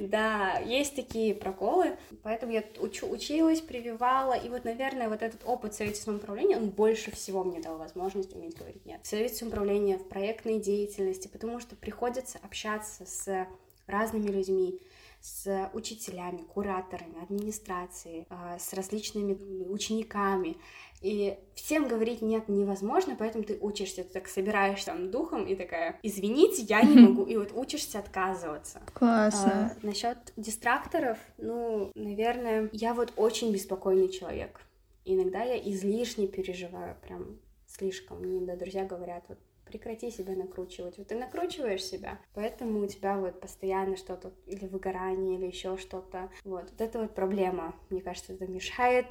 Да, 0.00 0.58
есть 0.58 0.94
такие 0.94 1.34
проколы. 1.34 1.96
Поэтому 2.22 2.52
я 2.52 2.62
учу, 2.78 3.08
училась, 3.08 3.62
прививала. 3.62 4.34
И 4.34 4.50
вот, 4.50 4.66
наверное, 4.66 5.08
вот 5.08 5.22
этот 5.22 5.40
опыт 5.46 5.74
совета 5.74 5.96
самоуправления, 5.96 6.58
он 6.58 6.68
больше 6.68 7.10
всего 7.10 7.42
мне 7.42 7.60
дал 7.60 7.78
возможность 7.78 8.34
уметь 8.34 8.58
говорить 8.58 8.84
нет. 8.84 9.00
Совет 9.04 9.34
самоуправления 9.34 9.96
в 9.96 10.06
проектной 10.06 10.60
деятельности, 10.60 11.28
потому 11.28 11.58
что 11.58 11.74
приходится 11.74 12.38
общаться 12.42 13.06
с 13.06 13.45
разными 13.86 14.28
людьми, 14.28 14.80
с 15.20 15.70
учителями, 15.72 16.42
кураторами, 16.42 17.22
администрацией, 17.22 18.26
а, 18.30 18.58
с 18.58 18.72
различными 18.72 19.34
учениками. 19.68 20.56
И 21.02 21.36
всем 21.54 21.88
говорить 21.88 22.22
нет 22.22 22.48
невозможно, 22.48 23.16
поэтому 23.18 23.42
ты 23.44 23.58
учишься, 23.60 24.04
ты 24.04 24.10
так 24.10 24.28
собираешься 24.28 24.86
там 24.86 25.10
духом 25.10 25.44
и 25.44 25.54
такая, 25.54 25.98
извините, 26.02 26.62
я 26.62 26.82
не 26.82 27.00
могу, 27.08 27.24
и 27.24 27.36
вот 27.36 27.52
учишься 27.54 27.98
отказываться. 27.98 28.82
Классно. 28.94 29.76
А, 29.82 29.86
насчет 29.86 30.32
дистракторов, 30.36 31.18
ну, 31.38 31.90
наверное, 31.94 32.70
я 32.72 32.94
вот 32.94 33.12
очень 33.16 33.52
беспокойный 33.52 34.08
человек. 34.08 34.60
Иногда 35.04 35.42
я 35.42 35.58
излишне 35.58 36.28
переживаю, 36.28 36.96
прям 37.02 37.38
слишком. 37.66 38.18
Мне 38.20 38.40
да, 38.46 38.56
друзья 38.56 38.84
говорят, 38.84 39.24
вот 39.28 39.38
прекрати 39.66 40.10
себя 40.10 40.34
накручивать. 40.34 40.98
Вот 40.98 41.08
ты 41.08 41.16
накручиваешь 41.16 41.84
себя, 41.84 42.18
поэтому 42.34 42.80
у 42.80 42.86
тебя 42.86 43.18
вот 43.18 43.40
постоянно 43.40 43.96
что-то 43.96 44.32
или 44.46 44.66
выгорание, 44.66 45.38
или 45.38 45.46
еще 45.46 45.76
что-то. 45.76 46.30
Вот, 46.44 46.70
вот 46.70 46.80
это 46.80 47.00
вот 47.00 47.14
проблема. 47.14 47.74
Мне 47.90 48.00
кажется, 48.00 48.32
это 48.32 48.46
мешает, 48.46 49.06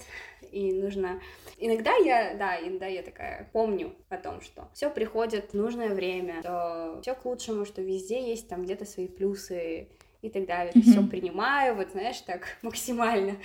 и 0.51 0.73
нужно... 0.73 1.21
Иногда 1.57 1.95
я, 1.97 2.35
да, 2.35 2.59
иногда 2.59 2.87
я 2.87 3.03
такая 3.03 3.49
помню 3.53 3.93
о 4.09 4.17
том, 4.17 4.41
что 4.41 4.69
все 4.73 4.89
приходит 4.89 5.51
в 5.51 5.53
нужное 5.53 5.93
время, 5.93 6.39
что 6.41 6.99
все 7.01 7.13
к 7.15 7.25
лучшему, 7.25 7.65
что 7.65 7.81
везде 7.81 8.29
есть 8.29 8.47
там 8.47 8.63
где-то 8.63 8.85
свои 8.85 9.07
плюсы, 9.07 9.89
и 10.25 10.29
так 10.29 10.45
далее. 10.45 10.73
Mm-hmm. 10.73 10.81
Все 10.81 11.07
принимаю, 11.07 11.75
вот 11.75 11.91
знаешь, 11.91 12.19
так 12.21 12.57
максимально. 12.61 13.37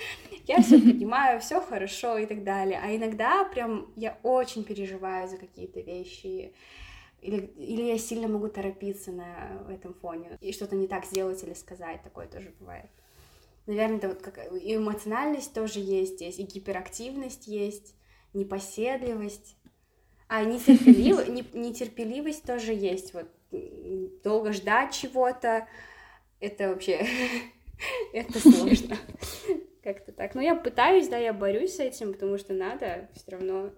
Я 0.47 0.63
все 0.63 0.81
принимаю, 0.81 1.41
все 1.41 1.61
хорошо 1.61 2.17
и 2.19 2.27
так 2.27 2.43
далее. 2.43 2.81
А 2.83 2.95
иногда 2.95 3.45
прям 3.45 3.93
я 3.97 4.19
очень 4.23 4.65
переживаю 4.65 5.29
за 5.29 5.37
какие-то 5.37 5.81
вещи. 5.81 6.53
Или, 7.21 7.47
или 7.57 7.83
я 7.83 7.99
сильно 7.99 8.29
могу 8.29 8.49
торопиться 8.49 9.13
на 9.13 9.63
этом 9.71 9.95
фоне 9.95 10.39
и 10.41 10.53
что-то 10.53 10.75
не 10.75 10.89
так 10.89 11.05
сделать 11.05 11.43
или 11.43 11.55
сказать, 11.55 12.03
такое 12.03 12.27
тоже 12.27 12.55
бывает. 12.59 12.91
Наверное, 13.67 13.99
это 13.99 14.09
вот 14.09 14.23
как 14.23 14.39
и 14.53 14.77
эмоциональность 14.77 15.53
тоже 15.53 15.81
есть 15.81 16.15
здесь, 16.15 16.39
и 16.39 16.45
гиперактивность 16.45 17.47
есть, 17.47 17.95
непоседливость, 18.33 19.57
а 20.29 20.45
нетерпелив... 20.45 21.55
нетерпеливость 21.55 22.45
тоже 22.45 22.73
есть. 22.73 23.13
Вот 23.15 23.29
долго 24.23 24.53
ждать 24.53 24.95
чего-то, 24.95 25.69
это 26.41 26.69
вообще 26.69 27.07
это 28.13 28.39
сложно. 28.39 28.97
Как-то 29.83 30.13
так. 30.13 30.35
Но 30.35 30.41
я 30.41 30.55
пытаюсь, 30.55 31.09
да, 31.09 31.19
я 31.19 31.33
борюсь 31.33 31.77
с 31.77 31.81
этим, 31.81 32.13
потому 32.13 32.39
что 32.39 32.53
надо 32.53 33.09
все 33.15 33.33
равно 33.33 33.71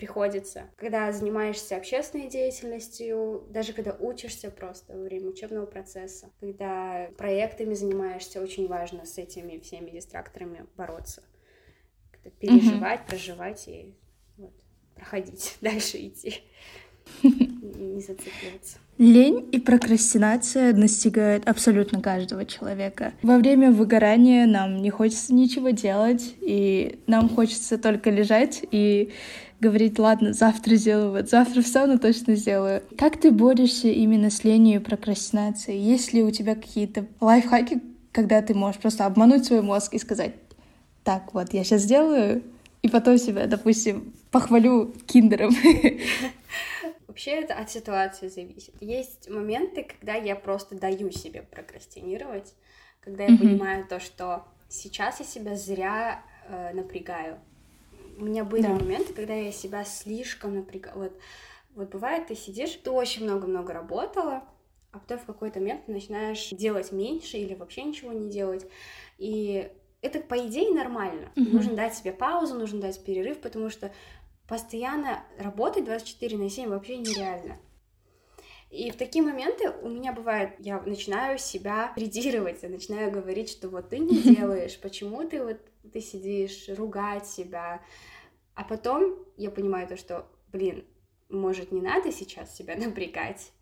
приходится. 0.00 0.70
Когда 0.76 1.12
занимаешься 1.12 1.76
общественной 1.76 2.28
деятельностью, 2.28 3.44
даже 3.50 3.74
когда 3.74 3.92
учишься 3.92 4.50
просто 4.50 4.96
во 4.96 5.02
время 5.02 5.28
учебного 5.28 5.66
процесса, 5.66 6.30
когда 6.40 7.10
проектами 7.18 7.74
занимаешься, 7.74 8.40
очень 8.40 8.66
важно 8.66 9.04
с 9.04 9.18
этими 9.18 9.58
всеми 9.58 9.90
дистракторами 9.90 10.64
бороться. 10.74 11.22
Когда 12.12 12.30
переживать, 12.30 13.00
mm-hmm. 13.00 13.08
проживать 13.10 13.68
и 13.68 13.94
вот, 14.38 14.54
проходить, 14.94 15.58
дальше 15.60 15.98
идти. 15.98 16.42
Не 17.22 18.00
зацикливаться. 18.00 18.78
Лень 18.96 19.48
и 19.52 19.58
прокрастинация 19.58 20.74
настигают 20.74 21.48
абсолютно 21.48 22.00
каждого 22.00 22.44
человека. 22.44 23.14
Во 23.22 23.38
время 23.38 23.70
выгорания 23.70 24.46
нам 24.46 24.76
не 24.76 24.90
хочется 24.90 25.34
ничего 25.34 25.70
делать, 25.70 26.34
и 26.40 27.00
нам 27.06 27.28
хочется 27.28 27.78
только 27.78 28.10
лежать 28.10 28.62
и 28.70 29.10
говорить, 29.60 29.98
ладно, 29.98 30.32
завтра 30.32 30.74
сделаю, 30.76 31.12
вот 31.12 31.28
завтра 31.28 31.62
встану, 31.62 31.98
точно 31.98 32.34
сделаю. 32.34 32.82
Как 32.98 33.20
ты 33.20 33.30
борешься 33.30 33.88
именно 33.88 34.30
с 34.30 34.44
ленью 34.44 34.80
и 34.80 34.84
прокрастинацией? 34.84 35.78
Есть 35.78 36.12
ли 36.12 36.22
у 36.22 36.30
тебя 36.30 36.54
какие-то 36.54 37.06
лайфхаки, 37.20 37.80
когда 38.12 38.42
ты 38.42 38.54
можешь 38.54 38.80
просто 38.80 39.06
обмануть 39.06 39.44
свой 39.44 39.62
мозг 39.62 39.94
и 39.94 39.98
сказать, 39.98 40.34
так, 41.04 41.32
вот, 41.34 41.52
я 41.52 41.64
сейчас 41.64 41.82
сделаю, 41.82 42.42
и 42.82 42.88
потом 42.88 43.18
себя, 43.18 43.46
допустим, 43.46 44.12
похвалю 44.30 44.92
киндером. 45.06 45.54
Вообще 47.06 47.32
это 47.32 47.54
от 47.54 47.70
ситуации 47.70 48.28
зависит. 48.28 48.74
Есть 48.80 49.28
моменты, 49.28 49.84
когда 49.84 50.14
я 50.14 50.36
просто 50.36 50.76
даю 50.76 51.10
себе 51.10 51.42
прокрастинировать, 51.42 52.54
когда 53.00 53.24
я 53.24 53.30
mm-hmm. 53.30 53.38
понимаю 53.38 53.86
то, 53.86 54.00
что 54.00 54.44
сейчас 54.68 55.20
я 55.20 55.26
себя 55.26 55.56
зря 55.56 56.22
э, 56.48 56.72
напрягаю. 56.72 57.38
У 58.20 58.24
меня 58.24 58.44
были 58.44 58.62
да. 58.62 58.68
моменты, 58.70 59.14
когда 59.14 59.34
я 59.34 59.50
себя 59.50 59.84
слишком 59.84 60.54
напрягала. 60.54 61.04
Вот, 61.04 61.20
вот 61.74 61.90
бывает, 61.90 62.26
ты 62.26 62.34
сидишь, 62.34 62.78
ты 62.84 62.90
очень 62.90 63.24
много-много 63.24 63.72
работала, 63.72 64.44
а 64.92 64.98
потом 64.98 65.18
в 65.18 65.24
какой-то 65.24 65.58
момент 65.58 65.86
ты 65.86 65.92
начинаешь 65.92 66.50
делать 66.50 66.92
меньше 66.92 67.38
или 67.38 67.54
вообще 67.54 67.82
ничего 67.82 68.12
не 68.12 68.28
делать. 68.28 68.66
И 69.16 69.70
это, 70.02 70.20
по 70.20 70.34
идее, 70.46 70.74
нормально. 70.74 71.32
Mm-hmm. 71.34 71.52
Нужно 71.52 71.76
дать 71.76 71.94
себе 71.94 72.12
паузу, 72.12 72.54
нужно 72.54 72.80
дать 72.80 73.02
перерыв, 73.02 73.40
потому 73.40 73.70
что 73.70 73.92
постоянно 74.46 75.24
работать 75.38 75.84
24 75.84 76.36
на 76.36 76.50
7 76.50 76.68
вообще 76.68 76.98
нереально. 76.98 77.58
И 78.70 78.90
в 78.90 78.96
такие 78.96 79.24
моменты 79.24 79.70
у 79.82 79.88
меня 79.88 80.12
бывает, 80.12 80.54
я 80.58 80.80
начинаю 80.80 81.38
себя 81.38 81.92
придировать, 81.94 82.62
я 82.62 82.68
начинаю 82.68 83.10
говорить, 83.10 83.50
что 83.50 83.68
вот 83.68 83.88
ты 83.88 83.98
не 83.98 84.16
делаешь, 84.34 84.78
почему 84.78 85.26
ты 85.26 85.42
вот 85.42 85.58
ты 85.92 86.00
сидишь, 86.00 86.68
ругать 86.68 87.26
себя. 87.26 87.82
А 88.54 88.64
потом 88.64 89.16
я 89.36 89.50
понимаю 89.50 89.88
то, 89.88 89.96
что, 89.96 90.26
блин, 90.48 90.84
может, 91.28 91.72
не 91.72 91.80
надо 91.80 92.12
сейчас 92.12 92.54
себя 92.54 92.76
напрягать, 92.76 93.52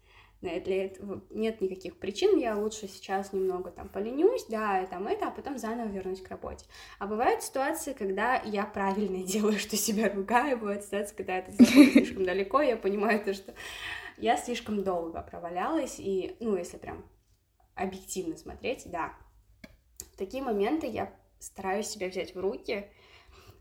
для 0.41 0.85
этого 0.85 1.21
нет 1.31 1.61
никаких 1.61 1.99
причин, 1.99 2.39
я 2.39 2.57
лучше 2.57 2.87
сейчас 2.87 3.33
немного 3.33 3.71
там 3.71 3.89
поленюсь, 3.89 4.45
да, 4.49 4.83
и 4.83 4.87
там 4.87 5.09
это, 5.09 5.27
а 5.27 5.31
потом 5.33 5.59
заново 5.59 5.89
вернусь 5.89 6.23
к 6.23 6.29
работе. 6.29 6.65
А 7.01 7.07
бывают 7.07 7.43
ситуации, 7.43 7.93
когда 7.93 8.41
я 8.43 8.65
правильно 8.65 9.23
делаю, 9.27 9.59
что 9.59 9.77
себя 9.77 10.09
ругаю, 10.09 10.59
бывают 10.59 10.85
ситуации, 10.85 11.17
когда 11.17 11.39
это 11.39 11.53
слишком 11.53 12.25
далеко, 12.25 12.61
я 12.61 12.77
понимаю 12.77 13.25
то, 13.25 13.35
что 13.35 13.53
я 14.17 14.37
слишком 14.37 14.85
долго 14.85 15.21
провалялась, 15.23 15.97
и, 15.99 16.37
ну, 16.41 16.57
если 16.57 16.77
прям 16.77 17.05
объективно 17.75 18.37
смотреть, 18.37 18.85
да, 18.87 19.15
такие 20.17 20.43
моменты 20.43 20.87
я 20.87 21.13
стараюсь 21.39 21.89
себя 21.89 22.09
взять 22.09 22.35
в 22.35 22.41
руки, 22.41 22.89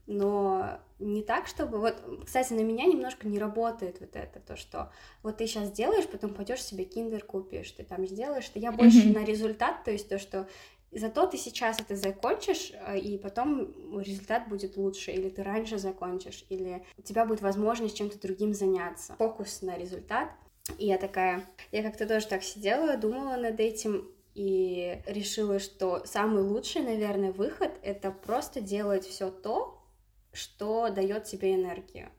но 0.08 0.80
не 1.00 1.22
так, 1.22 1.48
чтобы... 1.48 1.80
Вот, 1.80 2.02
кстати, 2.26 2.54
на 2.54 2.62
меня 2.62 2.86
немножко 2.86 3.28
не 3.28 3.40
работает 3.40 4.00
вот 4.00 4.16
это, 4.16 4.40
то, 4.40 4.56
что 4.56 4.92
вот 5.22 5.38
ты 5.38 5.48
сейчас 5.48 5.72
делаешь, 5.72 6.08
потом 6.08 6.34
пойдешь 6.34 6.64
себе 6.64 6.86
киндер 6.86 7.24
купишь, 7.24 7.72
ты 7.72 7.84
там 7.84 8.08
сделаешь, 8.08 8.46
что 8.46 8.58
я 8.58 8.72
больше 8.72 9.10
mm-hmm. 9.10 9.20
на 9.20 9.26
результат, 9.26 9.84
то 9.84 9.92
есть 9.92 10.08
то, 10.08 10.18
что 10.18 10.48
зато 10.92 11.28
ты 11.28 11.38
сейчас 11.38 11.80
это 11.80 11.96
закончишь, 11.96 12.72
э, 12.74 12.98
и 13.00 13.18
потом 13.18 14.00
результат 14.00 14.48
будет 14.48 14.78
лучше, 14.78 15.12
или 15.12 15.30
ты 15.30 15.44
раньше 15.44 15.78
закончишь, 15.78 16.46
или 16.50 16.84
у 16.98 17.02
тебя 17.02 17.26
будет 17.26 17.42
возможность 17.42 17.98
чем-то 17.98 18.20
другим 18.20 18.54
заняться. 18.54 19.14
Фокус 19.18 19.62
на 19.62 19.78
результат. 19.78 20.30
И 20.78 20.88
я 20.88 20.98
такая, 20.98 21.46
я 21.72 21.84
как-то 21.84 22.06
тоже 22.08 22.28
так 22.28 22.44
сидела, 22.44 22.98
думала 22.98 23.38
над 23.38 23.60
этим, 23.60 24.10
и 24.38 25.02
решила, 25.08 25.58
что 25.58 26.04
самый 26.06 26.44
лучший, 26.44 26.84
наверное, 26.84 27.32
выход— 27.32 27.72
это 27.82 28.12
просто 28.12 28.62
делать 28.62 29.04
все 29.04 29.32
то, 29.32 29.84
что 30.32 30.90
дает 30.90 31.24
тебе 31.24 31.56
энергию. 31.56 32.12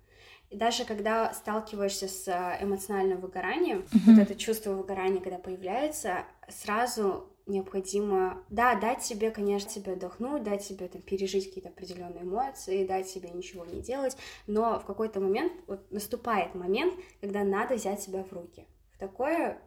И 0.50 0.56
даже 0.56 0.84
когда 0.84 1.32
сталкиваешься 1.32 2.08
с 2.08 2.26
э, 2.26 2.58
эмоциональным 2.60 3.20
выгоранием, 3.20 3.82
mm-hmm. 3.82 4.00
вот 4.06 4.18
это 4.18 4.34
чувство 4.34 4.72
выгорания, 4.72 5.20
когда 5.20 5.38
появляется, 5.38 6.24
сразу 6.48 7.28
необходимо, 7.46 8.42
да, 8.48 8.74
дать 8.74 9.04
себе, 9.04 9.30
конечно, 9.30 9.70
себе 9.70 9.92
отдохнуть, 9.92 10.42
дать 10.42 10.64
себе 10.64 10.88
там 10.88 11.02
пережить 11.02 11.46
какие-то 11.46 11.68
определенные 11.68 12.24
эмоции, 12.24 12.84
дать 12.84 13.08
себе 13.08 13.30
ничего 13.30 13.64
не 13.64 13.80
делать, 13.80 14.16
но 14.48 14.80
в 14.80 14.84
какой-то 14.86 15.20
момент 15.20 15.52
вот 15.68 15.88
наступает 15.92 16.56
момент, 16.56 16.94
когда 17.20 17.44
надо 17.44 17.76
взять 17.76 18.02
себя 18.02 18.24
в 18.24 18.32
руки. 18.32 18.66
В 18.92 18.98
такое 18.98 19.62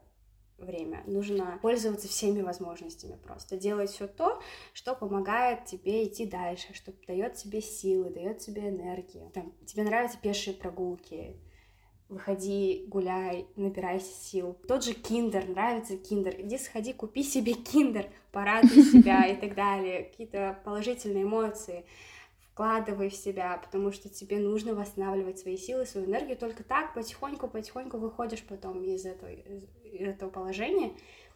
время. 0.66 1.04
Нужно 1.06 1.60
пользоваться 1.62 2.08
всеми 2.08 2.42
возможностями 2.42 3.18
просто. 3.24 3.58
Делать 3.58 3.90
все 3.90 4.08
то, 4.08 4.42
что 4.74 4.96
помогает 4.96 5.66
тебе 5.66 6.06
идти 6.06 6.26
дальше, 6.26 6.74
что 6.74 6.94
дает 7.08 7.36
тебе 7.36 7.62
силы, 7.62 8.10
дает 8.10 8.40
тебе 8.40 8.70
энергию. 8.70 9.30
Там, 9.34 9.54
тебе 9.66 9.84
нравятся 9.84 10.18
пешие 10.18 10.54
прогулки, 10.54 11.38
выходи, 12.12 12.86
гуляй, 12.88 13.48
набирайся 13.56 14.14
сил. 14.14 14.58
Тот 14.68 14.84
же 14.84 14.94
киндер, 14.94 15.48
нравится 15.48 15.98
киндер, 15.98 16.36
иди 16.40 16.58
сходи, 16.58 16.94
купи 16.94 17.24
себе 17.24 17.54
киндер, 17.54 18.10
порадуй 18.32 18.84
себя 18.84 19.26
и 19.32 19.36
так 19.36 19.56
далее. 19.56 20.04
Какие-то 20.04 20.60
положительные 20.64 21.24
эмоции 21.24 21.86
вкладывай 22.62 23.10
в 23.10 23.16
себя, 23.16 23.60
потому 23.64 23.92
что 23.92 24.08
тебе 24.08 24.38
нужно 24.38 24.76
восстанавливать 24.76 25.40
свои 25.40 25.58
силы, 25.58 25.88
свою 25.88 26.06
энергию. 26.06 26.38
Только 26.38 26.64
так 26.64 26.94
потихоньку-потихоньку 26.94 27.98
выходишь 27.98 28.44
потом 28.44 28.84
из 28.84 29.04
этого, 29.04 29.32
из 29.32 30.08
этого 30.08 30.30
положения 30.30 30.92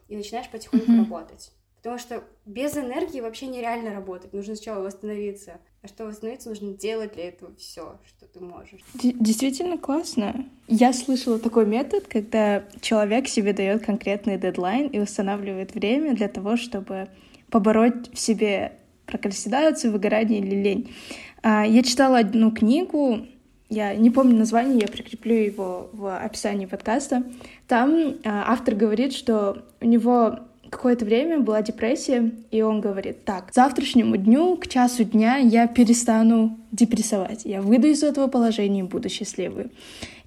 и 0.07 0.15
начинаешь 0.15 0.49
потихоньку 0.51 0.91
mm-hmm. 0.91 1.09
работать. 1.09 1.51
Потому 1.77 1.97
что 1.97 2.23
без 2.45 2.77
энергии 2.77 3.21
вообще 3.21 3.47
нереально 3.47 3.91
работать. 3.93 4.33
Нужно 4.33 4.55
сначала 4.55 4.83
восстановиться. 4.83 5.59
А 5.81 5.87
что 5.87 6.05
восстановиться, 6.05 6.49
нужно 6.49 6.73
делать 6.73 7.13
для 7.13 7.29
этого 7.29 7.55
все, 7.55 7.99
что 8.05 8.27
ты 8.27 8.39
можешь. 8.39 8.81
Действительно 8.93 9.79
классно. 9.79 10.45
Я 10.67 10.93
слышала 10.93 11.39
такой 11.39 11.65
метод, 11.65 12.05
когда 12.07 12.65
человек 12.81 13.27
себе 13.27 13.53
дает 13.53 13.83
конкретный 13.83 14.37
дедлайн 14.37 14.89
и 14.89 14.99
устанавливает 14.99 15.73
время 15.73 16.15
для 16.15 16.27
того, 16.27 16.55
чтобы 16.55 17.07
побороть 17.49 18.13
в 18.13 18.19
себе 18.19 18.79
прокрастинацию, 19.05 19.91
выгорание 19.91 20.39
или 20.39 20.55
лень. 20.55 20.95
А, 21.43 21.65
я 21.65 21.83
читала 21.83 22.19
одну 22.19 22.51
книгу, 22.51 23.27
я 23.69 23.95
не 23.95 24.09
помню 24.09 24.37
название, 24.37 24.79
я 24.79 24.87
прикреплю 24.87 25.35
его 25.35 25.89
в 25.93 26.17
описании 26.17 26.65
подкаста. 26.65 27.23
Там 27.67 28.15
а, 28.23 28.45
автор 28.47 28.75
говорит, 28.75 29.13
что 29.13 29.63
у 29.81 29.85
него 29.85 30.39
какое-то 30.69 31.05
время 31.05 31.39
была 31.39 31.61
депрессия, 31.61 32.31
и 32.51 32.61
он 32.61 32.81
говорит, 32.81 33.23
так, 33.25 33.51
завтрашнему 33.53 34.17
дню, 34.17 34.57
к 34.57 34.67
часу 34.67 35.03
дня 35.03 35.37
я 35.37 35.67
перестану 35.67 36.57
депрессовать, 36.71 37.45
я 37.45 37.61
выйду 37.61 37.87
из 37.87 38.03
этого 38.03 38.27
положения 38.27 38.81
и 38.81 38.83
буду 38.83 39.09
счастливой. 39.09 39.71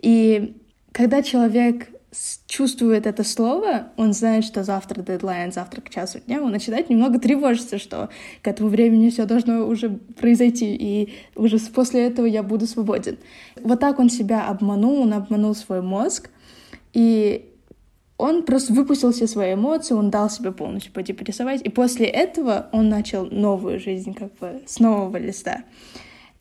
И 0.00 0.56
когда 0.92 1.22
человек 1.22 1.88
чувствует 2.46 3.06
это 3.06 3.22
слово, 3.22 3.88
он 3.96 4.12
знает, 4.12 4.44
что 4.44 4.64
завтра 4.64 5.02
дедлайн, 5.02 5.52
завтра 5.52 5.80
к 5.80 5.90
часу 5.90 6.20
дня, 6.20 6.42
он 6.42 6.50
начинает 6.50 6.88
немного 6.88 7.18
тревожиться, 7.18 7.78
что 7.78 8.08
к 8.42 8.48
этому 8.48 8.70
времени 8.70 9.10
все 9.10 9.26
должно 9.26 9.66
уже 9.66 9.90
произойти, 9.90 10.74
и 10.74 11.12
уже 11.36 11.58
после 11.58 12.06
этого 12.06 12.26
я 12.26 12.42
буду 12.42 12.66
свободен. 12.66 13.18
Вот 13.62 13.80
так 13.80 13.98
он 13.98 14.08
себя 14.08 14.48
обманул, 14.48 15.02
он 15.02 15.12
обманул 15.12 15.54
свой 15.54 15.82
мозг, 15.82 16.30
и 16.94 17.52
он 18.16 18.42
просто 18.42 18.72
выпустил 18.72 19.12
все 19.12 19.26
свои 19.26 19.54
эмоции, 19.54 19.94
он 19.94 20.10
дал 20.10 20.30
себе 20.30 20.50
полностью 20.50 20.92
подепрессовать, 20.92 21.62
и 21.62 21.68
после 21.68 22.06
этого 22.06 22.68
он 22.72 22.88
начал 22.88 23.26
новую 23.26 23.78
жизнь 23.78 24.14
как 24.14 24.34
бы 24.38 24.62
с 24.66 24.80
нового 24.80 25.18
листа. 25.18 25.64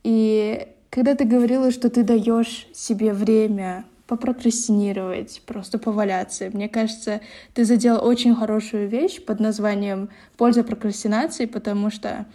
И 0.04 0.68
когда 0.90 1.14
ты 1.14 1.26
говорила, 1.26 1.72
что 1.72 1.90
ты 1.90 2.04
даешь 2.04 2.68
себе 2.74 3.14
время 3.14 3.86
попрокрастинировать, 4.08 5.42
просто 5.46 5.78
поваляться. 5.78 6.50
Мне 6.52 6.70
кажется, 6.70 7.22
ты 7.54 7.66
задел 7.66 8.04
очень 8.04 8.34
хорошую 8.36 8.88
вещь 8.88 9.22
под 9.22 9.40
названием 9.40 10.10
«Польза 10.38 10.64
прокрастинации», 10.64 11.46
потому 11.46 11.92
что 11.92 12.26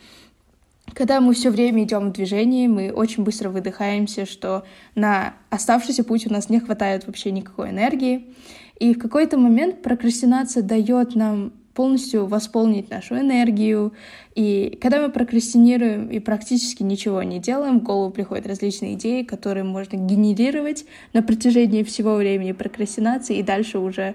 когда 0.94 1.20
мы 1.20 1.32
все 1.32 1.50
время 1.50 1.84
идем 1.84 2.10
в 2.10 2.12
движении, 2.12 2.66
мы 2.66 2.92
очень 2.92 3.24
быстро 3.24 3.48
выдыхаемся, 3.48 4.26
что 4.26 4.64
на 4.94 5.34
оставшийся 5.48 6.04
путь 6.04 6.26
у 6.26 6.32
нас 6.32 6.50
не 6.50 6.60
хватает 6.60 7.06
вообще 7.06 7.30
никакой 7.30 7.70
энергии. 7.70 8.34
И 8.78 8.94
в 8.94 8.98
какой-то 8.98 9.38
момент 9.38 9.80
прокрастинация 9.80 10.62
дает 10.62 11.14
нам 11.14 11.52
полностью 11.74 12.26
восполнить 12.26 12.90
нашу 12.90 13.18
энергию. 13.18 13.92
И 14.34 14.78
когда 14.80 15.00
мы 15.00 15.10
прокрастинируем 15.10 16.08
и 16.08 16.18
практически 16.18 16.82
ничего 16.82 17.22
не 17.22 17.38
делаем, 17.38 17.80
в 17.80 17.82
голову 17.82 18.10
приходят 18.10 18.46
различные 18.46 18.94
идеи, 18.94 19.22
которые 19.22 19.64
можно 19.64 19.96
генерировать 19.96 20.84
на 21.12 21.22
протяжении 21.22 21.82
всего 21.82 22.14
времени 22.16 22.52
прокрастинации 22.52 23.38
и 23.38 23.42
дальше 23.42 23.78
уже 23.78 24.14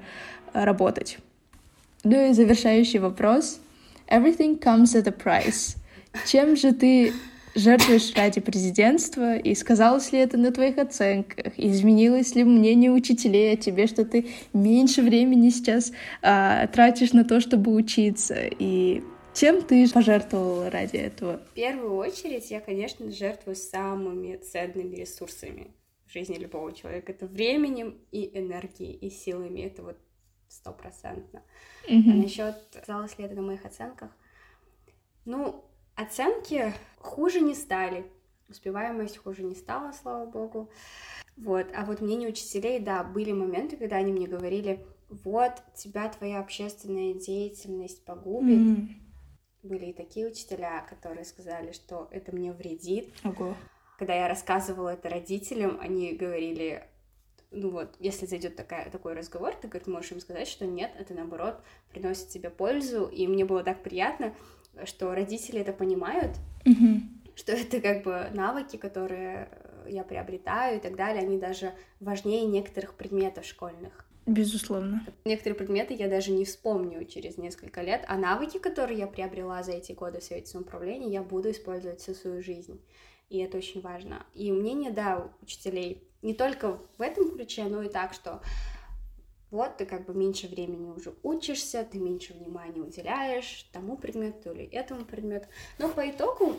э, 0.53 0.63
работать. 0.63 1.19
Ну 2.03 2.29
и 2.29 2.33
завершающий 2.33 2.99
вопрос. 2.99 3.59
Everything 4.09 4.59
comes 4.59 4.95
at 4.95 5.07
a 5.07 5.11
price. 5.11 5.77
Чем 6.25 6.55
же 6.55 6.71
ты 6.71 7.13
жертвуешь 7.57 8.13
ради 8.15 8.39
президентства, 8.39 9.37
и 9.37 9.55
сказалось 9.55 10.11
ли 10.11 10.19
это 10.19 10.37
на 10.37 10.51
твоих 10.51 10.77
оценках, 10.77 11.57
изменилось 11.57 12.35
ли 12.35 12.43
мнение 12.43 12.91
учителей 12.91 13.53
о 13.53 13.57
тебе, 13.57 13.87
что 13.87 14.05
ты 14.05 14.27
меньше 14.53 15.01
времени 15.01 15.49
сейчас 15.49 15.91
а, 16.21 16.67
тратишь 16.67 17.13
на 17.13 17.25
то, 17.25 17.39
чтобы 17.39 17.73
учиться, 17.73 18.35
и 18.37 19.01
чем 19.33 19.61
ты 19.61 19.87
пожертвовала 19.87 20.69
ради 20.71 20.97
этого? 20.97 21.37
В 21.51 21.53
первую 21.53 21.95
очередь 21.95 22.49
я, 22.49 22.59
конечно, 22.59 23.11
жертвую 23.11 23.55
самыми 23.55 24.35
ценными 24.37 24.95
ресурсами 24.95 25.75
в 26.07 26.13
жизни 26.13 26.37
любого 26.37 26.73
человека. 26.73 27.11
Это 27.11 27.27
временем 27.27 27.99
и 28.11 28.35
энергией, 28.35 28.93
и 28.93 29.11
силами. 29.11 29.61
Это 29.61 29.83
вот 29.83 29.97
стопроцентно. 30.47 31.43
Mm-hmm. 31.87 32.11
А 32.11 32.13
насчет, 32.15 32.55
сказалось 32.81 33.17
ли 33.19 33.25
это 33.25 33.35
на 33.35 33.43
моих 33.43 33.63
оценках? 33.63 34.09
Ну, 35.25 35.66
Оценки 35.97 36.73
хуже 36.99 37.41
не 37.41 37.55
стали. 37.55 38.05
Успеваемость 38.49 39.17
хуже 39.17 39.41
не 39.41 39.55
стала, 39.55 39.91
слава 39.91 40.27
богу. 40.27 40.69
Вот. 41.35 41.65
А 41.75 41.85
вот 41.85 42.01
мнение 42.01 42.29
учителей, 42.29 42.79
да, 42.79 43.03
были 43.03 43.31
моменты, 43.31 43.77
когда 43.77 43.97
они 43.97 44.13
мне 44.13 44.27
говорили, 44.27 44.85
вот, 45.09 45.53
тебя 45.75 46.07
твоя 46.09 46.39
общественная 46.39 47.15
деятельность 47.15 48.05
погубит. 48.05 48.59
Mm. 48.59 48.87
Были 49.63 49.85
и 49.87 49.93
такие 49.93 50.27
учителя, 50.27 50.85
которые 50.87 51.25
сказали, 51.25 51.71
что 51.71 52.07
это 52.11 52.31
мне 52.31 52.53
вредит. 52.53 53.11
Ого. 53.23 53.55
Когда 53.97 54.13
я 54.13 54.27
рассказывала 54.27 54.89
это 54.89 55.09
родителям, 55.09 55.79
они 55.81 56.13
говорили, 56.13 56.83
ну 57.49 57.71
вот, 57.71 57.95
если 57.99 58.27
зайдет 58.27 58.55
такая, 58.55 58.91
такой 58.91 59.13
разговор, 59.13 59.55
ты, 59.55 59.67
говорит, 59.67 59.87
можешь 59.87 60.11
им 60.11 60.19
сказать, 60.19 60.47
что 60.47 60.67
нет, 60.67 60.91
это 60.99 61.15
наоборот 61.15 61.59
приносит 61.89 62.29
тебе 62.29 62.51
пользу, 62.51 63.05
и 63.05 63.25
мне 63.25 63.45
было 63.45 63.63
так 63.63 63.81
приятно, 63.81 64.35
что 64.85 65.13
родители 65.13 65.59
это 65.59 65.73
понимают, 65.73 66.37
mm-hmm. 66.65 67.35
что 67.35 67.51
это 67.53 67.81
как 67.81 68.03
бы 68.03 68.29
навыки, 68.33 68.77
которые 68.77 69.49
я 69.87 70.03
приобретаю 70.03 70.77
и 70.77 70.81
так 70.81 70.95
далее, 70.95 71.23
они 71.23 71.37
даже 71.37 71.73
важнее 71.99 72.45
некоторых 72.45 72.95
предметов 72.95 73.45
школьных. 73.45 74.05
Безусловно. 74.25 75.05
Некоторые 75.23 75.55
предметы 75.55 75.93
я 75.93 76.09
даже 76.09 76.31
не 76.31 76.43
вспомню 76.43 77.05
через 77.05 77.37
несколько 77.37 77.81
лет, 77.81 78.03
а 78.09 78.17
навыки, 78.17 78.57
которые 78.57 78.99
я 78.99 79.07
приобрела 79.07 79.63
за 79.63 79.71
эти 79.71 79.93
годы 79.93 80.19
в 80.19 80.23
Совете 80.23 80.47
самоуправления, 80.47 81.09
я 81.09 81.23
буду 81.23 81.49
использовать 81.51 82.01
всю 82.01 82.13
свою 82.13 82.43
жизнь. 82.43 82.81
И 83.29 83.39
это 83.39 83.57
очень 83.57 83.79
важно. 83.79 84.25
И 84.33 84.51
мнение, 84.51 84.91
да, 84.91 85.29
учителей 85.41 86.03
не 86.21 86.33
только 86.33 86.79
в 86.97 87.01
этом 87.01 87.31
ключе, 87.31 87.65
но 87.65 87.81
и 87.83 87.89
так, 87.89 88.13
что 88.13 88.41
вот 89.49 89.77
ты 89.77 89.85
как 89.85 90.05
бы 90.05 90.13
меньше 90.13 90.47
времени 90.47 90.89
уже 90.89 91.13
учишься, 91.23 91.85
ты 91.89 91.99
меньше 91.99 92.33
внимания 92.33 92.81
уделяешь 92.81 93.63
тому 93.71 93.97
предмету 93.97 94.51
или 94.51 94.65
этому 94.65 95.05
предмету. 95.05 95.47
Но 95.79 95.89
по 95.89 96.09
итогу 96.09 96.53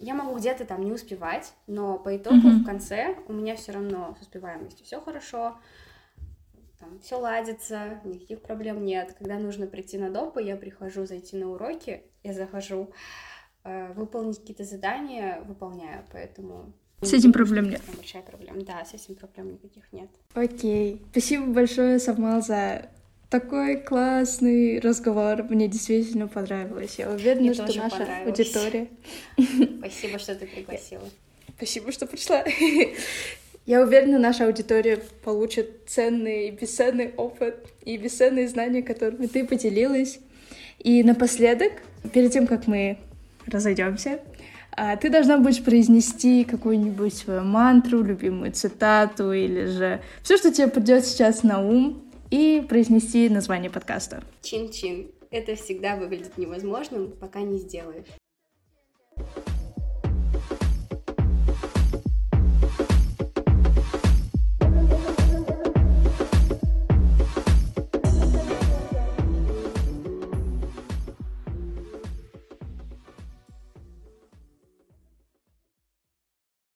я 0.00 0.14
могу 0.14 0.36
где-то 0.36 0.64
там 0.64 0.84
не 0.84 0.92
успевать, 0.92 1.52
но 1.66 1.98
по 1.98 2.16
итогу 2.16 2.48
mm-hmm. 2.48 2.62
в 2.62 2.66
конце 2.66 3.16
у 3.28 3.32
меня 3.32 3.54
все 3.54 3.72
равно 3.72 4.16
с 4.18 4.22
успеваемостью 4.22 4.84
все 4.84 5.00
хорошо, 5.00 5.56
там 6.80 6.98
все 7.00 7.16
ладится, 7.16 8.00
никаких 8.04 8.42
проблем 8.42 8.84
нет. 8.84 9.14
Когда 9.18 9.38
нужно 9.38 9.66
прийти 9.66 9.96
на 9.96 10.10
допы, 10.10 10.42
я 10.42 10.56
прихожу 10.56 11.06
зайти 11.06 11.36
на 11.36 11.50
уроки, 11.50 12.02
я 12.24 12.32
захожу 12.32 12.90
э, 13.62 13.92
выполнить 13.92 14.40
какие-то 14.40 14.64
задания, 14.64 15.40
выполняю, 15.42 16.04
поэтому 16.12 16.72
с 17.02 17.12
этим 17.12 17.32
проблем 17.32 17.68
нет. 17.68 17.82
Большая 17.96 18.22
проблема, 18.22 18.62
да, 18.62 18.84
с 18.84 18.94
этим 18.94 19.14
проблем 19.14 19.52
никаких 19.52 19.84
нет. 19.92 20.08
Окей. 20.34 21.02
Спасибо 21.10 21.46
большое, 21.46 21.98
Самал, 21.98 22.42
за 22.42 22.88
такой 23.28 23.76
классный 23.76 24.80
разговор. 24.80 25.42
Мне 25.44 25.68
действительно 25.68 26.28
понравилось. 26.28 26.98
Я 26.98 27.10
уверена, 27.10 27.40
Мне 27.40 27.54
что 27.54 27.76
наша 27.76 28.06
аудитория... 28.24 28.88
Спасибо, 29.78 30.18
что 30.18 30.34
ты 30.34 30.46
пригласила. 30.46 31.02
Спасибо, 31.56 31.92
что 31.92 32.06
пришла. 32.06 32.44
Я 33.66 33.82
уверена, 33.82 34.18
наша 34.18 34.46
аудитория 34.46 34.98
получит 35.24 35.88
ценный 35.88 36.48
и 36.48 36.50
бесценный 36.52 37.12
опыт 37.16 37.66
и 37.84 37.96
бесценные 37.96 38.48
знания, 38.48 38.82
которыми 38.82 39.26
ты 39.26 39.44
поделилась. 39.44 40.20
И 40.78 41.02
напоследок, 41.02 41.72
перед 42.12 42.32
тем, 42.32 42.46
как 42.46 42.68
мы 42.68 42.98
разойдемся, 43.46 44.20
ты 45.00 45.10
должна 45.10 45.38
будешь 45.38 45.62
произнести 45.62 46.44
какую-нибудь 46.44 47.14
свою 47.14 47.42
мантру, 47.42 48.02
любимую 48.02 48.52
цитату 48.52 49.32
или 49.32 49.66
же 49.66 50.00
все, 50.22 50.36
что 50.36 50.52
тебе 50.52 50.68
придет 50.68 51.04
сейчас 51.04 51.42
на 51.42 51.60
ум, 51.60 52.02
и 52.30 52.64
произнести 52.68 53.28
название 53.28 53.70
подкаста. 53.70 54.22
Чин-чин. 54.42 55.10
Это 55.30 55.54
всегда 55.56 55.96
выглядит 55.96 56.38
невозможным, 56.38 57.12
пока 57.12 57.40
не 57.40 57.58
сделаешь. 57.58 58.06